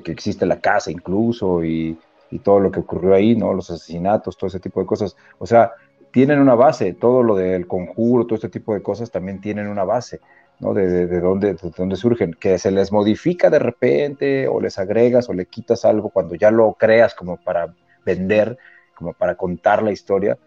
que 0.03 0.11
existe 0.11 0.45
la 0.45 0.59
casa 0.59 0.91
incluso 0.91 1.63
y 1.63 1.97
y 2.31 2.39
todo 2.39 2.59
lo 2.59 2.71
que 2.71 2.79
ocurrió 2.79 3.13
ahí, 3.13 3.35
¿no? 3.35 3.53
Los 3.53 3.69
asesinatos, 3.69 4.37
todo 4.37 4.47
ese 4.47 4.59
tipo 4.59 4.79
de 4.79 4.85
cosas. 4.85 5.15
O 5.39 5.45
sea, 5.45 5.71
tienen 6.11 6.39
una 6.39 6.55
base, 6.55 6.93
todo 6.93 7.23
lo 7.23 7.35
del 7.35 7.67
conjuro, 7.67 8.25
todo 8.25 8.35
este 8.35 8.49
tipo 8.49 8.73
de 8.73 8.81
cosas 8.81 9.11
también 9.11 9.41
tienen 9.41 9.67
una 9.67 9.83
base, 9.83 10.19
¿no? 10.59 10.73
De, 10.73 11.07
de, 11.07 11.19
dónde, 11.19 11.53
de 11.53 11.71
dónde 11.77 11.95
surgen, 11.95 12.33
que 12.33 12.57
se 12.57 12.71
les 12.71 12.91
modifica 12.91 13.49
de 13.49 13.59
repente 13.59 14.47
o 14.47 14.59
les 14.59 14.79
agregas 14.79 15.29
o 15.29 15.33
le 15.33 15.45
quitas 15.45 15.85
algo 15.85 16.09
cuando 16.09 16.35
ya 16.35 16.51
lo 16.51 16.73
creas 16.73 17.13
como 17.13 17.37
para 17.37 17.73
vender, 18.05 18.57
como 18.95 19.13
para 19.13 19.35
contar 19.35 19.83
la 19.83 19.91
historia, 19.91 20.37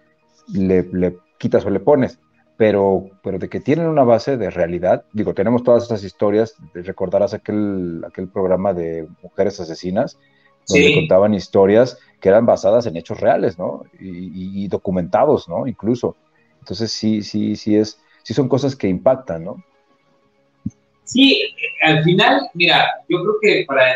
le, 0.52 0.82
le 0.92 1.18
quitas 1.38 1.64
o 1.64 1.70
le 1.70 1.80
pones. 1.80 2.18
Pero, 2.56 3.08
pero 3.22 3.38
de 3.38 3.48
que 3.48 3.60
tienen 3.60 3.86
una 3.86 4.04
base 4.04 4.36
de 4.36 4.50
realidad, 4.50 5.04
digo, 5.14 5.32
tenemos 5.32 5.62
todas 5.62 5.84
estas 5.84 6.04
historias, 6.04 6.56
recordarás 6.74 7.32
aquel, 7.32 8.04
aquel 8.06 8.28
programa 8.28 8.74
de 8.74 9.08
mujeres 9.22 9.58
asesinas, 9.60 10.18
donde 10.70 10.94
contaban 10.94 11.34
historias 11.34 11.98
que 12.20 12.28
eran 12.28 12.46
basadas 12.46 12.86
en 12.86 12.96
hechos 12.96 13.20
reales, 13.20 13.58
¿no? 13.58 13.84
Y, 13.98 14.68
documentados, 14.68 15.48
¿no? 15.48 15.66
Incluso. 15.66 16.16
Entonces 16.58 16.92
sí, 16.92 17.22
sí, 17.22 17.56
sí 17.56 17.76
es, 17.76 17.98
sí 18.22 18.34
son 18.34 18.48
cosas 18.48 18.76
que 18.76 18.88
impactan, 18.88 19.44
¿no? 19.44 19.64
Sí, 21.04 21.42
al 21.82 22.04
final, 22.04 22.48
mira, 22.54 22.88
yo 23.08 23.18
creo 23.22 23.34
que 23.42 23.64
para 23.66 23.94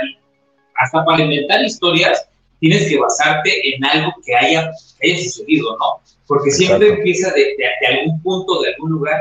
hasta 0.77 1.05
para 1.05 1.23
inventar 1.23 1.63
historias 1.65 2.27
tienes 2.59 2.89
que 2.89 2.99
basarte 2.99 3.75
en 3.75 3.85
algo 3.85 4.13
que 4.25 4.35
haya, 4.35 4.71
haya 5.03 5.19
sucedido, 5.19 5.77
¿no? 5.79 6.01
Porque 6.27 6.51
siempre 6.51 6.89
empieza 6.89 7.33
de, 7.33 7.57
algún 7.87 8.23
punto, 8.23 8.63
de 8.63 8.73
algún 8.73 8.93
lugar, 8.93 9.21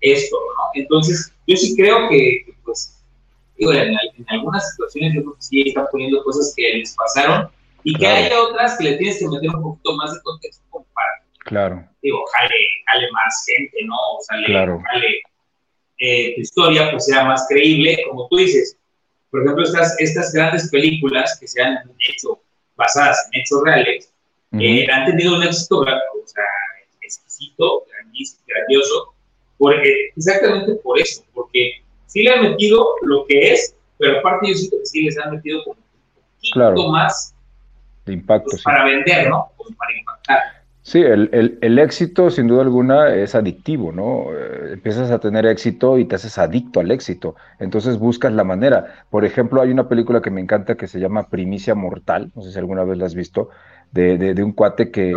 esto, 0.00 0.36
¿no? 0.36 0.82
Entonces, 0.82 1.32
yo 1.46 1.56
sí 1.56 1.76
creo 1.76 2.08
que, 2.08 2.46
pues, 2.64 2.99
en, 3.60 3.96
algunas 4.28 4.70
situaciones 4.72 5.14
yo 5.14 5.22
creo 5.22 5.34
que 5.34 5.42
sí 5.42 5.62
está 5.68 5.86
poniendo 5.90 6.22
cosas 6.24 6.52
que 6.56 6.62
les 6.78 6.94
pasaron 6.94 7.48
y 7.82 7.94
que 7.96 8.06
hay 8.06 8.32
otras 8.32 8.76
que 8.78 8.84
le 8.84 8.96
tienes 8.96 9.18
que 9.18 9.28
meter 9.28 9.50
un 9.54 9.62
poquito 9.62 9.96
más 9.96 10.12
de 10.12 10.20
contexto 10.22 10.62
como 10.70 10.86
para, 10.94 11.08
claro. 11.44 11.88
digo, 12.02 12.18
jale, 12.32 12.54
jale 12.86 13.10
más 13.12 13.44
gente, 13.46 13.76
¿no? 13.86 13.94
O 13.94 14.20
sea, 14.22 14.36
jale, 14.92 15.22
eh, 15.98 16.34
tu 16.34 16.40
historia 16.40 16.90
pues 16.90 17.06
sea 17.06 17.24
más 17.24 17.46
creíble, 17.48 17.98
como 18.08 18.28
tú 18.28 18.36
dices. 18.36 18.76
Por 19.30 19.42
ejemplo, 19.42 19.64
estas, 19.64 19.94
estas 20.00 20.32
grandes 20.32 20.68
películas 20.70 21.38
que 21.38 21.46
se 21.46 21.62
han 21.62 21.78
hecho 22.08 22.40
basadas 22.76 23.28
en 23.32 23.40
hechos 23.40 23.62
reales, 23.64 24.12
eh, 24.58 24.86
han 24.90 25.06
tenido 25.06 25.36
un 25.36 25.42
éxito, 25.44 25.80
o 25.80 25.84
sea, 25.84 26.44
exquisito, 27.02 27.84
grandioso, 28.46 29.14
porque, 29.58 30.10
exactamente 30.16 30.74
por 30.82 30.98
eso, 30.98 31.22
porque 31.32 31.82
sí 32.10 32.22
le 32.22 32.30
han 32.30 32.42
metido 32.42 32.84
lo 33.02 33.24
que 33.26 33.52
es, 33.52 33.74
pero 33.98 34.18
aparte 34.18 34.48
yo 34.48 34.54
siento 34.54 34.78
que 34.78 34.86
sí 34.86 35.02
les 35.02 35.18
han 35.18 35.34
metido 35.34 35.62
como 35.64 35.76
un 35.76 36.68
poquito 36.74 36.88
más 36.90 37.34
de 38.06 38.12
impacto, 38.14 38.50
pues, 38.50 38.62
para 38.62 38.84
vender, 38.84 39.28
¿no? 39.28 39.50
Pues, 39.56 39.74
para 39.76 39.96
impactar. 39.96 40.38
Sí, 40.82 40.98
el, 41.00 41.58
el, 41.60 41.78
éxito 41.78 42.30
sin 42.30 42.48
duda 42.48 42.62
alguna 42.62 43.14
es 43.14 43.34
adictivo, 43.34 43.92
¿no? 43.92 44.34
Eh, 44.34 44.72
empiezas 44.72 45.10
a 45.10 45.20
tener 45.20 45.46
éxito 45.46 45.98
y 45.98 46.06
te 46.06 46.16
haces 46.16 46.36
adicto 46.38 46.80
al 46.80 46.90
éxito, 46.90 47.36
entonces 47.60 47.98
buscas 47.98 48.32
la 48.32 48.42
manera. 48.42 49.04
Por 49.10 49.24
ejemplo, 49.24 49.60
hay 49.60 49.70
una 49.70 49.88
película 49.88 50.20
que 50.20 50.30
me 50.30 50.40
encanta 50.40 50.76
que 50.76 50.88
se 50.88 50.98
llama 50.98 51.28
Primicia 51.28 51.74
Mortal, 51.74 52.32
no 52.34 52.42
sé 52.42 52.50
si 52.50 52.58
alguna 52.58 52.82
vez 52.82 52.98
la 52.98 53.06
has 53.06 53.14
visto, 53.14 53.50
de, 53.92 54.42
un 54.42 54.52
cuate 54.52 54.90
que, 54.90 55.12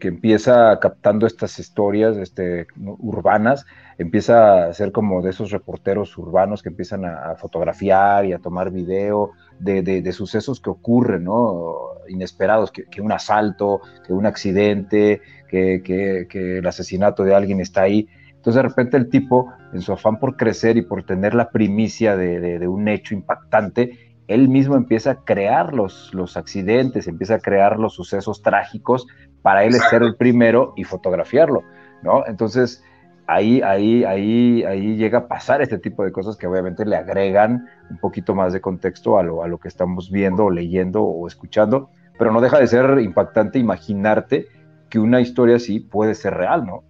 empieza 0.00 0.78
captando 0.80 1.26
estas 1.26 1.58
historias 1.58 2.16
este, 2.16 2.66
urbanas, 2.76 3.66
empieza 3.98 4.66
a 4.66 4.74
ser 4.74 4.92
como 4.92 5.22
de 5.22 5.30
esos 5.30 5.50
reporteros 5.50 6.16
urbanos 6.16 6.62
que 6.62 6.70
empiezan 6.70 7.04
a, 7.04 7.34
fotografiar 7.36 8.24
y 8.24 8.32
a 8.32 8.38
tomar 8.38 8.70
video 8.70 9.32
de, 9.58 10.12
sucesos 10.12 10.60
que 10.60 10.70
ocurren, 10.70 11.24
¿no? 11.24 11.74
Inesperados, 12.08 12.70
que, 12.70 13.00
un 13.00 13.12
asalto, 13.12 13.80
que 14.06 14.12
un 14.12 14.26
accidente, 14.26 15.20
que, 15.48 15.82
que 16.28 16.58
el 16.58 16.66
asesinato 16.66 17.24
de 17.24 17.34
alguien 17.34 17.60
está 17.60 17.82
ahí. 17.82 18.08
Entonces 18.44 18.62
de 18.62 18.68
repente 18.68 18.96
el 18.98 19.08
tipo, 19.08 19.54
en 19.72 19.80
su 19.80 19.90
afán 19.90 20.18
por 20.18 20.36
crecer 20.36 20.76
y 20.76 20.82
por 20.82 21.02
tener 21.02 21.34
la 21.34 21.48
primicia 21.48 22.14
de, 22.14 22.68
un 22.68 22.88
hecho 22.88 23.14
impactante, 23.14 24.03
él 24.28 24.48
mismo 24.48 24.76
empieza 24.76 25.10
a 25.10 25.24
crear 25.24 25.74
los, 25.74 26.12
los 26.14 26.36
accidentes, 26.36 27.08
empieza 27.08 27.36
a 27.36 27.38
crear 27.38 27.78
los 27.78 27.94
sucesos 27.94 28.42
trágicos 28.42 29.06
para 29.42 29.64
él 29.64 29.74
ser 29.90 30.02
el 30.02 30.16
primero 30.16 30.72
y 30.76 30.84
fotografiarlo, 30.84 31.62
¿no? 32.02 32.24
Entonces 32.26 32.82
ahí, 33.26 33.60
ahí, 33.62 34.04
ahí, 34.04 34.64
ahí 34.64 34.96
llega 34.96 35.18
a 35.18 35.28
pasar 35.28 35.62
este 35.62 35.78
tipo 35.78 36.04
de 36.04 36.12
cosas 36.12 36.36
que 36.36 36.46
obviamente 36.46 36.84
le 36.84 36.96
agregan 36.96 37.66
un 37.90 37.98
poquito 37.98 38.34
más 38.34 38.52
de 38.52 38.60
contexto 38.60 39.18
a 39.18 39.22
lo, 39.22 39.42
a 39.42 39.48
lo 39.48 39.58
que 39.58 39.68
estamos 39.68 40.10
viendo, 40.10 40.50
leyendo 40.50 41.02
o 41.02 41.26
escuchando, 41.26 41.90
pero 42.18 42.32
no 42.32 42.40
deja 42.40 42.58
de 42.58 42.66
ser 42.66 42.98
impactante 43.00 43.58
imaginarte 43.58 44.46
que 44.88 44.98
una 44.98 45.20
historia 45.20 45.56
así 45.56 45.80
puede 45.80 46.14
ser 46.14 46.34
real, 46.34 46.64
¿no? 46.66 46.84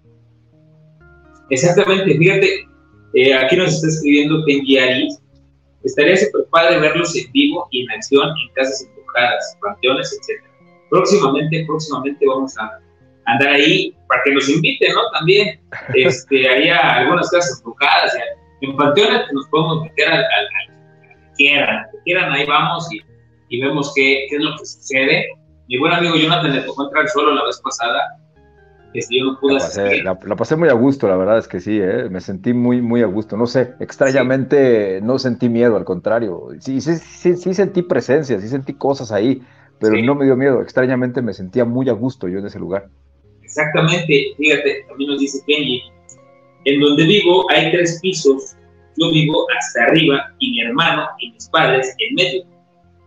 Exactamente, 1.51 2.17
fíjate, 2.17 2.49
eh, 3.15 3.35
aquí 3.35 3.57
nos 3.57 3.75
está 3.75 3.89
escribiendo 3.89 4.45
Kenji 4.45 4.79
Aris. 4.79 5.24
Estaría 5.85 6.17
súper 6.17 6.47
padre 6.51 6.79
verlos 6.79 7.15
en 7.17 7.31
vivo 7.33 7.69
y 7.71 7.83
en 7.83 7.91
acción 7.93 8.29
en 8.29 8.55
casas 8.55 8.87
embrujadas, 8.89 9.59
panteones, 9.61 10.13
etc. 10.13 10.43
Próximamente, 10.91 11.65
próximamente 11.67 12.27
vamos 12.27 12.57
a 12.59 12.81
andar 13.27 13.49
ahí 13.49 13.95
para 14.09 14.23
que 14.25 14.33
nos 14.33 14.49
inviten, 14.49 14.95
¿no? 14.95 15.01
También, 15.19 15.61
este, 15.95 16.49
haría 16.51 16.79
algunas 16.79 17.31
casas 17.31 17.59
embrujadas, 17.59 18.13
en 18.61 18.77
panteones 18.77 19.23
nos 19.33 19.47
podemos 19.49 19.83
meter 19.83 20.09
al, 20.09 20.25
que 21.03 21.33
quieran, 21.37 21.87
que 21.93 21.99
quieran, 22.05 22.33
ahí 22.33 22.47
vamos 22.47 22.89
y, 22.93 23.03
y 23.49 23.61
vemos 23.61 23.93
qué, 23.95 24.27
qué, 24.31 24.37
es 24.37 24.43
lo 24.43 24.57
que 24.57 24.65
sucede. 24.65 25.27
Mi 25.69 25.79
buen 25.79 25.93
amigo 25.93 26.17
Jonathan 26.17 26.55
le 26.55 26.63
tocó 26.63 26.85
entrar 26.85 27.09
solo 27.09 27.35
la 27.35 27.45
vez 27.45 27.61
pasada 27.63 28.19
la 30.05 30.37
pasé, 30.37 30.57
muy 30.57 30.69
a 30.69 30.73
gusto, 30.73 31.09
la 31.09 31.17
verdad 31.17 31.39
es 31.39 31.49
que 31.49 31.61
sí, 31.61 31.79
¿eh? 31.81 32.09
me 32.11 32.21
sentí 32.21 32.53
muy, 32.53 32.81
muy 32.81 33.03
a 33.03 33.07
gusto. 33.07 33.37
No 33.37 33.47
sé, 33.47 33.75
extrañamente 33.81 35.01
no 35.03 35.19
sentí 35.19 35.49
miedo, 35.49 35.77
al 35.77 35.85
contrario. 35.85 36.49
Sí, 36.61 36.81
sí, 36.81 36.97
sí, 36.97 37.37
sí, 37.37 37.55
sentí 37.55 37.83
presencia, 37.83 38.41
sí 38.41 38.49
sentí 38.49 38.75
cosas 38.75 39.11
ahí, 39.13 39.43
pero 39.81 39.97
no 40.03 40.15
me 40.15 40.25
dio 40.25 40.37
miedo. 40.37 40.63
Extrañamente 40.63 41.23
me 41.23 41.33
sentía 41.33 41.65
muy 41.65 41.89
a 41.89 41.93
gusto 41.93 42.29
yo 42.29 42.39
en 42.39 42.47
ese 42.47 42.59
lugar. 42.59 42.89
Exactamente, 43.43 44.35
fíjate, 44.37 44.85
también 44.89 45.11
nos 45.11 45.21
dice 45.21 45.39
Kenji, 45.47 45.83
en 46.65 46.81
donde 46.81 47.05
vivo 47.05 47.51
hay 47.51 47.71
tres 47.73 47.99
pisos, 48.01 48.57
yo 48.97 49.11
vivo 49.11 49.47
hasta 49.59 49.85
arriba 49.85 50.33
y 50.39 50.51
mi 50.53 50.61
hermano 50.63 51.07
y 51.19 51.33
mis 51.33 51.49
padres 51.49 51.95
en 51.99 52.15
medio. 52.15 52.43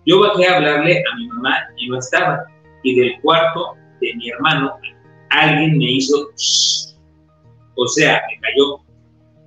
Yo 0.05 0.21
bajé 0.21 0.47
a 0.47 0.57
hablarle 0.57 0.99
a 0.99 1.15
mi 1.17 1.27
mamá 1.27 1.57
y 1.77 1.89
no 1.89 1.99
estaba, 1.99 2.45
y 2.83 2.99
del 2.99 3.19
cuarto 3.21 3.75
de 3.99 4.13
mi 4.15 4.29
hermano 4.29 4.73
alguien 5.29 5.77
me 5.77 5.91
hizo, 5.93 6.29
o 7.75 7.87
sea, 7.87 8.21
me 8.29 8.39
cayó. 8.39 8.79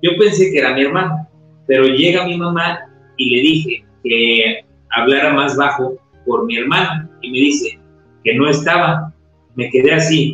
Yo 0.02 0.10
pensé 0.18 0.50
que 0.50 0.58
era 0.58 0.74
mi 0.74 0.82
hermano, 0.82 1.28
pero 1.66 1.84
llega 1.84 2.26
mi 2.26 2.36
mamá 2.36 2.80
y 3.16 3.30
le 3.30 3.42
dije 3.42 3.84
que 4.02 4.64
hablara 4.90 5.32
más 5.34 5.56
bajo 5.56 5.96
por 6.26 6.44
mi 6.46 6.56
hermano 6.56 7.08
y 7.22 7.30
me 7.30 7.38
dice 7.38 7.78
que 8.24 8.34
no 8.34 8.48
estaba. 8.48 9.12
Me 9.56 9.68
quedé 9.70 9.92
así, 9.92 10.32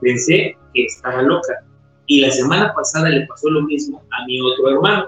pensé 0.00 0.56
que 0.74 0.84
estaba 0.84 1.22
loca. 1.22 1.64
Y 2.06 2.20
la 2.20 2.30
semana 2.30 2.72
pasada 2.74 3.08
le 3.08 3.26
pasó 3.26 3.50
lo 3.50 3.62
mismo 3.62 4.02
a 4.10 4.26
mi 4.26 4.40
otro 4.40 4.70
hermano. 4.70 5.06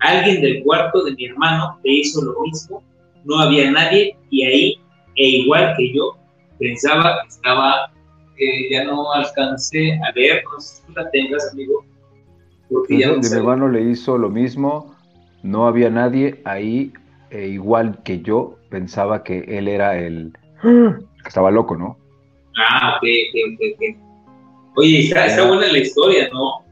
Alguien 0.00 0.40
del 0.40 0.62
cuarto 0.62 1.04
de 1.04 1.12
mi 1.12 1.26
hermano 1.26 1.78
le 1.84 1.92
hizo 1.92 2.22
lo 2.22 2.40
mismo, 2.42 2.82
no 3.24 3.38
había 3.38 3.70
nadie 3.70 4.16
y 4.30 4.44
ahí, 4.44 4.80
e 5.16 5.28
igual 5.28 5.74
que 5.76 5.92
yo, 5.94 6.16
pensaba 6.58 7.18
que 7.22 7.28
estaba 7.28 7.92
ya 8.70 8.84
no 8.84 9.12
alcancé 9.12 9.98
a 10.02 10.12
leer, 10.12 10.42
no 10.52 10.60
sé 10.60 10.76
si 10.76 10.86
tú 10.86 10.92
la 10.92 11.10
tengas, 11.10 11.50
amigo. 11.52 11.84
Porque 12.68 12.98
ya 12.98 13.12
de 13.12 13.18
mi 13.18 13.36
hermano 13.36 13.68
le 13.68 13.82
hizo 13.82 14.16
lo 14.16 14.30
mismo, 14.30 14.94
no 15.42 15.66
había 15.66 15.90
nadie 15.90 16.40
ahí, 16.44 16.92
e 17.30 17.48
igual 17.48 18.02
que 18.04 18.20
yo, 18.20 18.56
pensaba 18.68 19.22
que 19.24 19.40
él 19.48 19.68
era 19.68 19.98
el 19.98 20.32
que 20.62 21.28
estaba 21.28 21.50
loco, 21.50 21.76
¿no? 21.76 21.98
Ah, 22.56 22.96
ok, 22.96 23.08
ok, 23.54 23.60
ok. 23.74 24.10
Oye, 24.76 25.00
está, 25.00 25.26
está 25.26 25.46
buena 25.46 25.66
la 25.66 25.78
historia, 25.78 26.28
¿no? 26.32 26.64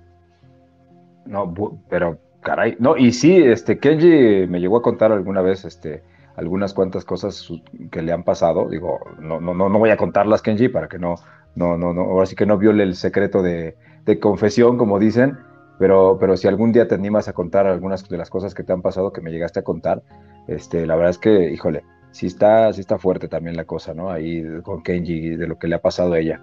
No, 1.26 1.82
pero 1.90 2.18
caray, 2.40 2.76
no, 2.78 2.96
y 2.96 3.12
sí, 3.12 3.36
este, 3.36 3.78
Kenji 3.78 4.46
me 4.46 4.60
llegó 4.60 4.78
a 4.78 4.82
contar 4.82 5.12
alguna 5.12 5.42
vez, 5.42 5.64
este, 5.64 6.02
algunas 6.36 6.72
cuantas 6.72 7.04
cosas 7.04 7.48
que 7.90 8.00
le 8.00 8.12
han 8.12 8.22
pasado, 8.22 8.68
digo, 8.68 8.98
no, 9.18 9.40
no, 9.40 9.52
no, 9.54 9.68
no 9.68 9.78
voy 9.78 9.90
a 9.90 9.96
contarlas, 9.96 10.40
Kenji, 10.40 10.68
para 10.68 10.88
que 10.88 10.98
no, 10.98 11.16
no, 11.59 11.76
no, 11.76 11.92
no, 11.92 12.02
ahora 12.02 12.26
sí 12.26 12.36
que 12.36 12.46
no 12.46 12.56
viole 12.56 12.84
el 12.84 12.94
secreto 12.94 13.42
de, 13.42 13.76
confesión, 14.20 14.78
como 14.78 14.98
dicen, 14.98 15.36
pero, 15.78 16.16
pero 16.18 16.36
si 16.36 16.48
algún 16.48 16.72
día 16.72 16.88
te 16.88 16.94
animas 16.94 17.28
a 17.28 17.34
contar 17.34 17.66
algunas 17.66 18.09
de 18.09 18.16
las 18.16 18.30
cosas 18.30 18.54
que 18.54 18.62
te 18.62 18.72
han 18.72 18.80
pasado, 18.80 19.12
que 19.12 19.20
me 19.20 19.30
llegaste 19.30 19.61
a 19.61 19.64
contar, 19.64 20.02
este, 20.46 20.86
la 20.86 20.94
verdad 20.94 21.11
es 21.11 21.18
que, 21.18 21.50
híjole, 21.50 21.82
sí 22.11 22.26
está, 22.26 22.72
sí 22.72 22.80
está 22.80 22.98
fuerte 22.98 23.28
también 23.28 23.56
la 23.56 23.64
cosa, 23.64 23.92
¿no? 23.92 24.11
Ahí 24.11 24.42
con 24.62 24.82
Kenji, 24.82 25.36
de 25.36 25.46
lo 25.46 25.59
que 25.59 25.68
le 25.68 25.74
ha 25.74 25.82
pasado 25.82 26.14
a 26.14 26.18
ella. 26.18 26.40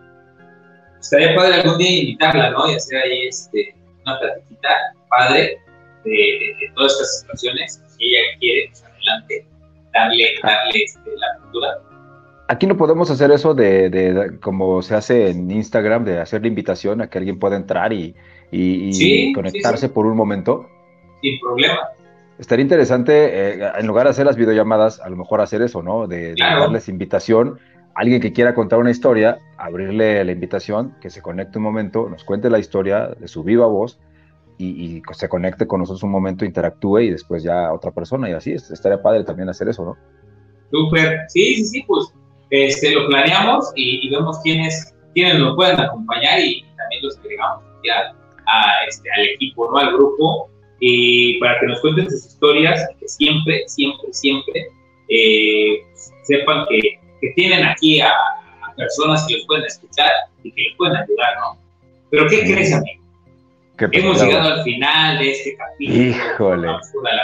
Estaría 1.00 1.34
padre 1.34 1.56
algún 1.56 1.78
día 1.80 2.02
invitarla, 2.02 2.52
¿no? 2.52 2.70
Y 2.70 2.76
hacer 2.76 2.98
ahí 3.04 3.28
este, 3.28 3.76
una 4.06 4.20
platiquita 4.20 4.70
padre 5.10 5.58
de, 6.04 6.72
todas 6.76 6.92
estas 6.92 7.22
situaciones. 7.22 7.82
Si 7.98 8.06
ella 8.06 8.38
quiere, 8.40 8.68
pues 8.70 8.84
adelante, 8.84 9.48
darle, 9.94 10.26
darle 10.44 10.84
este, 10.84 11.10
la 11.18 11.42
cultura 11.42 11.80
Aquí 12.48 12.68
no 12.68 12.78
podemos 12.78 13.10
hacer 13.10 13.32
eso 13.32 13.56
de, 13.56 14.38
como 14.42 14.82
se 14.84 14.96
hace 14.96 15.30
en 15.30 15.50
Instagram, 15.50 16.06
de 16.06 16.20
hacer 16.20 16.42
la 16.42 16.48
invitación 16.48 17.02
a 17.02 17.10
que 17.10 17.18
alguien 17.18 17.40
pueda 17.40 17.56
entrar 17.56 17.92
y, 17.92 18.14
conectarse 19.34 19.90
por 19.90 20.06
un 20.06 20.16
momento. 20.16 20.68
Sin 21.22 21.40
problema. 21.40 21.80
Estaría 22.38 22.64
interesante, 22.64 23.14
eh, 23.54 23.72
en 23.78 23.88
lugar 23.88 24.06
de 24.06 24.12
hacer 24.12 24.26
las 24.26 24.36
videollamadas, 24.36 25.00
a 25.00 25.10
lo 25.10 25.16
mejor 25.16 25.42
hacer 25.42 25.62
eso, 25.62 25.82
¿no? 25.82 26.06
De, 26.06 26.36
darles 26.38 26.88
invitación 26.90 27.60
a 27.96 28.02
alguien 28.02 28.22
que 28.22 28.34
quiera 28.34 28.54
contar 28.54 28.78
una 28.78 28.92
historia, 28.92 29.40
abrirle 29.58 30.24
la 30.24 30.32
invitación, 30.32 30.96
que 31.02 31.10
se 31.10 31.22
conecte 31.22 31.58
un 31.58 31.64
momento, 31.64 32.10
nos 32.10 32.24
cuente 32.26 32.50
la 32.50 32.60
historia 32.60 33.08
de 33.08 33.28
su 33.28 33.44
viva 33.44 33.66
voz 33.66 34.00
y, 34.58 35.02
se 35.14 35.30
conecte 35.30 35.66
con 35.66 35.80
nosotros 35.80 36.04
un 36.04 36.12
momento, 36.12 36.46
interactúe 36.46 37.00
y 37.00 37.10
después 37.10 37.42
ya 37.42 37.74
otra 37.74 37.92
persona 37.92 38.30
y 38.30 38.34
así. 38.34 38.54
Estaría 38.54 39.02
padre 39.02 39.24
también 39.24 39.50
hacer 39.50 39.70
eso, 39.70 39.84
¿no? 39.84 39.98
Súper, 40.70 41.22
sí, 41.30 41.56
sí, 41.56 41.66
sí, 41.66 41.84
pues 41.88 42.14
este, 42.50 42.92
lo 42.92 43.08
planeamos 43.08 43.72
y, 43.76 44.10
vemos 44.10 44.40
quiénes, 44.44 44.94
quiénes 45.14 45.40
nos 45.40 45.56
pueden 45.56 45.80
acompañar 45.80 46.40
y, 46.40 46.64
también 46.78 47.04
los 47.04 47.18
agregamos 47.18 47.64
a, 48.48 48.86
este, 48.88 49.10
al 49.12 49.26
equipo, 49.26 49.72
¿no? 49.72 49.78
al 49.78 49.94
grupo, 49.94 50.50
y 50.80 51.40
para 51.40 51.60
que 51.60 51.68
nos 51.68 51.80
cuenten 51.82 52.10
sus 52.10 52.26
historias 52.26 52.88
y 52.92 53.00
que 53.00 53.08
siempre, 53.08 53.64
siempre, 53.68 54.14
siempre 54.14 54.68
eh, 55.10 55.80
sepan 56.24 56.66
que, 56.70 56.80
que, 57.22 57.30
tienen 57.36 57.66
aquí 57.66 58.02
a, 58.02 58.12
personas 58.76 59.26
que 59.28 59.36
los 59.36 59.46
pueden 59.46 59.64
escuchar 59.66 60.12
y 60.44 60.52
que 60.52 60.62
les 60.62 60.76
pueden 60.76 60.98
ayudar, 60.98 61.38
¿no? 61.40 61.58
Pero 62.12 62.28
¿qué 62.28 62.42
crees, 62.42 62.74
amigo? 62.74 63.05
Hemos 63.78 64.22
llegado 64.22 64.54
al 64.54 64.64
final 64.64 65.18
de 65.18 65.32
este 65.32 65.56
capítulo. 65.58 66.00
Híjole. 66.00 66.68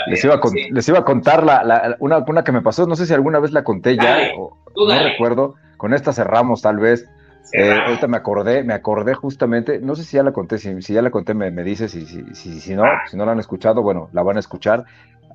Les 0.06 0.24
iba, 0.24 0.34
a, 0.34 0.40
les 0.70 0.88
iba 0.88 0.98
a 0.98 1.04
contar 1.04 1.44
la, 1.44 1.96
una, 2.00 2.18
una, 2.18 2.44
que 2.44 2.52
me 2.52 2.60
pasó, 2.60 2.86
no 2.86 2.96
sé 2.96 3.06
si 3.06 3.14
alguna 3.14 3.38
vez 3.38 3.52
la 3.52 3.64
conté 3.64 3.96
ya, 3.96 4.18
o, 4.38 4.56
no 4.74 5.02
recuerdo. 5.02 5.54
Con 5.76 5.94
esta 5.94 6.12
cerramos 6.12 6.62
tal 6.62 6.78
vez. 6.78 7.08
Eh, 7.52 7.72
ahorita 7.72 8.06
me 8.06 8.16
acordé, 8.16 8.62
me 8.62 8.72
acordé 8.72 9.14
justamente, 9.14 9.78
no 9.78 9.94
sé 9.94 10.04
si 10.04 10.16
ya 10.16 10.22
la 10.22 10.32
conté, 10.32 10.56
si, 10.56 10.80
ya 10.80 11.02
la 11.02 11.10
conté 11.10 11.34
me, 11.34 11.50
me 11.50 11.64
dices, 11.64 11.90
si, 11.90 12.06
si, 12.06 12.24
si, 12.34 12.60
si, 12.60 12.74
no, 12.74 12.84
si 13.10 13.16
no 13.16 13.26
la 13.26 13.32
han 13.32 13.40
escuchado, 13.40 13.82
bueno, 13.82 14.08
la 14.12 14.22
van 14.22 14.36
a 14.36 14.40
escuchar, 14.40 14.84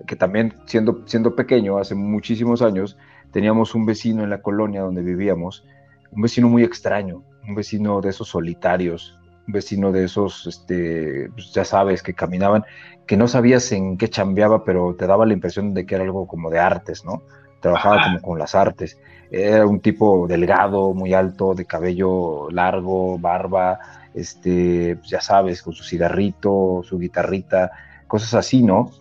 que 0.07 0.15
también 0.15 0.53
siendo, 0.65 1.03
siendo 1.05 1.35
pequeño, 1.35 1.77
hace 1.77 1.95
muchísimos 1.95 2.61
años, 2.61 2.97
teníamos 3.31 3.75
un 3.75 3.85
vecino 3.85 4.23
en 4.23 4.29
la 4.29 4.41
colonia 4.41 4.81
donde 4.81 5.01
vivíamos, 5.01 5.65
un 6.11 6.21
vecino 6.21 6.47
muy 6.49 6.63
extraño, 6.63 7.23
un 7.47 7.55
vecino 7.55 8.01
de 8.01 8.09
esos 8.09 8.29
solitarios, 8.29 9.16
vecino 9.47 9.91
de 9.91 10.05
esos, 10.05 10.45
este, 10.45 11.29
pues, 11.33 11.51
ya 11.53 11.65
sabes, 11.65 12.03
que 12.03 12.13
caminaban, 12.13 12.63
que 13.05 13.17
no 13.17 13.27
sabías 13.27 13.71
en 13.71 13.97
qué 13.97 14.09
chambeaba, 14.09 14.63
pero 14.63 14.95
te 14.95 15.07
daba 15.07 15.25
la 15.25 15.33
impresión 15.33 15.73
de 15.73 15.85
que 15.85 15.95
era 15.95 16.03
algo 16.03 16.27
como 16.27 16.49
de 16.49 16.59
artes, 16.59 17.05
¿no? 17.05 17.23
Trabajaba 17.61 18.03
como 18.03 18.21
con 18.21 18.39
las 18.39 18.53
artes. 18.53 18.99
Era 19.31 19.65
un 19.65 19.79
tipo 19.79 20.27
delgado, 20.27 20.93
muy 20.93 21.13
alto, 21.13 21.53
de 21.53 21.65
cabello 21.65 22.49
largo, 22.51 23.17
barba, 23.17 23.79
este, 24.13 24.97
pues, 24.97 25.09
ya 25.09 25.21
sabes, 25.21 25.63
con 25.63 25.73
su 25.73 25.83
cigarrito, 25.83 26.81
su 26.83 26.99
guitarrita, 26.99 27.71
cosas 28.07 28.33
así, 28.35 28.63
¿no? 28.63 28.91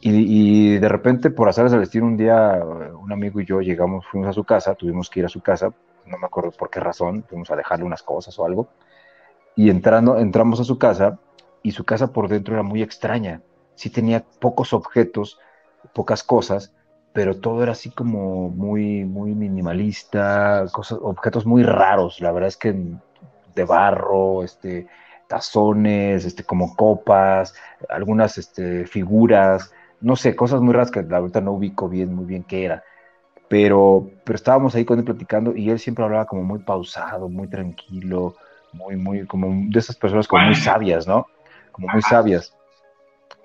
Y, 0.00 0.76
de 0.78 0.88
repente, 0.88 1.30
por 1.30 1.48
hacer 1.48 1.68
del 1.68 1.80
destino, 1.80 2.06
un 2.06 2.16
día 2.16 2.62
un 2.94 3.12
amigo 3.12 3.40
y 3.40 3.46
yo 3.46 3.60
llegamos, 3.60 4.06
fuimos 4.06 4.28
a 4.28 4.32
su 4.32 4.44
casa, 4.44 4.74
tuvimos 4.74 5.10
que 5.10 5.20
ir 5.20 5.26
a 5.26 5.28
su 5.28 5.40
casa, 5.40 5.72
no 6.06 6.18
me 6.18 6.26
acuerdo 6.26 6.52
por 6.52 6.70
qué 6.70 6.78
razón, 6.80 7.24
fuimos 7.28 7.50
a 7.50 7.56
dejarle 7.56 7.84
unas 7.84 8.02
cosas 8.02 8.38
o 8.38 8.44
algo, 8.44 8.68
y 9.56 9.70
entrando, 9.70 10.18
entramos 10.18 10.60
a 10.60 10.64
su 10.64 10.78
casa, 10.78 11.18
y 11.62 11.72
su 11.72 11.84
casa 11.84 12.12
por 12.12 12.28
dentro 12.28 12.54
era 12.54 12.62
muy 12.62 12.82
extraña, 12.82 13.42
sí 13.74 13.90
tenía 13.90 14.24
pocos 14.40 14.72
objetos, 14.72 15.40
pocas 15.94 16.22
cosas, 16.22 16.72
pero 17.12 17.40
todo 17.40 17.62
era 17.62 17.72
así 17.72 17.90
como 17.90 18.50
muy, 18.50 19.04
muy 19.04 19.34
minimalista, 19.34 20.66
cosas, 20.72 20.98
objetos 21.02 21.46
muy 21.46 21.62
raros, 21.64 22.20
la 22.20 22.30
verdad 22.30 22.48
es 22.48 22.56
que 22.56 22.72
de 23.54 23.64
barro, 23.64 24.44
este, 24.44 24.86
tazones, 25.26 26.24
este, 26.24 26.44
como 26.44 26.76
copas, 26.76 27.54
algunas 27.88 28.38
este, 28.38 28.86
figuras, 28.86 29.72
no 30.00 30.14
sé, 30.14 30.36
cosas 30.36 30.60
muy 30.60 30.74
raras 30.74 30.90
que 30.90 31.02
verdad 31.02 31.42
no 31.42 31.52
ubico 31.52 31.88
bien, 31.88 32.14
muy 32.14 32.26
bien 32.26 32.44
qué 32.44 32.64
era. 32.64 32.84
Pero, 33.48 34.10
pero 34.24 34.36
estábamos 34.36 34.74
ahí 34.74 34.84
con 34.84 34.98
él 34.98 35.04
platicando 35.04 35.56
y 35.56 35.70
él 35.70 35.78
siempre 35.78 36.04
hablaba 36.04 36.26
como 36.26 36.42
muy 36.42 36.60
pausado, 36.60 37.28
muy 37.28 37.48
tranquilo, 37.48 38.36
muy, 38.72 38.96
muy, 38.96 39.26
como 39.26 39.70
de 39.70 39.78
esas 39.78 39.96
personas 39.96 40.28
como 40.28 40.44
muy 40.44 40.54
sabias, 40.54 41.06
¿no? 41.06 41.26
Como 41.72 41.88
muy 41.88 42.02
sabias. 42.02 42.56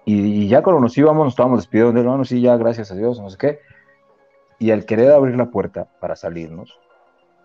Y, 0.06 0.48
ya 0.48 0.64
cuando 0.64 0.82
nos 0.82 0.98
íbamos, 0.98 1.26
nos 1.26 1.34
estábamos 1.34 1.60
despidiendo 1.60 1.94
de 1.94 2.00
él, 2.02 2.06
no, 2.06 2.26
sí, 2.26 2.42
ya, 2.42 2.58
gracias 2.58 2.92
a 2.92 2.96
Dios, 2.96 3.20
no 3.20 3.30
sé 3.30 3.38
qué. 3.38 3.60
Y 4.60 4.72
al 4.72 4.86
querer 4.86 5.12
abrir 5.12 5.36
la 5.36 5.48
puerta 5.48 5.88
para 6.00 6.16
salirnos, 6.16 6.80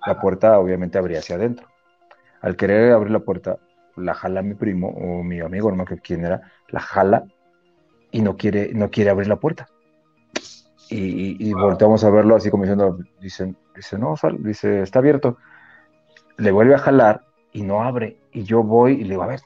la 0.07 0.20
puerta 0.20 0.59
obviamente 0.59 0.98
abría 0.98 1.19
hacia 1.19 1.36
adentro. 1.36 1.66
Al 2.40 2.57
querer 2.57 2.93
abrir 2.93 3.11
la 3.11 3.20
puerta, 3.20 3.59
la 3.97 4.15
jala 4.15 4.43
mi 4.43 4.55
primo 4.55 4.89
o 4.89 5.23
mi 5.23 5.40
amigo, 5.40 5.70
no 5.70 5.77
me 5.77 5.82
acuerdo 5.82 6.03
quién 6.05 6.24
era, 6.24 6.43
la 6.69 6.81
jala 6.81 7.24
y 8.11 8.20
no 8.20 8.36
quiere, 8.36 8.73
no 8.74 8.90
quiere 8.90 9.11
abrir 9.11 9.28
la 9.28 9.36
puerta. 9.36 9.69
Y, 10.89 11.53
volteamos 11.53 12.05
a 12.05 12.11
verlo 12.11 12.36
así 12.36 12.48
como 12.48 12.62
diciendo, 12.62 12.98
dice, 13.20 13.55
dice, 13.74 13.98
no, 13.98 14.16
sal, 14.16 14.36
dice, 14.43 14.82
está 14.82 15.01
abierto. 15.01 15.36
Le 16.36 16.53
vuelve 16.53 16.74
a 16.74 16.78
jalar 16.78 17.24
y 17.57 17.62
no 17.62 17.83
abre. 17.83 18.19
Y 18.33 18.45
yo 18.45 18.62
voy 18.62 18.93
y 18.93 19.05
le 19.05 19.11
digo, 19.11 19.23
a 19.23 19.28
ver, 19.28 19.41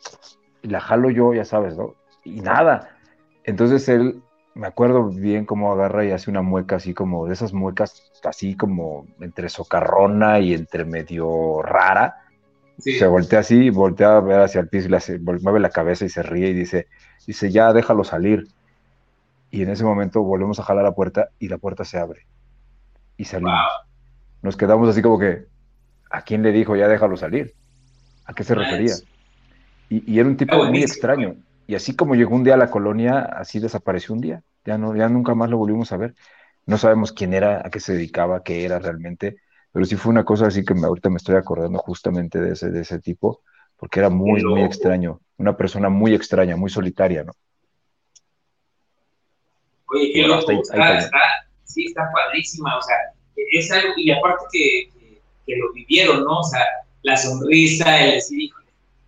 y 0.62 0.68
la 0.68 0.80
jalo 0.80 1.10
yo, 1.10 1.32
ya 1.32 1.44
sabes, 1.44 1.76
¿no? 1.76 1.94
Y 2.24 2.40
nada. 2.40 2.96
Entonces 3.44 3.88
él, 3.88 4.20
me 4.54 4.66
acuerdo 4.66 5.08
bien 5.08 5.46
cómo 5.46 5.72
agarra 5.72 6.04
y 6.04 6.10
hace 6.10 6.28
una 6.28 6.42
mueca 6.42 6.76
así 6.76 6.92
como, 6.92 7.26
de 7.26 7.34
esas 7.34 7.52
muecas 7.52 8.10
así 8.24 8.56
como 8.56 9.06
entre 9.20 9.48
socarrona 9.48 10.40
y 10.40 10.52
entre 10.54 10.84
medio 10.84 11.62
rara 11.62 12.16
se 12.80 13.06
voltea 13.06 13.40
así, 13.40 13.70
voltea 13.70 14.16
a 14.16 14.20
ver 14.20 14.40
hacia 14.40 14.60
el 14.60 14.68
piso 14.68 14.88
y 14.88 14.90
le 14.90 15.18
mueve 15.40 15.60
la 15.60 15.70
cabeza 15.70 16.04
y 16.04 16.08
se 16.08 16.22
ríe 16.22 16.48
y 16.48 16.54
dice, 16.54 16.88
dice, 17.26 17.50
ya 17.50 17.72
déjalo 17.72 18.04
salir. 18.04 18.48
Y 19.50 19.62
en 19.62 19.70
ese 19.70 19.84
momento 19.84 20.22
volvemos 20.22 20.58
a 20.60 20.62
jalar 20.62 20.84
la 20.84 20.94
puerta 20.94 21.28
y 21.38 21.48
la 21.48 21.58
puerta 21.58 21.84
se 21.84 21.98
abre. 21.98 22.26
Y 23.16 23.24
salimos. 23.24 23.60
Nos 24.42 24.56
quedamos 24.56 24.88
así 24.88 25.02
como 25.02 25.18
que, 25.18 25.46
¿a 26.10 26.22
quién 26.22 26.42
le 26.42 26.52
dijo 26.52 26.76
ya 26.76 26.88
déjalo 26.88 27.16
salir? 27.16 27.54
¿A 28.30 28.34
qué 28.34 28.44
se 28.44 28.54
refería? 28.54 28.94
Y, 29.88 30.18
era 30.18 30.28
un 30.28 30.36
tipo 30.36 30.64
muy 30.64 30.82
extraño. 30.82 31.36
Y 31.66 31.74
así 31.74 31.96
como 31.96 32.14
llegó 32.14 32.34
un 32.34 32.44
día 32.44 32.54
a 32.54 32.58
la 32.58 32.70
colonia, 32.70 33.20
así 33.20 33.58
desapareció 33.58 34.14
un 34.14 34.20
día. 34.20 34.42
Ya, 34.64 34.78
no, 34.78 34.94
ya 34.94 35.08
nunca 35.08 35.34
más 35.34 35.50
lo 35.50 35.58
volvimos 35.58 35.92
a 35.92 35.96
ver. 35.96 36.14
No 36.66 36.78
sabemos 36.78 37.12
quién 37.12 37.32
era, 37.34 37.62
a 37.64 37.70
qué 37.70 37.80
se 37.80 37.94
dedicaba, 37.94 38.42
qué 38.42 38.64
era 38.64 38.78
realmente 38.78 39.38
pero 39.72 39.84
sí 39.84 39.96
fue 39.96 40.10
una 40.10 40.24
cosa 40.24 40.46
así 40.46 40.64
que 40.64 40.74
ahorita 40.74 41.10
me 41.10 41.16
estoy 41.16 41.36
acordando 41.36 41.78
justamente 41.78 42.40
de 42.40 42.52
ese, 42.52 42.70
de 42.70 42.80
ese 42.80 42.98
tipo, 43.00 43.42
porque 43.76 44.00
era 44.00 44.10
muy, 44.10 44.42
muy 44.42 44.62
extraño, 44.62 45.20
una 45.36 45.56
persona 45.56 45.88
muy 45.88 46.14
extraña, 46.14 46.56
muy 46.56 46.70
solitaria, 46.70 47.24
¿no? 47.24 47.32
Oye, 49.86 50.12
qué 50.12 50.22
loco, 50.22 50.50
está, 50.52 51.08
sí, 51.64 51.86
está 51.86 52.10
padrísima, 52.12 52.76
o 52.76 52.82
sea, 52.82 52.96
es 53.52 53.70
algo, 53.72 53.92
y 53.96 54.10
aparte 54.10 54.44
que, 54.52 54.90
que, 55.46 55.56
lo 55.56 55.72
vivieron, 55.72 56.24
¿no? 56.24 56.38
O 56.38 56.44
sea, 56.44 56.64
la 57.02 57.16
sonrisa, 57.16 58.04
el 58.04 58.12
decir, 58.12 58.40
híjole, 58.40 58.66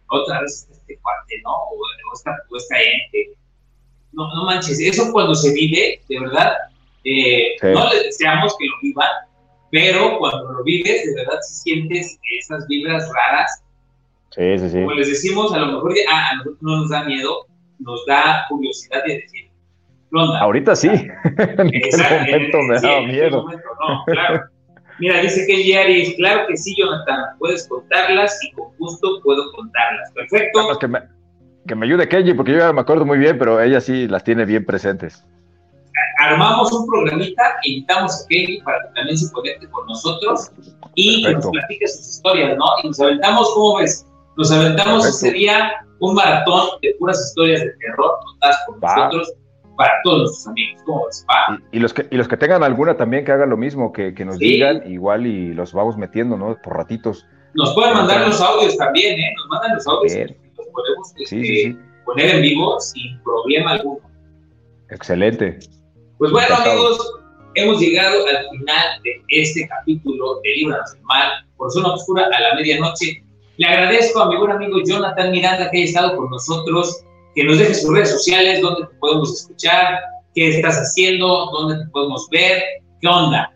otra 0.09 0.40
vez 0.40 0.69
este 0.70 0.98
cuate, 0.98 1.40
¿no? 1.44 1.51
O, 1.51 2.14
esta, 2.14 2.36
o 2.51 2.56
esta 2.56 2.77
ente. 2.78 3.32
No, 4.12 4.28
no 4.35 4.44
manches, 4.44 4.78
eso 4.81 5.10
cuando 5.10 5.35
se 5.35 5.52
vive, 5.52 6.01
de 6.09 6.20
verdad, 6.20 6.52
eh, 7.05 7.56
no 7.62 7.93
le 7.93 8.05
deseamos 8.05 8.55
que 8.59 8.66
lo 8.66 8.74
vivan, 8.82 9.10
pero 9.70 10.19
cuando 10.19 10.52
lo 10.52 10.64
vives, 10.64 11.06
de 11.06 11.14
verdad 11.14 11.39
si 11.43 11.55
sientes 11.62 12.19
esas 12.40 12.66
vibras 12.69 13.09
raras. 13.09 13.62
Sí, 14.31 14.59
sí, 14.59 14.69
sí. 14.69 14.81
Como 14.81 14.93
les 14.93 15.09
decimos, 15.09 15.52
a 15.55 15.59
lo 15.59 15.73
mejor 15.73 15.94
ah, 16.10 16.31
a 16.31 16.36
nosotros 16.36 16.62
no 16.62 16.77
nos 16.77 16.90
da 16.90 17.05
miedo, 17.05 17.47
nos 17.78 18.05
da 18.06 18.44
curiosidad 18.48 19.02
de 19.05 19.14
decir, 19.14 19.51
¿Ronda? 20.10 20.40
Ahorita 20.40 20.77
sí. 20.77 20.89
en 21.24 21.74
este 21.74 22.02
momento 22.02 22.59
me 22.62 22.81
da 22.81 23.01
miedo. 23.01 23.47
no, 23.47 24.05
claro. 24.06 24.44
Mira, 24.98 25.20
dice 25.20 25.47
que 25.47 25.66
Yari, 25.66 26.14
claro 26.16 26.47
que 26.47 26.56
sí, 26.56 26.74
Jonathan, 26.77 27.36
puedes 27.39 27.66
contarlas 27.69 28.39
y 28.44 28.52
con 28.52 28.77
gusto 28.78 29.20
puedo 29.23 29.51
contarlas. 29.52 30.10
Perfecto. 30.12 30.78
Que 30.78 30.89
me, 30.89 31.01
que 31.66 31.74
me 31.74 31.86
ayude 31.86 32.09
Kenji, 32.09 32.35
porque 32.35 32.52
yo 32.52 32.59
ya 32.59 32.73
me 32.73 32.82
acuerdo 32.82 33.05
muy 33.05 33.19
bien, 33.19 33.39
pero 33.39 33.60
ella 33.60 33.81
sí 33.81 34.06
las 34.06 34.23
tiene 34.24 34.44
bien 34.44 34.64
presentes 34.64 35.24
armamos 36.23 36.73
un 36.73 36.86
programita, 36.86 37.56
invitamos 37.64 38.23
a 38.23 38.28
Kelly 38.28 38.60
para 38.62 38.78
que 38.82 38.94
también 38.94 39.19
se 39.19 39.32
conecte 39.32 39.69
con 39.70 39.86
nosotros 39.86 40.51
y 40.94 41.23
que 41.23 41.32
nos 41.32 41.47
platique 41.48 41.89
sus 41.89 42.09
historias, 42.09 42.56
¿no? 42.56 42.64
Y 42.82 42.89
nos 42.89 43.01
aventamos, 43.01 43.51
¿cómo 43.55 43.78
ves? 43.78 44.06
Nos 44.36 44.51
aventamos 44.51 45.06
ese 45.06 45.32
día 45.32 45.73
un 46.01 46.14
maratón 46.14 46.69
de 46.81 46.94
puras 46.98 47.20
historias 47.28 47.60
de 47.60 47.70
terror 47.70 48.19
contadas 48.24 48.56
por 48.66 48.81
nosotros 48.81 49.32
para 49.77 49.93
todos 50.05 50.20
nuestros 50.20 50.47
amigos. 50.49 50.82
¿Cómo 50.85 51.07
ves? 51.07 51.27
Y, 51.73 51.78
los 51.78 51.94
que, 51.94 52.07
y 52.11 52.16
los 52.16 52.28
que 52.28 52.36
tengan 52.36 52.62
alguna 52.62 52.97
también 52.97 53.24
que 53.24 53.32
hagan 53.32 53.51
lo 53.51 53.57
mismo, 53.57 53.93
que, 53.93 54.15
que 54.15 54.24
nos 54.24 54.39
digan 54.39 54.90
igual 54.90 55.27
y 55.27 55.55
los 55.55 55.73
vamos 55.73 55.97
metiendo, 55.97 56.36
¿no? 56.36 56.57
Por 56.62 56.77
ratitos. 56.77 57.27
Nos 57.55 57.74
pueden 57.74 57.94
mandar 57.94 58.27
los 58.27 58.40
audios 58.40 58.77
también, 58.77 59.19
¿eh? 59.19 59.35
Nos 59.36 59.49
mandan 59.49 59.74
los 59.77 59.86
audios 59.86 60.15
y 60.15 60.19
los 60.57 60.66
podemos 60.73 61.12
este, 61.16 61.77
poner 62.05 62.36
en 62.36 62.43
vivo 62.43 62.81
sin 62.81 63.20
problema 63.23 63.73
alguno. 63.73 64.01
Excelente. 64.90 65.59
Pues 66.19 66.31
bueno, 66.31 66.55
amigos, 66.55 67.20
hemos 67.55 67.81
llegado 67.81 68.27
al 68.27 68.49
final 68.51 69.03
de 69.03 69.23
este 69.28 69.69
capítulo 69.69 70.40
de 70.43 70.51
Libros 70.51 70.93
del 70.93 71.03
Mal 71.03 71.44
por 71.57 71.70
Zona 71.70 71.94
Oscura 71.94 72.27
a 72.27 72.40
la 72.40 72.55
medianoche. 72.55 73.23
Le 73.57 73.66
agradezco 73.66 74.20
a 74.20 74.28
mi 74.28 74.36
buen 74.36 74.53
amigo 74.53 74.78
Jonathan 74.85 75.31
Miranda 75.31 75.70
que 75.70 75.78
haya 75.78 75.86
estado 75.86 76.16
con 76.16 76.31
nosotros, 76.31 77.05
que 77.35 77.45
nos 77.45 77.59
deje 77.59 77.75
sus 77.75 77.93
redes 77.93 78.11
sociales, 78.11 78.61
donde 78.61 78.87
te 78.87 78.95
podemos 78.99 79.33
escuchar, 79.33 80.01
qué 80.35 80.49
estás 80.49 80.77
haciendo, 80.77 81.51
dónde 81.53 81.85
te 81.85 81.91
podemos 81.91 82.29
ver, 82.31 82.63
qué 83.01 83.09
onda. 83.09 83.53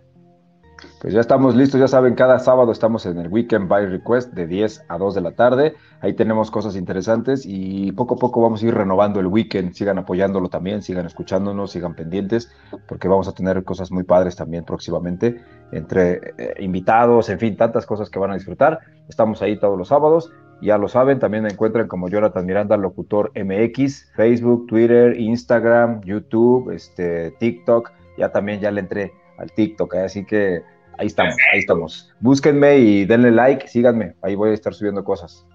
Pues 1.01 1.13
ya 1.13 1.21
estamos 1.21 1.55
listos, 1.55 1.79
ya 1.79 1.89
saben, 1.89 2.15
cada 2.15 2.39
sábado 2.39 2.73
estamos 2.73 3.07
en 3.07 3.19
el 3.19 3.29
Weekend 3.29 3.69
by 3.69 3.87
Request 3.87 4.33
de 4.33 4.47
10 4.47 4.87
a 4.89 4.99
2 4.99 5.15
de 5.15 5.21
la 5.21 5.33
tarde. 5.33 5.75
Ahí 6.01 6.15
tenemos 6.15 6.51
cosas 6.51 6.75
interesantes 6.75 7.45
y 7.47 7.93
poco 7.93 8.15
a 8.15 8.19
poco 8.19 8.41
vamos 8.41 8.63
a 8.63 8.67
ir 8.67 8.75
renovando 8.75 9.21
el 9.21 9.27
weekend. 9.27 9.75
Sigan 9.75 9.99
apoyándolo 9.99 10.49
también, 10.49 10.83
sigan 10.83 11.07
escuchándonos, 11.07 11.71
sigan 11.71 11.95
pendientes, 11.95 12.51
porque 12.89 13.09
vamos 13.09 13.29
a 13.29 13.33
tener 13.33 13.63
cosas 13.63 13.93
muy 13.93 14.05
padres 14.05 14.37
también 14.37 14.65
próximamente, 14.65 15.45
entre 15.71 16.35
eh, 16.39 16.55
invitados, 16.61 17.29
en 17.29 17.39
fin, 17.39 17.57
tantas 17.57 17.87
cosas 17.87 18.11
que 18.11 18.19
van 18.19 18.31
a 18.31 18.35
disfrutar. 18.35 18.81
Estamos 19.09 19.43
ahí 19.43 19.59
todos 19.61 19.79
los 19.79 19.89
sábados. 19.89 20.33
Ya 20.63 20.79
lo 20.79 20.89
saben, 20.89 21.19
también 21.19 21.43
me 21.43 21.51
encuentran 21.51 21.87
como 21.87 22.09
Jonathan 22.09 22.47
Miranda, 22.47 22.77
locutor 22.77 23.31
MX, 23.35 24.13
Facebook, 24.15 24.67
Twitter, 24.67 25.19
Instagram, 25.21 26.01
YouTube, 26.03 26.71
este, 26.71 27.33
TikTok. 27.33 27.91
Ya 28.17 28.33
también 28.33 28.61
ya 28.61 28.71
le 28.71 28.81
entré 28.81 29.13
al 29.39 29.53
TikTok, 29.53 29.95
¿eh? 29.95 30.01
así 30.01 30.25
que 30.25 30.63
Ahí 30.99 31.09
estamos, 31.09 31.35
ahí 31.53 31.59
estamos. 31.59 32.11
Búsquenme 32.21 32.79
y 32.79 33.05
denle 33.05 33.31
like, 33.31 33.69
síganme, 33.69 34.15
ahí 34.23 34.35
voy 34.35 34.51
a 34.51 34.55
estar 34.55 34.73
subiendo 34.73 35.05
cosas. 35.05 35.47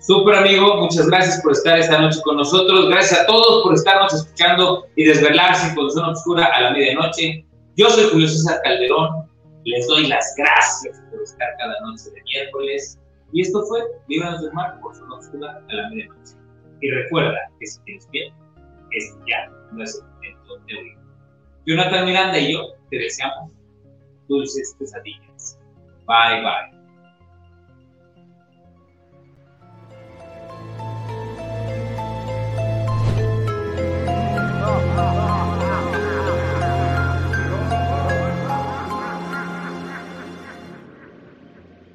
Súper 0.00 0.36
amigo, 0.36 0.76
muchas 0.76 1.06
gracias 1.08 1.40
por 1.42 1.52
estar 1.52 1.78
esta 1.78 2.00
noche 2.00 2.20
con 2.22 2.36
nosotros. 2.36 2.88
Gracias 2.88 3.20
a 3.20 3.26
todos 3.26 3.62
por 3.62 3.74
estarnos 3.74 4.12
escuchando 4.14 4.86
y 4.96 5.04
desvelarse 5.04 5.74
con 5.74 5.90
Zona 5.90 6.10
Oscura 6.10 6.46
a 6.46 6.62
la 6.62 6.70
medianoche. 6.72 7.44
Yo 7.76 7.90
soy 7.90 8.08
Julio 8.10 8.28
César 8.28 8.60
Calderón. 8.64 9.28
Les 9.64 9.86
doy 9.86 10.06
las 10.06 10.34
gracias 10.36 11.00
por 11.10 11.22
estar 11.22 11.48
cada 11.58 11.74
noche 11.80 12.10
de 12.10 12.22
miércoles. 12.22 12.98
Y 13.32 13.42
esto 13.42 13.62
fue 13.66 13.80
Líbranos 14.08 14.42
del 14.42 14.52
Mar 14.52 14.78
por 14.80 14.94
Zona 14.94 15.16
Oscura 15.16 15.62
a 15.68 15.72
la 15.72 15.90
medianoche. 15.90 16.36
Y 16.80 16.90
recuerda 16.90 17.36
que 17.58 17.66
si 17.66 17.80
tienes 17.82 18.08
miedo, 18.10 18.34
este 18.92 19.18
ya 19.28 19.50
no 19.72 19.82
es 19.82 20.00
el 20.00 20.08
momento 20.08 20.58
de 20.66 20.74
huir. 20.74 20.98
Jonathan 21.66 22.06
Miranda 22.06 22.38
y 22.38 22.52
yo 22.54 22.62
te 22.90 22.96
deseamos 22.96 23.52
dulces 24.28 24.74
pesadillas. 24.78 25.58
Bye 26.06 26.42
bye. 26.42 26.77